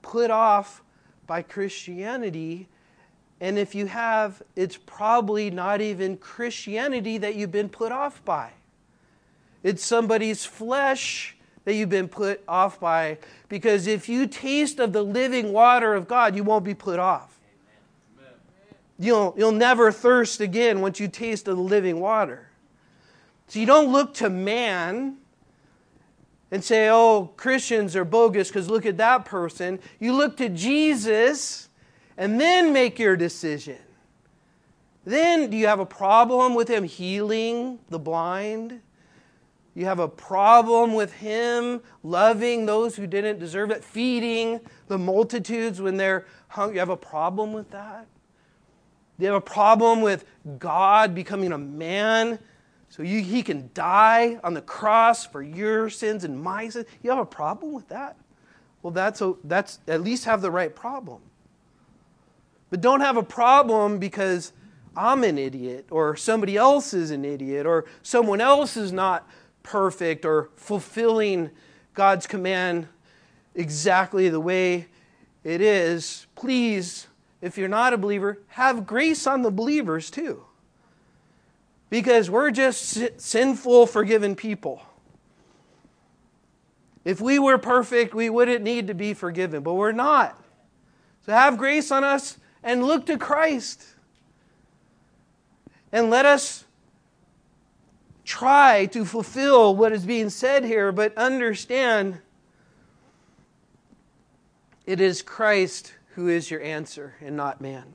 put 0.00 0.30
off 0.30 0.82
by 1.26 1.42
Christianity. 1.42 2.68
And 3.38 3.58
if 3.58 3.74
you 3.74 3.84
have, 3.84 4.42
it's 4.56 4.78
probably 4.78 5.50
not 5.50 5.82
even 5.82 6.16
Christianity 6.16 7.18
that 7.18 7.34
you've 7.34 7.52
been 7.52 7.68
put 7.68 7.92
off 7.92 8.24
by. 8.24 8.52
It's 9.62 9.84
somebody's 9.84 10.46
flesh 10.46 11.36
that 11.68 11.74
you've 11.74 11.90
been 11.90 12.08
put 12.08 12.42
off 12.48 12.80
by. 12.80 13.18
Because 13.50 13.86
if 13.86 14.08
you 14.08 14.26
taste 14.26 14.78
of 14.78 14.94
the 14.94 15.02
living 15.02 15.52
water 15.52 15.92
of 15.92 16.08
God, 16.08 16.34
you 16.34 16.42
won't 16.42 16.64
be 16.64 16.72
put 16.72 16.98
off. 16.98 17.38
You'll, 18.98 19.34
you'll 19.36 19.52
never 19.52 19.92
thirst 19.92 20.40
again 20.40 20.80
once 20.80 20.98
you 20.98 21.08
taste 21.08 21.46
of 21.46 21.58
the 21.58 21.62
living 21.62 22.00
water. 22.00 22.48
So 23.48 23.58
you 23.58 23.66
don't 23.66 23.92
look 23.92 24.14
to 24.14 24.30
man 24.30 25.18
and 26.50 26.64
say, 26.64 26.88
oh, 26.88 27.34
Christians 27.36 27.94
are 27.96 28.04
bogus 28.06 28.48
because 28.48 28.70
look 28.70 28.86
at 28.86 28.96
that 28.96 29.26
person. 29.26 29.78
You 30.00 30.14
look 30.14 30.38
to 30.38 30.48
Jesus 30.48 31.68
and 32.16 32.40
then 32.40 32.72
make 32.72 32.98
your 32.98 33.14
decision. 33.14 33.76
Then, 35.04 35.50
do 35.50 35.56
you 35.58 35.66
have 35.66 35.80
a 35.80 35.86
problem 35.86 36.54
with 36.54 36.68
him 36.68 36.84
healing 36.84 37.78
the 37.90 37.98
blind? 37.98 38.80
You 39.78 39.84
have 39.84 40.00
a 40.00 40.08
problem 40.08 40.94
with 40.94 41.12
him 41.12 41.82
loving 42.02 42.66
those 42.66 42.96
who 42.96 43.06
didn't 43.06 43.38
deserve 43.38 43.70
it, 43.70 43.84
feeding 43.84 44.58
the 44.88 44.98
multitudes 44.98 45.80
when 45.80 45.96
they're 45.96 46.26
hungry. 46.48 46.74
You 46.74 46.80
have 46.80 46.88
a 46.88 46.96
problem 46.96 47.52
with 47.52 47.70
that? 47.70 48.08
You 49.20 49.26
have 49.26 49.36
a 49.36 49.40
problem 49.40 50.00
with 50.00 50.24
God 50.58 51.14
becoming 51.14 51.52
a 51.52 51.58
man 51.58 52.40
so 52.88 53.04
you, 53.04 53.22
he 53.22 53.40
can 53.44 53.70
die 53.72 54.40
on 54.42 54.54
the 54.54 54.62
cross 54.62 55.24
for 55.24 55.42
your 55.42 55.90
sins 55.90 56.24
and 56.24 56.42
my 56.42 56.68
sins. 56.70 56.86
You 57.04 57.10
have 57.10 57.20
a 57.20 57.24
problem 57.24 57.72
with 57.72 57.86
that? 57.86 58.16
Well, 58.82 58.90
that's, 58.90 59.20
a, 59.20 59.34
that's 59.44 59.78
at 59.86 60.02
least 60.02 60.24
have 60.24 60.42
the 60.42 60.50
right 60.50 60.74
problem. 60.74 61.20
But 62.68 62.80
don't 62.80 63.00
have 63.00 63.16
a 63.16 63.22
problem 63.22 64.00
because 64.00 64.52
I'm 64.96 65.22
an 65.22 65.38
idiot 65.38 65.86
or 65.92 66.16
somebody 66.16 66.56
else 66.56 66.92
is 66.92 67.12
an 67.12 67.24
idiot 67.24 67.64
or 67.64 67.84
someone 68.02 68.40
else 68.40 68.76
is 68.76 68.90
not 68.90 69.28
perfect 69.68 70.24
or 70.24 70.50
fulfilling 70.56 71.50
God's 71.94 72.26
command 72.26 72.88
exactly 73.54 74.28
the 74.28 74.40
way 74.40 74.86
it 75.44 75.60
is. 75.60 76.26
Please 76.34 77.06
if 77.40 77.56
you're 77.56 77.68
not 77.68 77.92
a 77.92 77.98
believer, 77.98 78.40
have 78.48 78.86
grace 78.86 79.26
on 79.26 79.42
the 79.42 79.50
believers 79.50 80.10
too. 80.10 80.44
Because 81.90 82.28
we're 82.28 82.50
just 82.50 83.20
sinful, 83.20 83.86
forgiven 83.86 84.34
people. 84.34 84.82
If 87.04 87.20
we 87.20 87.38
were 87.38 87.58
perfect, 87.58 88.14
we 88.14 88.28
wouldn't 88.28 88.62
need 88.62 88.88
to 88.88 88.94
be 88.94 89.14
forgiven, 89.14 89.62
but 89.62 89.74
we're 89.74 89.92
not. 89.92 90.42
So 91.24 91.32
have 91.32 91.56
grace 91.56 91.90
on 91.90 92.04
us 92.04 92.38
and 92.62 92.84
look 92.84 93.06
to 93.06 93.16
Christ. 93.16 93.84
And 95.92 96.10
let 96.10 96.26
us 96.26 96.64
try 98.28 98.84
to 98.84 99.06
fulfill 99.06 99.74
what 99.74 99.90
is 99.90 100.04
being 100.04 100.28
said 100.28 100.62
here, 100.62 100.92
but 100.92 101.16
understand 101.16 102.20
it 104.84 105.00
is 105.00 105.22
Christ 105.22 105.94
who 106.14 106.28
is 106.28 106.50
your 106.50 106.60
answer 106.60 107.14
and 107.22 107.36
not 107.36 107.62
man. 107.62 107.94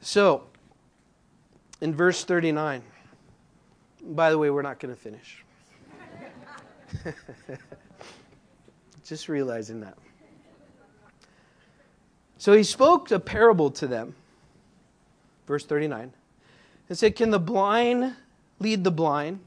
So, 0.00 0.44
in 1.82 1.94
verse 1.94 2.24
39, 2.24 2.82
by 4.02 4.30
the 4.30 4.38
way, 4.38 4.48
we're 4.48 4.62
not 4.62 4.78
going 4.78 4.94
to 4.94 5.00
finish. 5.00 5.44
Just 9.04 9.28
realizing 9.28 9.80
that. 9.80 9.98
So 12.38 12.54
he 12.54 12.62
spoke 12.62 13.10
a 13.10 13.20
parable 13.20 13.70
to 13.72 13.86
them, 13.86 14.14
verse 15.50 15.64
39, 15.66 16.12
and 16.88 16.96
said, 16.96 17.16
Can 17.16 17.30
the 17.30 17.40
blind 17.40 18.14
lead 18.60 18.84
the 18.84 18.90
blind? 18.90 19.40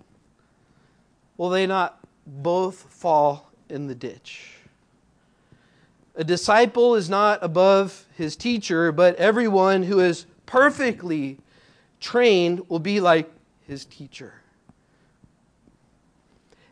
will 1.37 1.49
they 1.49 1.65
not 1.65 1.99
both 2.25 2.83
fall 2.89 3.51
in 3.69 3.87
the 3.87 3.95
ditch? 3.95 4.51
A 6.15 6.23
disciple 6.23 6.95
is 6.95 7.09
not 7.09 7.39
above 7.41 8.05
his 8.15 8.35
teacher, 8.35 8.91
but 8.91 9.15
everyone 9.15 9.83
who 9.83 9.99
is 9.99 10.25
perfectly 10.45 11.39
trained 11.99 12.69
will 12.69 12.79
be 12.79 12.99
like 12.99 13.31
his 13.65 13.85
teacher. 13.85 14.35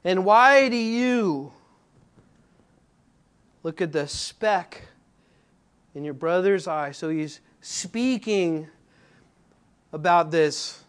And 0.04 0.26
why 0.26 0.70
do 0.70 0.76
you 0.76 1.54
look 3.64 3.82
at 3.82 3.92
the 3.92 4.08
speck 4.08 4.90
in 5.96 6.04
your 6.04 6.14
brother's 6.14 6.68
eye? 6.68 6.92
So 6.92 7.10
he's 7.10 7.40
speaking 7.62 8.68
about 9.94 10.32
this 10.32 10.84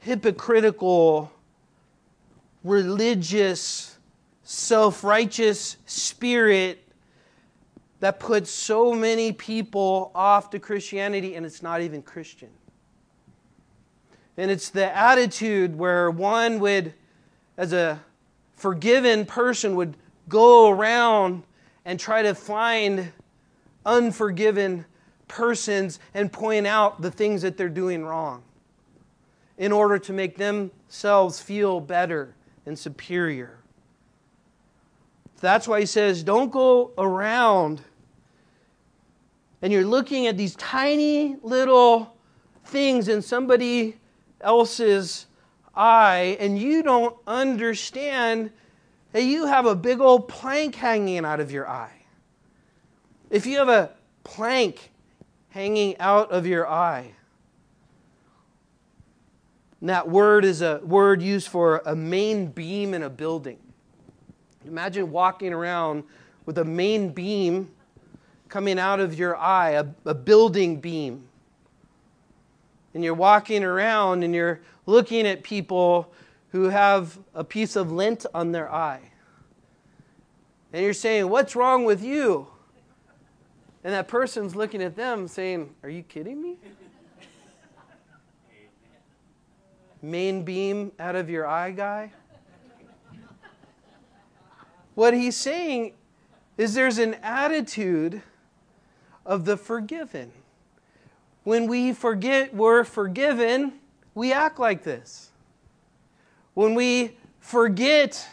hypocritical, 0.00 1.32
religious, 2.64 3.96
self 4.42 5.04
righteous 5.04 5.76
spirit 5.86 6.82
that 8.00 8.18
puts 8.18 8.50
so 8.50 8.92
many 8.92 9.32
people 9.32 10.10
off 10.14 10.50
to 10.50 10.58
Christianity, 10.58 11.36
and 11.36 11.46
it's 11.46 11.62
not 11.62 11.80
even 11.80 12.02
Christian. 12.02 12.50
And 14.36 14.50
it's 14.50 14.70
the 14.70 14.96
attitude 14.96 15.78
where 15.78 16.10
one 16.10 16.58
would, 16.58 16.94
as 17.56 17.72
a 17.72 18.00
forgiven 18.56 19.24
person, 19.24 19.76
would 19.76 19.96
go 20.28 20.70
around 20.70 21.44
and 21.84 22.00
try 22.00 22.22
to 22.22 22.34
find 22.34 23.12
unforgiven 23.84 24.84
persons 25.32 25.98
and 26.12 26.30
point 26.30 26.66
out 26.66 27.00
the 27.00 27.10
things 27.10 27.40
that 27.40 27.56
they're 27.56 27.70
doing 27.70 28.04
wrong 28.04 28.42
in 29.56 29.72
order 29.72 29.98
to 29.98 30.12
make 30.12 30.36
themselves 30.36 31.40
feel 31.40 31.80
better 31.80 32.34
and 32.66 32.78
superior. 32.78 33.58
That's 35.40 35.66
why 35.66 35.80
he 35.80 35.86
says, 35.86 36.22
don't 36.22 36.52
go 36.52 36.92
around 36.98 37.80
and 39.62 39.72
you're 39.72 39.86
looking 39.86 40.26
at 40.26 40.36
these 40.36 40.54
tiny 40.56 41.36
little 41.42 42.14
things 42.66 43.08
in 43.08 43.22
somebody 43.22 43.96
else's 44.40 45.26
eye, 45.74 46.36
and 46.40 46.58
you 46.58 46.82
don't 46.82 47.16
understand 47.26 48.50
that 49.12 49.22
you 49.22 49.46
have 49.46 49.66
a 49.66 49.74
big 49.74 50.00
old 50.00 50.28
plank 50.28 50.74
hanging 50.74 51.24
out 51.24 51.40
of 51.40 51.50
your 51.50 51.68
eye. 51.68 52.02
If 53.30 53.46
you 53.46 53.58
have 53.58 53.68
a 53.68 53.90
plank 54.24 54.91
hanging 55.52 55.98
out 55.98 56.30
of 56.30 56.46
your 56.46 56.68
eye, 56.68 57.12
and 59.82 59.88
that 59.88 60.08
word 60.08 60.44
is 60.44 60.62
a 60.62 60.80
word 60.84 61.20
used 61.20 61.48
for 61.48 61.82
a 61.84 61.96
main 61.96 62.46
beam 62.46 62.94
in 62.94 63.02
a 63.02 63.10
building. 63.10 63.58
Imagine 64.64 65.10
walking 65.10 65.52
around 65.52 66.04
with 66.46 66.58
a 66.58 66.64
main 66.64 67.10
beam 67.10 67.68
coming 68.48 68.78
out 68.78 69.00
of 69.00 69.18
your 69.18 69.36
eye, 69.36 69.70
a, 69.70 69.86
a 70.04 70.14
building 70.14 70.80
beam. 70.80 71.24
And 72.94 73.02
you're 73.02 73.12
walking 73.12 73.64
around 73.64 74.22
and 74.22 74.32
you're 74.32 74.60
looking 74.86 75.26
at 75.26 75.42
people 75.42 76.12
who 76.50 76.68
have 76.68 77.18
a 77.34 77.42
piece 77.42 77.74
of 77.74 77.90
lint 77.90 78.24
on 78.32 78.52
their 78.52 78.72
eye. 78.72 79.00
And 80.72 80.84
you're 80.84 80.94
saying, 80.94 81.28
What's 81.28 81.56
wrong 81.56 81.84
with 81.84 82.04
you? 82.04 82.51
And 83.84 83.92
that 83.92 84.08
person's 84.08 84.54
looking 84.54 84.82
at 84.82 84.96
them 84.96 85.26
saying, 85.26 85.74
Are 85.82 85.88
you 85.88 86.02
kidding 86.02 86.40
me? 86.40 86.56
Main 90.00 90.44
beam 90.44 90.92
out 90.98 91.14
of 91.14 91.30
your 91.30 91.46
eye, 91.46 91.70
guy? 91.70 92.12
What 94.94 95.14
he's 95.14 95.36
saying 95.36 95.94
is 96.58 96.74
there's 96.74 96.98
an 96.98 97.14
attitude 97.22 98.22
of 99.24 99.44
the 99.44 99.56
forgiven. 99.56 100.32
When 101.44 101.66
we 101.66 101.92
forget 101.92 102.54
we're 102.54 102.84
forgiven, 102.84 103.74
we 104.14 104.32
act 104.32 104.58
like 104.58 104.82
this. 104.82 105.30
When 106.54 106.74
we 106.74 107.16
forget 107.40 108.26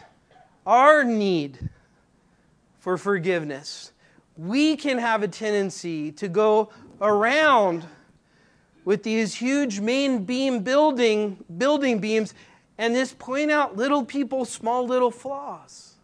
our 0.66 1.02
need 1.02 1.70
for 2.78 2.98
forgiveness, 2.98 3.92
we 4.36 4.76
can 4.76 4.98
have 4.98 5.22
a 5.22 5.28
tendency 5.28 6.12
to 6.12 6.28
go 6.28 6.70
around 7.00 7.86
with 8.84 9.02
these 9.02 9.34
huge 9.34 9.80
main 9.80 10.24
beam 10.24 10.62
building 10.62 11.44
building 11.58 11.98
beams 11.98 12.34
and 12.78 12.94
just 12.94 13.18
point 13.18 13.50
out 13.50 13.76
little 13.76 14.04
people's 14.04 14.48
small 14.48 14.86
little 14.86 15.10
flaws. 15.10 15.94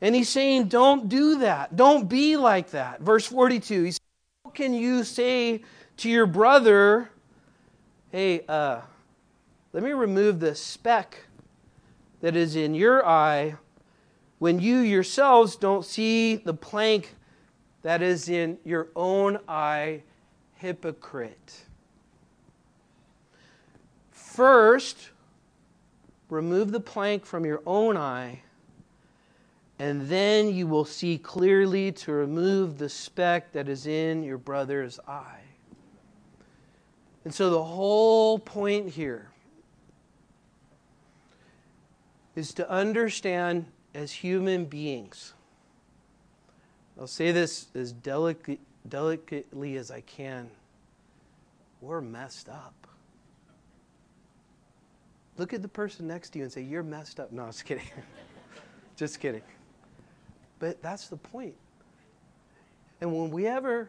And 0.00 0.14
he's 0.14 0.28
saying, 0.28 0.68
don't 0.68 1.08
do 1.08 1.38
that. 1.40 1.74
Don't 1.74 2.08
be 2.08 2.36
like 2.36 2.70
that. 2.70 3.00
Verse 3.00 3.26
42, 3.26 3.82
he 3.82 3.90
says, 3.90 4.00
How 4.44 4.50
can 4.50 4.74
you 4.74 5.04
say 5.04 5.62
to 5.96 6.10
your 6.10 6.26
brother, 6.26 7.10
hey, 8.12 8.42
uh, 8.48 8.82
let 9.72 9.82
me 9.82 9.90
remove 9.90 10.38
the 10.38 10.54
speck 10.54 11.24
that 12.20 12.36
is 12.36 12.56
in 12.56 12.74
your 12.74 13.06
eye 13.06 13.56
when 14.38 14.60
you 14.60 14.78
yourselves 14.78 15.56
don't 15.56 15.84
see 15.84 16.36
the 16.36 16.54
plank 16.54 17.14
that 17.82 18.02
is 18.02 18.28
in 18.28 18.58
your 18.64 18.88
own 18.94 19.38
eye, 19.48 20.02
hypocrite? 20.56 21.64
First, 24.10 25.10
remove 26.28 26.72
the 26.72 26.80
plank 26.80 27.24
from 27.24 27.44
your 27.44 27.62
own 27.66 27.96
eye 27.96 28.42
and 29.78 30.08
then 30.08 30.54
you 30.54 30.66
will 30.66 30.84
see 30.84 31.18
clearly 31.18 31.92
to 31.92 32.12
remove 32.12 32.78
the 32.78 32.88
speck 32.88 33.52
that 33.52 33.68
is 33.68 33.86
in 33.86 34.22
your 34.22 34.38
brother's 34.38 34.98
eye. 35.06 35.40
And 37.24 37.34
so 37.34 37.50
the 37.50 37.62
whole 37.62 38.38
point 38.38 38.88
here 38.90 39.30
is 42.34 42.54
to 42.54 42.70
understand 42.70 43.66
as 43.96 44.12
human 44.12 44.66
beings. 44.66 45.32
I'll 47.00 47.06
say 47.06 47.32
this 47.32 47.68
as 47.74 47.92
delicate, 47.92 48.60
delicately 48.88 49.76
as 49.76 49.90
I 49.90 50.02
can. 50.02 50.50
We're 51.80 52.02
messed 52.02 52.50
up. 52.50 52.74
Look 55.38 55.54
at 55.54 55.62
the 55.62 55.68
person 55.68 56.06
next 56.06 56.30
to 56.30 56.38
you 56.38 56.44
and 56.44 56.52
say, 56.52 56.60
You're 56.60 56.82
messed 56.82 57.20
up. 57.20 57.32
No, 57.32 57.44
I 57.44 57.46
was 57.46 57.62
kidding. 57.62 57.84
Just 58.96 59.18
kidding. 59.18 59.42
But 60.58 60.82
that's 60.82 61.08
the 61.08 61.16
point. 61.16 61.54
And 63.00 63.16
when 63.16 63.30
we 63.30 63.46
ever 63.46 63.88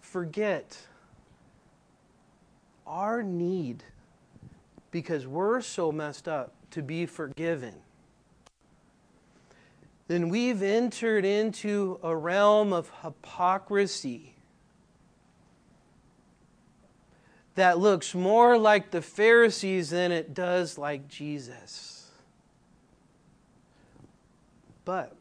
forget 0.00 0.78
our 2.86 3.22
need, 3.22 3.82
because 4.90 5.26
we're 5.26 5.60
so 5.62 5.90
messed 5.90 6.28
up, 6.28 6.52
to 6.70 6.82
be 6.82 7.06
forgiven, 7.06 7.74
then 10.08 10.30
we've 10.30 10.62
entered 10.62 11.24
into 11.24 12.00
a 12.02 12.16
realm 12.16 12.72
of 12.72 12.90
hypocrisy 13.02 14.34
that 17.54 17.78
looks 17.78 18.14
more 18.14 18.56
like 18.56 18.90
the 18.90 19.02
Pharisees 19.02 19.90
than 19.90 20.10
it 20.10 20.32
does 20.32 20.78
like 20.78 21.08
Jesus. 21.08 22.10
But 24.84 25.14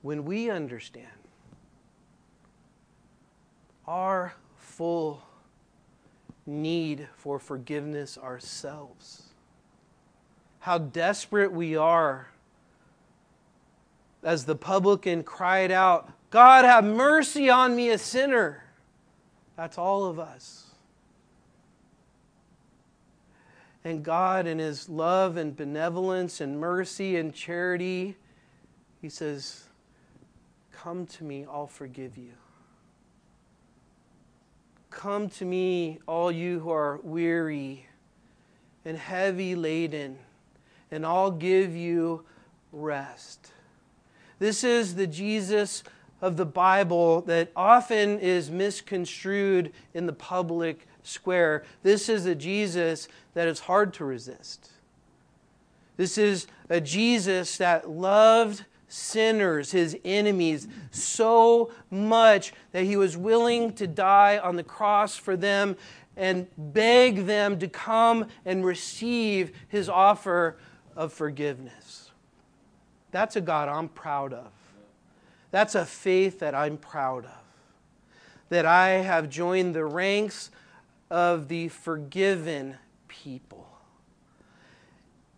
when 0.00 0.24
we 0.24 0.48
understand 0.48 1.06
our 3.86 4.32
full 4.56 5.22
need 6.46 7.08
for 7.16 7.38
forgiveness 7.38 8.16
ourselves, 8.16 9.24
how 10.60 10.78
desperate 10.78 11.52
we 11.52 11.76
are, 11.76 12.28
as 14.22 14.44
the 14.44 14.56
publican 14.56 15.22
cried 15.22 15.70
out, 15.70 16.12
God, 16.30 16.64
have 16.64 16.84
mercy 16.84 17.48
on 17.48 17.74
me, 17.74 17.90
a 17.90 17.98
sinner. 17.98 18.64
That's 19.56 19.78
all 19.78 20.04
of 20.04 20.18
us. 20.18 20.66
And 23.84 24.04
God, 24.04 24.46
in 24.46 24.58
His 24.58 24.88
love 24.88 25.36
and 25.36 25.56
benevolence 25.56 26.40
and 26.40 26.60
mercy 26.60 27.16
and 27.16 27.32
charity, 27.32 28.16
He 29.00 29.08
says, 29.08 29.64
Come 30.72 31.06
to 31.06 31.24
me, 31.24 31.46
I'll 31.50 31.66
forgive 31.66 32.18
you. 32.18 32.32
Come 34.90 35.28
to 35.30 35.44
me, 35.44 36.00
all 36.06 36.30
you 36.30 36.60
who 36.60 36.70
are 36.70 37.00
weary 37.02 37.86
and 38.84 38.96
heavy 38.96 39.54
laden, 39.54 40.18
and 40.90 41.04
I'll 41.04 41.30
give 41.30 41.74
you 41.74 42.24
rest. 42.72 43.52
This 44.38 44.62
is 44.64 44.94
the 44.94 45.06
Jesus 45.06 45.82
of 46.20 46.36
the 46.36 46.46
Bible 46.46 47.22
that 47.22 47.50
often 47.54 48.18
is 48.18 48.50
misconstrued 48.50 49.72
in 49.94 50.06
the 50.06 50.12
public 50.12 50.86
square. 51.02 51.64
This 51.82 52.08
is 52.08 52.26
a 52.26 52.34
Jesus 52.34 53.08
that 53.34 53.48
is 53.48 53.60
hard 53.60 53.94
to 53.94 54.04
resist. 54.04 54.70
This 55.96 56.18
is 56.18 56.46
a 56.68 56.80
Jesus 56.80 57.56
that 57.58 57.90
loved 57.90 58.64
sinners, 58.88 59.72
his 59.72 59.96
enemies, 60.04 60.66
so 60.90 61.70
much 61.90 62.52
that 62.72 62.84
he 62.84 62.96
was 62.96 63.16
willing 63.16 63.72
to 63.74 63.86
die 63.86 64.38
on 64.38 64.56
the 64.56 64.62
cross 64.62 65.16
for 65.16 65.36
them 65.36 65.76
and 66.16 66.46
beg 66.56 67.26
them 67.26 67.58
to 67.58 67.68
come 67.68 68.26
and 68.44 68.64
receive 68.64 69.52
his 69.68 69.88
offer 69.88 70.56
of 70.96 71.12
forgiveness. 71.12 72.07
That's 73.10 73.36
a 73.36 73.40
God 73.40 73.68
I'm 73.68 73.88
proud 73.88 74.32
of. 74.32 74.50
That's 75.50 75.74
a 75.74 75.84
faith 75.84 76.40
that 76.40 76.54
I'm 76.54 76.76
proud 76.76 77.24
of. 77.24 77.30
That 78.50 78.66
I 78.66 78.88
have 78.88 79.30
joined 79.30 79.74
the 79.74 79.84
ranks 79.84 80.50
of 81.10 81.48
the 81.48 81.68
forgiven 81.68 82.76
people. 83.08 83.66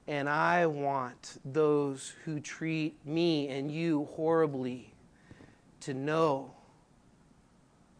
And 0.06 0.28
I 0.28 0.66
want 0.66 1.38
those 1.44 2.14
who 2.24 2.40
treat 2.40 2.94
me 3.06 3.48
and 3.48 3.70
you 3.70 4.08
horribly 4.16 4.92
to 5.80 5.94
know 5.94 6.50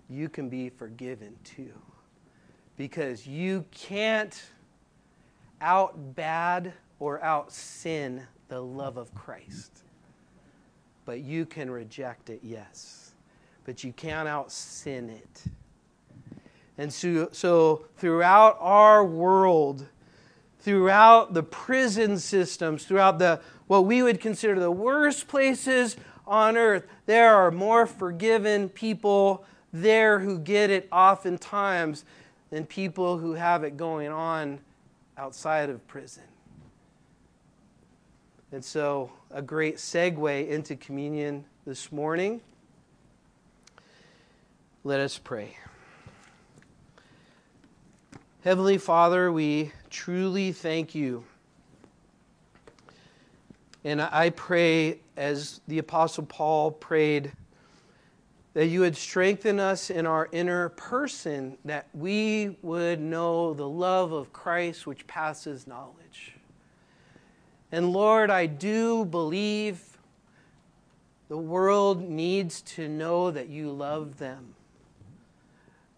you 0.09 0.29
can 0.29 0.49
be 0.49 0.69
forgiven 0.69 1.37
too. 1.45 1.73
Because 2.77 3.27
you 3.27 3.65
can't 3.71 4.43
out 5.61 6.17
bad 6.17 6.73
or 6.99 7.23
out 7.23 7.53
sin 7.53 8.27
the 8.51 8.61
love 8.61 8.99
of 8.99 9.15
Christ. 9.15 9.85
But 11.07 11.21
you 11.21 11.47
can 11.47 11.71
reject 11.71 12.29
it, 12.29 12.41
yes. 12.43 13.13
But 13.65 13.83
you 13.83 13.93
can't 13.93 14.29
out 14.29 14.53
sin 14.53 15.09
it. 15.09 15.45
And 16.77 16.93
so, 16.93 17.29
so 17.33 17.87
throughout 17.97 18.59
our 18.61 19.05
world, 19.05 19.87
throughout 20.59 21.33
the 21.33 21.43
prison 21.43 22.19
systems, 22.19 22.85
throughout 22.85 23.19
the 23.19 23.41
what 23.67 23.87
we 23.87 24.03
would 24.03 24.21
consider 24.21 24.59
the 24.59 24.71
worst 24.71 25.29
places 25.29 25.97
on 26.27 26.57
earth, 26.57 26.87
there 27.07 27.37
are 27.37 27.53
more 27.53 27.87
forgiven 27.87 28.69
people 28.69 29.45
there 29.73 30.19
who 30.19 30.39
get 30.39 30.71
it 30.71 30.89
oftentimes 30.91 32.05
than 32.51 32.67
people 32.67 33.19
who 33.19 33.35
have 33.35 33.63
it 33.63 33.77
going 33.77 34.11
on 34.11 34.59
outside 35.17 35.71
of 35.71 35.87
prison. 35.87 36.25
And 38.53 38.65
so, 38.65 39.13
a 39.31 39.43
great 39.43 39.77
segue 39.77 40.49
into 40.49 40.75
communion 40.75 41.45
this 41.65 41.93
morning. 41.93 42.41
Let 44.83 44.99
us 44.99 45.19
pray. 45.19 45.57
Heavenly 48.43 48.79
Father, 48.79 49.31
we 49.31 49.71
truly 49.89 50.51
thank 50.51 50.97
you. 50.97 51.23
And 53.85 54.03
I 54.03 54.31
pray, 54.31 54.99
as 55.17 55.61
the 55.69 55.79
Apostle 55.79 56.25
Paul 56.25 56.73
prayed, 56.73 57.31
that 58.55 58.67
you 58.67 58.81
would 58.81 58.97
strengthen 58.97 59.61
us 59.61 59.91
in 59.91 60.07
our 60.07 60.29
inner 60.33 60.71
person, 60.71 61.57
that 61.65 61.87
we 61.95 62.57
would 62.63 63.01
know 63.01 63.55
the 63.55 63.69
love 63.69 64.11
of 64.11 64.33
Christ 64.33 64.89
which 64.89 65.07
passes 65.07 65.69
knowledge. 65.69 66.00
And 67.73 67.93
Lord, 67.93 68.31
I 68.31 68.47
do 68.47 69.05
believe 69.05 69.99
the 71.29 71.39
world 71.39 72.03
needs 72.03 72.63
to 72.63 72.89
know 72.89 73.31
that 73.31 73.49
you 73.49 73.71
love 73.71 74.19
them 74.19 74.55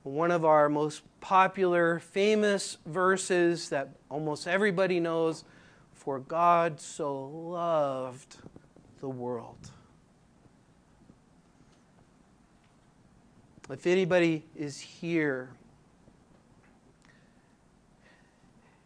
one 0.03 0.31
of 0.33 0.45
our 0.45 0.69
most 0.69 1.03
popular, 1.21 2.01
famous 2.01 2.79
verses 2.87 3.69
that 3.69 3.91
almost 4.09 4.47
everybody 4.49 4.99
knows 5.01 5.45
For 5.93 6.19
God 6.19 6.81
so 6.81 7.27
loved 7.27 8.37
the 9.01 9.09
world. 9.09 9.71
If 13.71 13.87
anybody 13.87 14.45
is 14.57 14.81
here, 14.81 15.51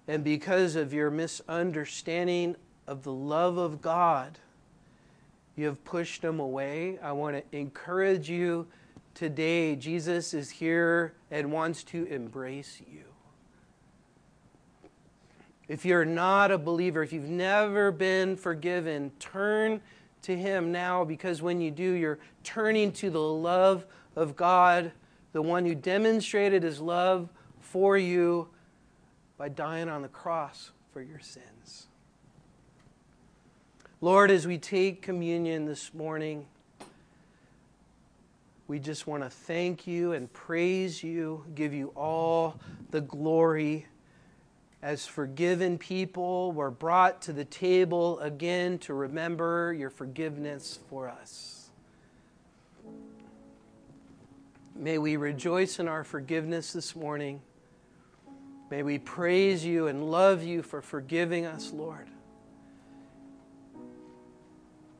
and 0.06 0.22
because 0.22 0.76
of 0.76 0.92
your 0.92 1.10
misunderstanding 1.10 2.54
of 2.86 3.02
the 3.02 3.12
love 3.12 3.56
of 3.58 3.80
God, 3.80 4.38
you 5.56 5.66
have 5.66 5.82
pushed 5.84 6.22
them 6.22 6.38
away, 6.38 6.98
I 7.02 7.12
want 7.12 7.36
to 7.36 7.56
encourage 7.56 8.28
you 8.28 8.66
today, 9.14 9.74
Jesus 9.74 10.34
is 10.34 10.50
here 10.50 11.14
and 11.30 11.50
wants 11.50 11.82
to 11.84 12.04
embrace 12.04 12.82
you. 12.86 13.04
If 15.68 15.84
you're 15.84 16.04
not 16.04 16.50
a 16.52 16.58
believer, 16.58 17.02
if 17.02 17.12
you've 17.12 17.24
never 17.24 17.90
been 17.90 18.36
forgiven, 18.36 19.10
turn 19.18 19.80
to 20.22 20.36
Him 20.36 20.70
now 20.70 21.04
because 21.04 21.42
when 21.42 21.60
you 21.60 21.70
do, 21.70 21.92
you're 21.92 22.18
turning 22.44 22.92
to 22.92 23.10
the 23.10 23.20
love 23.20 23.86
of 24.14 24.36
God, 24.36 24.92
the 25.32 25.42
one 25.42 25.64
who 25.64 25.74
demonstrated 25.74 26.62
His 26.62 26.80
love 26.80 27.28
for 27.60 27.96
you 27.96 28.48
by 29.38 29.48
dying 29.48 29.88
on 29.88 30.02
the 30.02 30.08
cross 30.08 30.70
for 30.92 31.02
your 31.02 31.20
sins. 31.20 31.85
Lord, 34.06 34.30
as 34.30 34.46
we 34.46 34.56
take 34.56 35.02
communion 35.02 35.64
this 35.64 35.92
morning, 35.92 36.46
we 38.68 38.78
just 38.78 39.08
want 39.08 39.24
to 39.24 39.28
thank 39.28 39.84
you 39.88 40.12
and 40.12 40.32
praise 40.32 41.02
you, 41.02 41.44
give 41.56 41.74
you 41.74 41.88
all 41.96 42.60
the 42.92 43.00
glory. 43.00 43.86
As 44.80 45.08
forgiven 45.08 45.76
people, 45.76 46.52
we're 46.52 46.70
brought 46.70 47.20
to 47.22 47.32
the 47.32 47.44
table 47.44 48.20
again 48.20 48.78
to 48.78 48.94
remember 48.94 49.74
your 49.76 49.90
forgiveness 49.90 50.78
for 50.88 51.08
us. 51.08 51.70
May 54.76 54.98
we 54.98 55.16
rejoice 55.16 55.80
in 55.80 55.88
our 55.88 56.04
forgiveness 56.04 56.72
this 56.72 56.94
morning. 56.94 57.40
May 58.70 58.84
we 58.84 59.00
praise 59.00 59.64
you 59.64 59.88
and 59.88 60.08
love 60.12 60.44
you 60.44 60.62
for 60.62 60.80
forgiving 60.80 61.44
us, 61.44 61.72
Lord. 61.72 62.06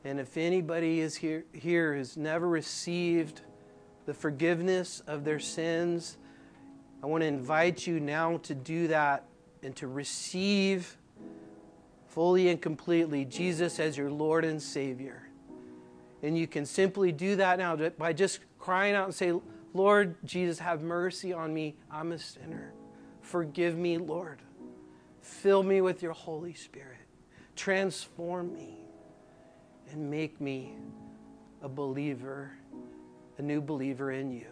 And 0.07 0.21
if 0.21 0.37
anybody 0.37 1.01
is 1.01 1.17
here, 1.17 1.43
here 1.51 1.93
who's 1.93 2.15
never 2.15 2.47
received 2.47 3.41
the 4.05 4.13
forgiveness 4.13 5.01
of 5.05 5.25
their 5.25 5.37
sins. 5.37 6.17
I 7.03 7.07
want 7.07 7.23
to 7.23 7.27
invite 7.27 7.85
you 7.85 7.99
now 7.99 8.37
to 8.43 8.55
do 8.55 8.87
that 8.87 9.25
and 9.63 9.75
to 9.75 9.87
receive 9.87 10.95
fully 12.07 12.47
and 12.47 12.61
completely 12.61 13.25
Jesus 13.25 13.81
as 13.81 13.97
your 13.97 14.09
Lord 14.09 14.45
and 14.45 14.61
Savior. 14.61 15.27
And 16.23 16.37
you 16.37 16.47
can 16.47 16.65
simply 16.65 17.11
do 17.11 17.35
that 17.35 17.59
now 17.59 17.75
by 17.75 18.13
just 18.13 18.39
crying 18.59 18.95
out 18.95 19.07
and 19.07 19.13
say, 19.13 19.33
Lord 19.73 20.15
Jesus, 20.23 20.57
have 20.59 20.83
mercy 20.83 21.33
on 21.33 21.53
me. 21.53 21.75
I'm 21.91 22.13
a 22.13 22.17
sinner. 22.17 22.71
Forgive 23.19 23.77
me, 23.77 23.97
Lord. 23.97 24.39
Fill 25.19 25.63
me 25.63 25.81
with 25.81 26.01
your 26.01 26.13
Holy 26.13 26.53
Spirit. 26.53 26.95
Transform 27.57 28.53
me 28.53 28.86
and 29.91 30.09
make 30.09 30.39
me 30.41 30.73
a 31.61 31.69
believer 31.69 32.51
a 33.37 33.41
new 33.41 33.61
believer 33.61 34.11
in 34.11 34.31
you. 34.31 34.47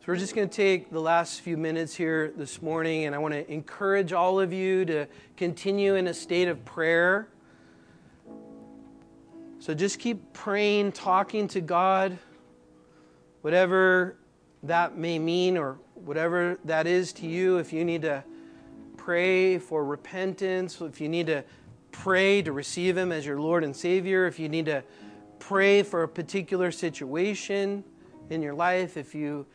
So, 0.00 0.06
we're 0.06 0.16
just 0.16 0.34
going 0.34 0.48
to 0.48 0.54
take 0.54 0.90
the 0.90 1.00
last 1.00 1.40
few 1.40 1.56
minutes 1.56 1.94
here 1.94 2.32
this 2.36 2.62
morning, 2.62 3.04
and 3.04 3.14
I 3.14 3.18
want 3.18 3.34
to 3.34 3.50
encourage 3.50 4.12
all 4.12 4.40
of 4.40 4.52
you 4.52 4.84
to 4.86 5.06
continue 5.36 5.94
in 5.94 6.06
a 6.06 6.14
state 6.14 6.48
of 6.48 6.64
prayer. 6.64 7.28
So, 9.58 9.74
just 9.74 9.98
keep 9.98 10.32
praying, 10.32 10.92
talking 10.92 11.48
to 11.48 11.60
God, 11.60 12.18
whatever 13.42 14.16
that 14.62 14.96
may 14.96 15.18
mean 15.18 15.56
or 15.56 15.78
whatever 15.94 16.58
that 16.64 16.86
is 16.86 17.12
to 17.14 17.26
you. 17.26 17.56
If 17.56 17.72
you 17.72 17.84
need 17.84 18.02
to 18.02 18.22
pray 19.00 19.58
for 19.58 19.82
repentance, 19.82 20.78
if 20.82 21.00
you 21.00 21.08
need 21.08 21.26
to 21.26 21.42
pray 21.90 22.42
to 22.42 22.52
receive 22.52 22.98
Him 22.98 23.12
as 23.12 23.24
your 23.24 23.40
Lord 23.40 23.64
and 23.64 23.74
Savior, 23.74 24.26
if 24.26 24.38
you 24.38 24.50
need 24.50 24.66
to 24.66 24.84
pray 25.38 25.82
for 25.82 26.02
a 26.02 26.08
particular 26.08 26.70
situation 26.70 27.82
in 28.28 28.42
your 28.42 28.52
life, 28.52 28.98
if 28.98 29.14
you 29.14 29.46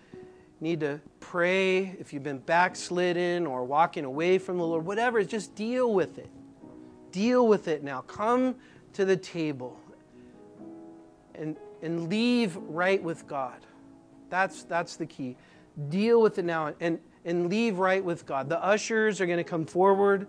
need 0.62 0.80
to 0.80 1.00
pray, 1.20 1.96
if 2.00 2.12
you've 2.12 2.24
been 2.24 2.40
backslidden 2.40 3.46
or 3.46 3.64
walking 3.64 4.04
away 4.04 4.40
from 4.40 4.58
the 4.58 4.66
Lord, 4.66 4.84
whatever, 4.84 5.24
just 5.24 5.54
deal 5.54 5.94
with 5.94 6.18
it. 6.18 6.30
Deal 7.12 7.48
with 7.48 7.68
it 7.68 7.84
now. 7.84 8.02
Come 8.02 8.56
to 8.94 9.06
the 9.06 9.16
table 9.16 9.80
and, 11.36 11.56
and 11.84 12.10
leave 12.10 12.56
right 12.56 13.02
with 13.02 13.28
God. 13.28 13.60
That's, 14.32 14.64
that's 14.64 14.96
the 14.96 15.06
key. 15.06 15.38
Deal 15.90 16.20
with 16.20 16.40
it 16.40 16.46
now 16.46 16.74
and, 16.80 16.98
and 17.26 17.50
leave 17.50 17.80
right 17.80 18.04
with 18.04 18.26
God. 18.26 18.48
The 18.48 18.64
ushers 18.64 19.20
are 19.20 19.26
going 19.26 19.38
to 19.38 19.44
come 19.44 19.66
forward. 19.66 20.28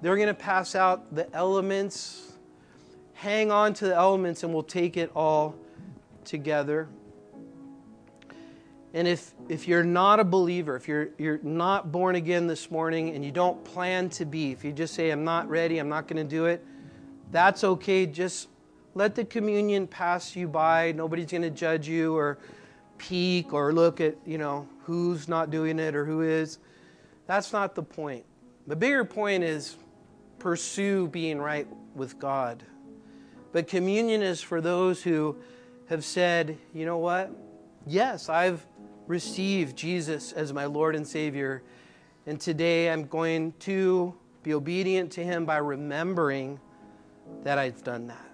They're 0.00 0.16
going 0.16 0.28
to 0.28 0.34
pass 0.34 0.74
out 0.74 1.14
the 1.14 1.32
elements. 1.34 2.32
Hang 3.12 3.50
on 3.50 3.74
to 3.74 3.86
the 3.86 3.94
elements 3.94 4.42
and 4.42 4.52
we'll 4.52 4.62
take 4.62 4.96
it 4.96 5.10
all 5.14 5.54
together. 6.24 6.88
And 8.94 9.08
if, 9.08 9.32
if 9.48 9.66
you're 9.66 9.84
not 9.84 10.20
a 10.20 10.24
believer, 10.24 10.76
if 10.76 10.86
you're, 10.86 11.08
you're 11.18 11.40
not 11.42 11.90
born 11.90 12.14
again 12.14 12.46
this 12.46 12.70
morning 12.70 13.14
and 13.14 13.24
you 13.24 13.32
don't 13.32 13.62
plan 13.64 14.08
to 14.10 14.24
be, 14.24 14.52
if 14.52 14.64
you 14.64 14.72
just 14.72 14.94
say, 14.94 15.10
I'm 15.10 15.24
not 15.24 15.48
ready, 15.48 15.78
I'm 15.78 15.88
not 15.88 16.06
going 16.06 16.24
to 16.24 16.28
do 16.28 16.46
it, 16.46 16.64
that's 17.32 17.64
okay. 17.64 18.06
Just 18.06 18.48
let 18.94 19.16
the 19.16 19.24
communion 19.24 19.88
pass 19.88 20.36
you 20.36 20.46
by. 20.46 20.92
Nobody's 20.92 21.26
going 21.26 21.42
to 21.42 21.50
judge 21.50 21.88
you 21.88 22.16
or 22.16 22.38
peek 22.96 23.52
or 23.52 23.72
look 23.72 24.00
at, 24.00 24.16
you 24.24 24.38
know, 24.38 24.68
who's 24.84 25.28
not 25.28 25.50
doing 25.50 25.78
it 25.78 25.94
or 25.94 26.04
who 26.04 26.22
is. 26.22 26.58
That's 27.26 27.52
not 27.52 27.74
the 27.74 27.82
point. 27.82 28.24
The 28.66 28.76
bigger 28.76 29.04
point 29.04 29.44
is 29.44 29.76
pursue 30.38 31.08
being 31.08 31.38
right 31.40 31.66
with 31.94 32.18
God. 32.18 32.62
But 33.52 33.68
communion 33.68 34.22
is 34.22 34.40
for 34.40 34.60
those 34.60 35.02
who 35.02 35.36
have 35.88 36.04
said, 36.04 36.58
you 36.72 36.86
know 36.86 36.98
what? 36.98 37.30
Yes, 37.86 38.28
I've 38.28 38.66
received 39.06 39.76
Jesus 39.76 40.32
as 40.32 40.52
my 40.52 40.64
Lord 40.64 40.96
and 40.96 41.06
Savior. 41.06 41.62
And 42.26 42.40
today 42.40 42.90
I'm 42.90 43.06
going 43.06 43.52
to 43.60 44.14
be 44.42 44.54
obedient 44.54 45.12
to 45.12 45.24
Him 45.24 45.44
by 45.44 45.58
remembering 45.58 46.58
that 47.42 47.58
I've 47.58 47.82
done 47.84 48.06
that. 48.08 48.30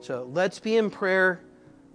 So 0.00 0.28
let's 0.32 0.58
be 0.58 0.76
in 0.76 0.90
prayer. 0.90 1.40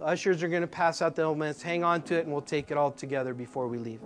Ushers 0.00 0.42
are 0.42 0.48
going 0.48 0.62
to 0.62 0.68
pass 0.68 1.02
out 1.02 1.16
the 1.16 1.22
elements. 1.22 1.62
Hang 1.62 1.82
on 1.82 2.02
to 2.02 2.16
it, 2.16 2.24
and 2.24 2.32
we'll 2.32 2.42
take 2.42 2.70
it 2.70 2.76
all 2.76 2.92
together 2.92 3.34
before 3.34 3.66
we 3.66 3.78
leave. 3.78 4.00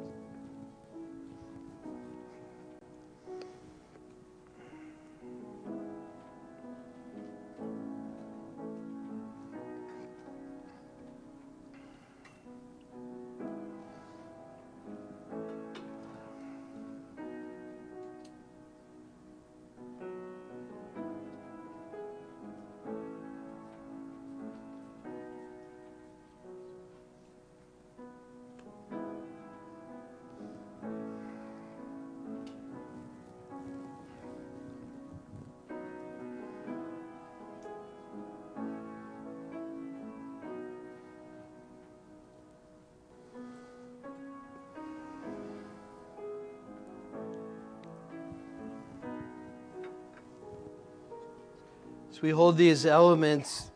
We 52.22 52.30
hold 52.30 52.56
these 52.56 52.86
elements, 52.86 53.72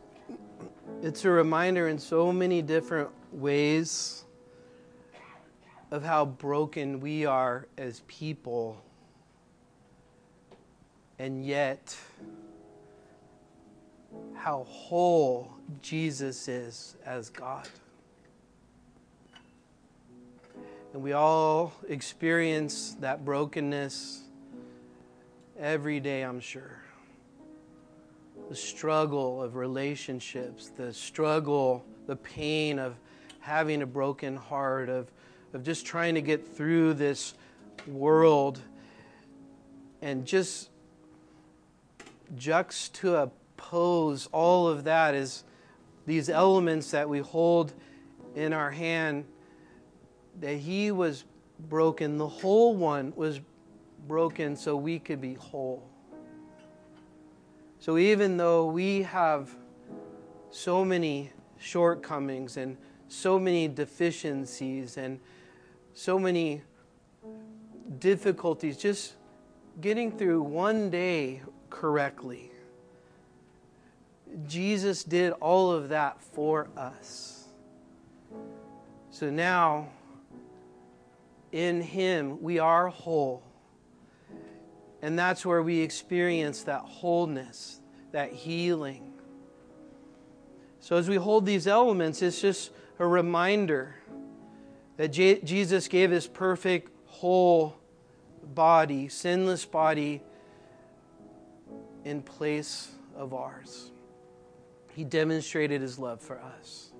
it's 1.03 1.25
a 1.25 1.29
reminder 1.29 1.89
in 1.89 1.99
so 1.99 2.31
many 2.31 2.61
different 2.61 3.09
ways 3.33 4.23
of 5.91 6.01
how 6.01 6.23
broken 6.23 7.01
we 7.01 7.25
are 7.25 7.67
as 7.77 8.01
people, 8.07 8.81
and 11.19 11.45
yet 11.45 11.97
how 14.33 14.63
whole 14.63 15.51
Jesus 15.81 16.47
is 16.47 16.95
as 17.05 17.29
God. 17.29 17.67
And 20.93 21.03
we 21.03 21.11
all 21.11 21.73
experience 21.89 22.95
that 23.01 23.25
brokenness 23.25 24.21
every 25.59 25.99
day, 25.99 26.21
I'm 26.21 26.39
sure 26.39 26.86
the 28.49 28.55
struggle 28.55 29.43
of 29.43 29.55
relationships, 29.55 30.71
the 30.77 30.93
struggle, 30.93 31.85
the 32.05 32.15
pain 32.15 32.79
of 32.79 32.95
having 33.39 33.81
a 33.81 33.85
broken 33.85 34.35
heart, 34.35 34.89
of, 34.89 35.11
of 35.53 35.63
just 35.63 35.85
trying 35.85 36.15
to 36.15 36.21
get 36.21 36.47
through 36.55 36.93
this 36.93 37.33
world 37.85 38.61
and 40.01 40.25
just 40.25 40.69
juxtapose 42.35 44.27
all 44.31 44.67
of 44.67 44.83
that 44.83 45.15
is 45.15 45.43
these 46.05 46.29
elements 46.29 46.91
that 46.91 47.07
we 47.07 47.19
hold 47.19 47.73
in 48.35 48.53
our 48.53 48.71
hand 48.71 49.25
that 50.39 50.55
he 50.55 50.91
was 50.91 51.23
broken 51.69 52.17
the 52.17 52.27
whole 52.27 52.75
one 52.75 53.13
was 53.15 53.39
broken 54.07 54.55
so 54.55 54.75
we 54.75 54.99
could 54.99 55.19
be 55.19 55.33
whole 55.35 55.89
so 57.87 57.97
even 57.97 58.35
though 58.35 58.65
we 58.65 59.03
have 59.03 59.49
so 60.51 60.83
many 60.83 61.31
shortcomings 61.57 62.57
and 62.57 62.75
so 63.07 63.39
many 63.39 63.69
deficiencies 63.69 64.97
and 64.97 65.21
so 65.93 66.19
many 66.19 66.63
difficulties, 67.97 68.75
just 68.75 69.13
getting 69.79 70.11
through 70.11 70.41
one 70.41 70.89
day 70.89 71.39
correctly. 71.69 72.51
Jesus 74.45 75.05
did 75.05 75.31
all 75.39 75.71
of 75.71 75.87
that 75.87 76.21
for 76.21 76.67
us. 76.75 77.45
So 79.11 79.29
now, 79.29 79.87
in 81.53 81.79
Him, 81.79 82.41
we 82.41 82.59
are 82.59 82.89
whole. 82.89 83.46
And 85.01 85.17
that's 85.17 85.45
where 85.45 85.61
we 85.61 85.79
experience 85.79 86.63
that 86.63 86.81
wholeness, 86.81 87.79
that 88.11 88.31
healing. 88.31 89.13
So 90.79 90.95
as 90.95 91.07
we 91.07 91.15
hold 91.15 91.45
these 91.45 91.67
elements, 91.67 92.21
it's 92.21 92.41
just 92.41 92.71
a 92.99 93.07
reminder 93.07 93.95
that 94.97 95.09
J- 95.09 95.41
Jesus 95.41 95.87
gave 95.87 96.09
his 96.09 96.27
perfect, 96.27 96.91
whole 97.05 97.77
body, 98.43 99.07
sinless 99.07 99.65
body, 99.65 100.21
in 102.05 102.21
place 102.21 102.91
of 103.15 103.33
ours. 103.33 103.91
He 104.95 105.03
demonstrated 105.03 105.81
his 105.81 105.99
love 105.99 106.21
for 106.21 106.39
us. 106.39 106.91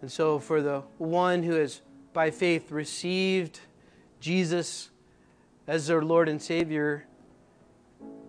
And 0.00 0.10
so, 0.10 0.38
for 0.38 0.62
the 0.62 0.80
one 0.98 1.42
who 1.42 1.54
has 1.54 1.82
by 2.12 2.30
faith 2.30 2.70
received 2.70 3.60
Jesus 4.18 4.90
as 5.66 5.86
their 5.86 6.02
Lord 6.02 6.28
and 6.28 6.40
Savior, 6.40 7.06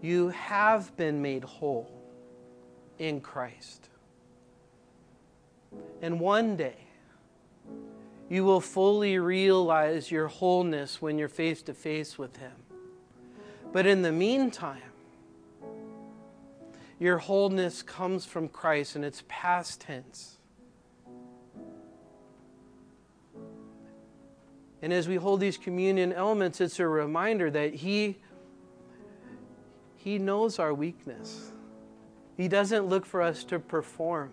you 0.01 0.29
have 0.29 0.95
been 0.97 1.21
made 1.21 1.43
whole 1.43 1.91
in 2.97 3.21
Christ. 3.21 3.89
And 6.01 6.19
one 6.19 6.55
day, 6.55 6.77
you 8.29 8.43
will 8.43 8.61
fully 8.61 9.19
realize 9.19 10.11
your 10.11 10.27
wholeness 10.27 11.01
when 11.01 11.17
you're 11.17 11.29
face 11.29 11.61
to 11.63 11.73
face 11.73 12.17
with 12.17 12.37
Him. 12.37 12.51
But 13.71 13.85
in 13.85 14.01
the 14.01 14.11
meantime, 14.11 14.81
your 16.99 17.19
wholeness 17.19 17.83
comes 17.83 18.25
from 18.25 18.49
Christ 18.49 18.95
and 18.95 19.05
it's 19.05 19.23
past 19.27 19.81
tense. 19.81 20.36
And 24.81 24.93
as 24.93 25.07
we 25.07 25.15
hold 25.15 25.39
these 25.39 25.57
communion 25.57 26.13
elements, 26.13 26.61
it's 26.61 26.79
a 26.79 26.87
reminder 26.87 27.49
that 27.51 27.75
He, 27.75 28.17
he 29.95 30.19
knows 30.19 30.59
our 30.59 30.73
weakness. 30.73 31.51
He 32.35 32.47
doesn't 32.47 32.85
look 32.85 33.05
for 33.05 33.21
us 33.21 33.43
to 33.45 33.57
perform. 33.57 34.31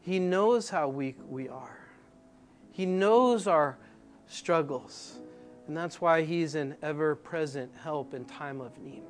He 0.00 0.18
knows 0.18 0.68
how 0.68 0.88
weak 0.88 1.16
we 1.26 1.48
are. 1.48 1.78
He 2.70 2.84
knows 2.84 3.46
our 3.46 3.78
struggles. 4.26 5.18
And 5.66 5.76
that's 5.76 6.00
why 6.00 6.22
He's 6.22 6.54
an 6.54 6.76
ever 6.82 7.14
present 7.14 7.72
help 7.82 8.12
in 8.12 8.26
time 8.26 8.60
of 8.60 8.78
need. 8.78 9.02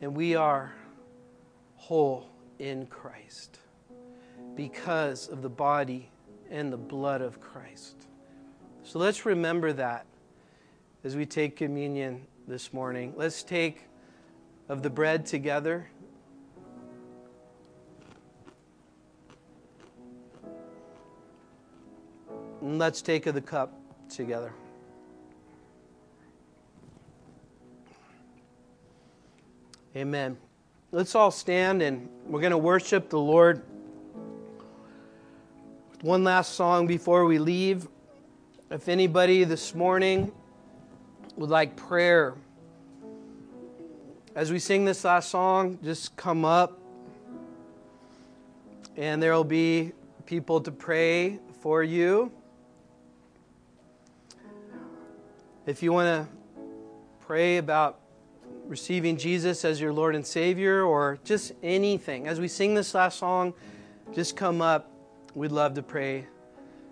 And 0.00 0.14
we 0.14 0.36
are 0.36 0.74
whole 1.76 2.28
in 2.58 2.86
Christ 2.86 3.58
because 4.54 5.28
of 5.28 5.42
the 5.42 5.48
body 5.48 6.10
and 6.50 6.72
the 6.72 6.76
blood 6.76 7.20
of 7.20 7.40
Christ. 7.40 8.06
So 8.82 8.98
let's 8.98 9.26
remember 9.26 9.72
that 9.74 10.06
as 11.04 11.16
we 11.16 11.26
take 11.26 11.56
communion 11.56 12.26
this 12.46 12.72
morning. 12.72 13.12
Let's 13.16 13.42
take 13.42 13.84
of 14.68 14.82
the 14.82 14.90
bread 14.90 15.26
together. 15.26 15.88
And 22.60 22.78
let's 22.78 23.02
take 23.02 23.26
of 23.26 23.34
the 23.34 23.40
cup 23.40 23.72
together. 24.08 24.52
Amen. 29.94 30.36
Let's 30.92 31.14
all 31.14 31.30
stand 31.30 31.82
and 31.82 32.08
we're 32.24 32.40
going 32.40 32.52
to 32.52 32.58
worship 32.58 33.10
the 33.10 33.18
Lord. 33.18 33.62
One 36.02 36.22
last 36.22 36.52
song 36.52 36.86
before 36.86 37.24
we 37.24 37.40
leave. 37.40 37.88
If 38.70 38.88
anybody 38.88 39.42
this 39.42 39.74
morning 39.74 40.30
would 41.36 41.50
like 41.50 41.74
prayer, 41.74 42.34
as 44.36 44.52
we 44.52 44.60
sing 44.60 44.84
this 44.84 45.02
last 45.02 45.28
song, 45.28 45.76
just 45.82 46.14
come 46.14 46.44
up 46.44 46.78
and 48.96 49.20
there 49.20 49.32
will 49.32 49.42
be 49.42 49.90
people 50.24 50.60
to 50.60 50.70
pray 50.70 51.40
for 51.62 51.82
you. 51.82 52.30
If 55.66 55.82
you 55.82 55.92
want 55.92 56.06
to 56.06 56.32
pray 57.26 57.56
about 57.56 57.98
receiving 58.68 59.16
Jesus 59.16 59.64
as 59.64 59.80
your 59.80 59.92
Lord 59.92 60.14
and 60.14 60.24
Savior 60.24 60.84
or 60.84 61.18
just 61.24 61.54
anything, 61.60 62.28
as 62.28 62.38
we 62.38 62.46
sing 62.46 62.74
this 62.74 62.94
last 62.94 63.18
song, 63.18 63.52
just 64.14 64.36
come 64.36 64.62
up. 64.62 64.92
We'd 65.38 65.52
love 65.52 65.74
to 65.74 65.84
pray 65.84 66.26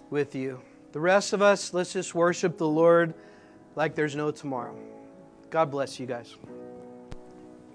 with 0.09 0.36
you. 0.36 0.61
The 0.92 1.01
rest 1.01 1.32
of 1.32 1.42
us, 1.42 1.74
let's 1.74 1.92
just 1.92 2.14
worship 2.14 2.59
the 2.59 2.68
Lord 2.68 3.12
like 3.74 3.97
there's 3.97 4.14
no 4.14 4.30
tomorrow. 4.30 4.78
God 5.51 5.68
bless 5.72 5.99
you 5.99 6.07
guys. 6.07 6.36